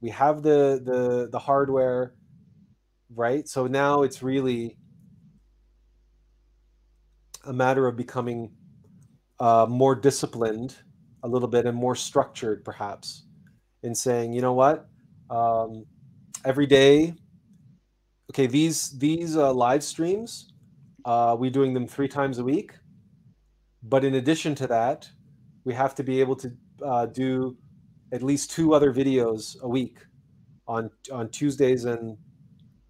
[0.00, 2.14] we have the the the hardware
[3.14, 3.48] right?
[3.48, 4.76] So now it's really
[7.44, 8.52] a matter of becoming
[9.40, 10.76] uh, more disciplined
[11.26, 13.24] a little bit and more structured perhaps
[13.82, 14.88] in saying you know what
[15.30, 15.84] um,
[16.44, 17.14] every day
[18.30, 20.52] okay these these uh, live streams
[21.04, 22.72] uh, we're doing them three times a week
[23.82, 25.10] but in addition to that
[25.64, 26.52] we have to be able to
[26.84, 27.56] uh, do
[28.12, 29.98] at least two other videos a week
[30.66, 32.16] on on Tuesdays and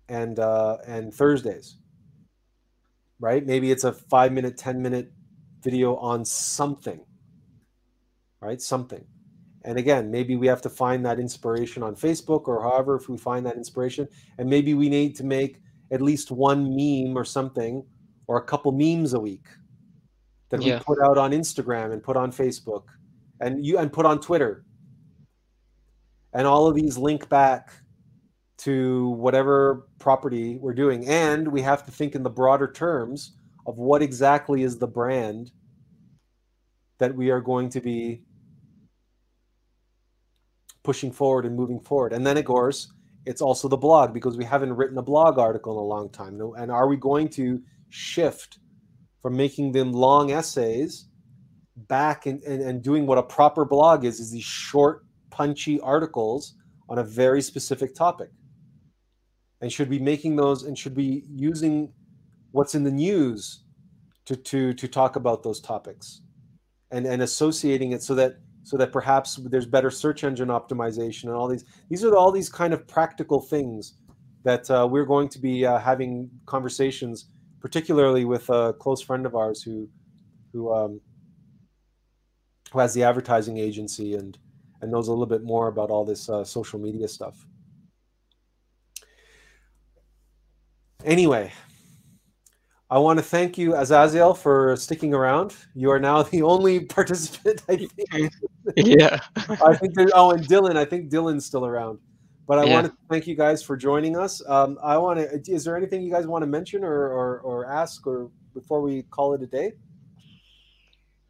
[0.09, 1.77] and uh, and Thursdays.
[3.19, 3.45] Right?
[3.45, 5.13] Maybe it's a five minute, ten minute
[5.63, 7.01] video on something.
[8.41, 8.61] Right?
[8.61, 9.05] Something.
[9.65, 13.17] And again, maybe we have to find that inspiration on Facebook or however if we
[13.19, 14.07] find that inspiration,
[14.39, 17.85] and maybe we need to make at least one meme or something
[18.29, 19.47] or a couple memes a week
[20.51, 20.79] that Yeah.
[20.79, 22.85] we put out on Instagram and put on Facebook
[23.41, 24.65] and you and put on Twitter.
[26.33, 27.73] And all of these link back
[28.59, 31.07] to whatever property we're doing.
[31.09, 33.33] And we have to think in the broader terms
[33.67, 35.51] of what exactly is the brand
[36.99, 38.23] that we are going to be
[40.83, 42.13] pushing forward and moving forward.
[42.13, 42.93] And then, of course,
[43.27, 46.41] it's also the blog because we haven't written a blog article in a long time.
[46.57, 47.61] And are we going to
[47.91, 48.61] shift
[49.21, 51.07] from making them long essays
[51.77, 56.55] back and, and, and doing what a proper blog is, is these short, punchy articles
[56.89, 58.31] on a very specific topic?
[59.61, 61.93] And should be making those and should be using
[62.53, 63.65] what's in the news
[64.27, 66.21] to, to, to talk about those topics
[66.91, 71.35] and, and associating it so that so that perhaps there's better search engine optimization and
[71.35, 73.95] all these these are all these kind of practical things
[74.43, 77.27] that uh, we're going to be uh, having conversations
[77.61, 79.89] particularly with a close friend of ours who
[80.53, 81.01] who um,
[82.73, 84.39] who has the advertising agency and
[84.81, 87.47] and knows a little bit more about all this uh, social media stuff.
[91.05, 91.53] Anyway
[92.89, 95.57] I want to thank you, Azazel, for sticking around.
[95.75, 98.33] You are now the only participant, I think.
[98.77, 99.21] yeah.
[99.65, 100.77] I think there, oh, and Dylan.
[100.77, 101.99] I think Dylan's still around.
[102.47, 102.75] But I Yeah.
[102.75, 104.41] want to thank you guys for joining us.
[104.49, 105.53] Um, I want to.
[105.53, 109.03] Is there anything you guys want to mention or, or or ask or before we
[109.03, 109.73] call it a day?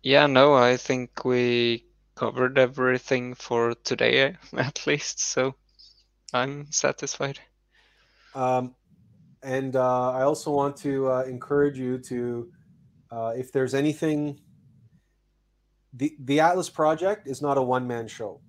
[0.02, 1.86] Yeah, no, I think we
[2.16, 5.20] covered everything for today, at least.
[5.20, 5.54] So
[6.34, 7.40] I'm satisfied.
[8.34, 8.74] Um,
[9.46, 12.50] and uh, I also want to uh, encourage you to,
[13.12, 14.40] uh, if there's anything,
[15.94, 18.40] the the Attlas project is not a one man show.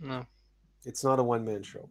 [0.00, 0.24] No,
[0.84, 1.90] it's not a one man show.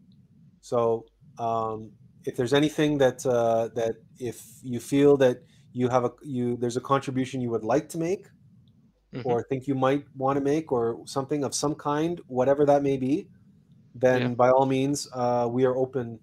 [0.61, 1.05] So
[1.37, 1.91] um,
[2.25, 5.37] if there's anything that uh, that if you feel that
[5.71, 8.25] you have a you there's a contribution you would like to make
[9.13, 9.21] mm-hmm.
[9.25, 12.97] or think you might want to make or something of some kind whatever that may
[12.97, 13.27] be
[13.93, 14.27] then yeah.
[14.29, 16.19] by all means uh, we are open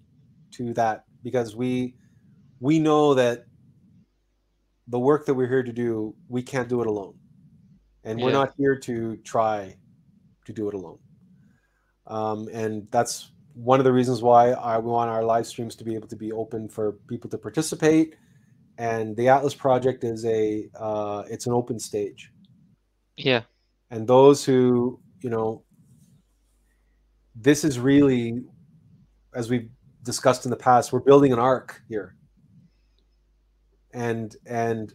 [0.51, 1.95] to that because we
[2.61, 3.45] we know that
[4.87, 7.15] the work that we're here to do we can't do it alone
[8.05, 9.75] and we're not here to try
[10.45, 10.99] to do it alone
[12.07, 15.95] um, and that's one of the reasons why I want our live streams to be
[15.95, 18.15] able to be open for people to participate.
[18.77, 22.31] And the Attlas project is a uh, it's an open stage.
[23.15, 23.43] Yeah.
[23.89, 25.63] And those who you know,
[27.35, 28.43] this is really,
[29.33, 29.69] as we've
[30.05, 32.15] discussed in the past, we're building an arc here.
[33.93, 34.93] And and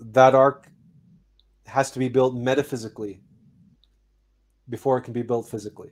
[0.00, 0.68] that arc
[1.66, 3.20] has to be built metaphysically
[4.68, 5.90] before it can be built physically.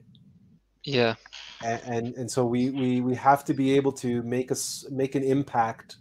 [0.83, 1.15] Yeah.
[1.63, 5.15] And, and and, so we, we we have to be able to make us make
[5.15, 5.97] an impact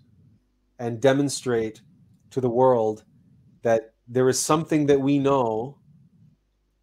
[0.79, 1.81] and demonstrate
[2.31, 3.05] to the world
[3.63, 5.79] that there is something that we know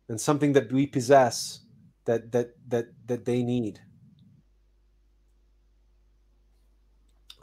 [0.10, 1.62] and something that we possess
[2.06, 3.80] that that that that they need.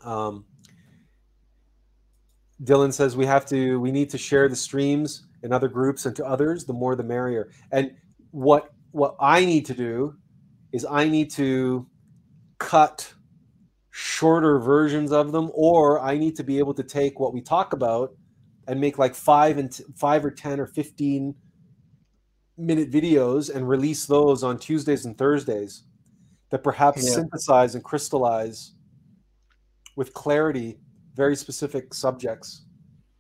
[0.04, 0.44] Um,
[2.62, 6.14] Dylan says we have to we need to share the streams in other groups and
[6.16, 6.64] to others.
[6.64, 7.50] The more, the merrier.
[7.72, 7.92] And
[8.30, 10.14] what what I need to do
[10.72, 11.86] is I need to
[12.58, 13.12] cut
[13.90, 17.72] shorter versions of them, or I need to be able to take what we talk
[17.72, 18.14] about
[18.68, 21.34] and make like five and t- five or ten or fifteen
[22.56, 25.84] minute videos and release those on Tuesdays and Thursdays
[26.50, 27.14] that perhaps yeah.
[27.14, 28.74] synthesize and crystallize
[30.00, 30.78] with clarity
[31.14, 32.64] very specific subjects,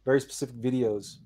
[0.06, 1.16] very specific videos,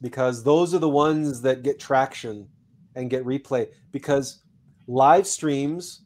[0.00, 2.48] because those are the ones that get traction
[2.96, 3.68] and get replay.
[3.92, 4.42] Because
[4.88, 6.02] live streams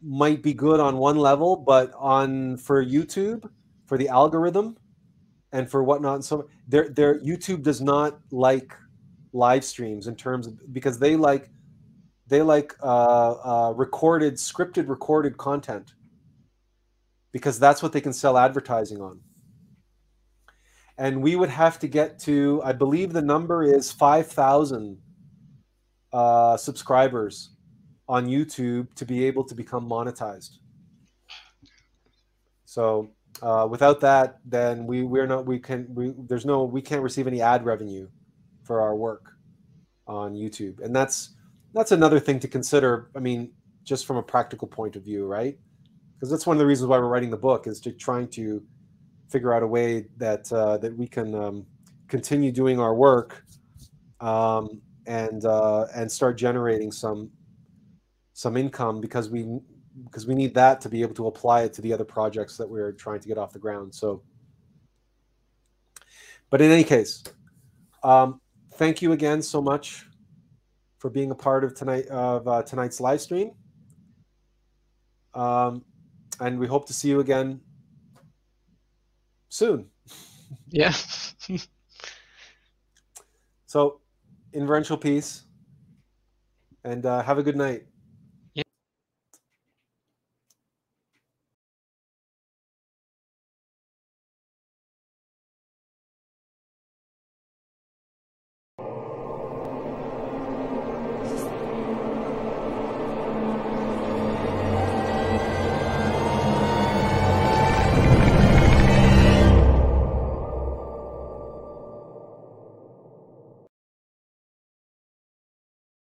[0.00, 3.50] might be good on one level, but on for YouTube,
[3.86, 4.76] for the algorithm,
[5.50, 8.72] and for whatnot, so their their YouTube does not like
[9.32, 11.50] live streams in terms of because they like
[12.28, 15.94] they like uh, uh, recorded, scripted, recorded content
[17.32, 19.20] because that's what they can sell advertising on.
[20.98, 24.98] And we would have to get to, I believe the number is five thousand
[26.12, 27.50] uh, subscribers
[28.08, 30.58] on YouTube to be able to become monetized.
[32.66, 37.02] So uh, without that, then we we're not we can we there's no we can't
[37.02, 38.08] receive any ad revenue
[38.62, 39.32] for our work
[40.06, 41.34] on YouTube, and that's
[41.74, 43.10] that's another thing to consider.
[43.16, 43.52] I mean,
[43.84, 45.58] just from a practical point of view, right?
[46.22, 48.62] Because that's one of the reasons why we're writing the book is to trying to
[49.28, 51.66] figure out a way that uh, that we can um,
[52.06, 53.44] continue doing our work
[54.20, 57.28] um, and uh, and start generating some
[58.34, 59.58] some income because we
[60.04, 62.70] because we need that to be able to apply it to the other projects that
[62.70, 63.92] we're trying to get off the ground.
[63.92, 64.22] So,
[66.50, 67.24] but in any case,
[68.04, 68.40] um,
[68.74, 70.06] thank you again so much
[70.98, 73.50] for being a part of tonight of uh, tonight's live stream.
[75.34, 75.84] Um,
[76.42, 77.60] and we hope to see you again
[79.48, 79.90] soon.
[80.68, 80.92] Yeah.
[83.66, 84.00] so
[84.52, 85.44] inverential peace,
[86.84, 87.86] and uh, have a good night.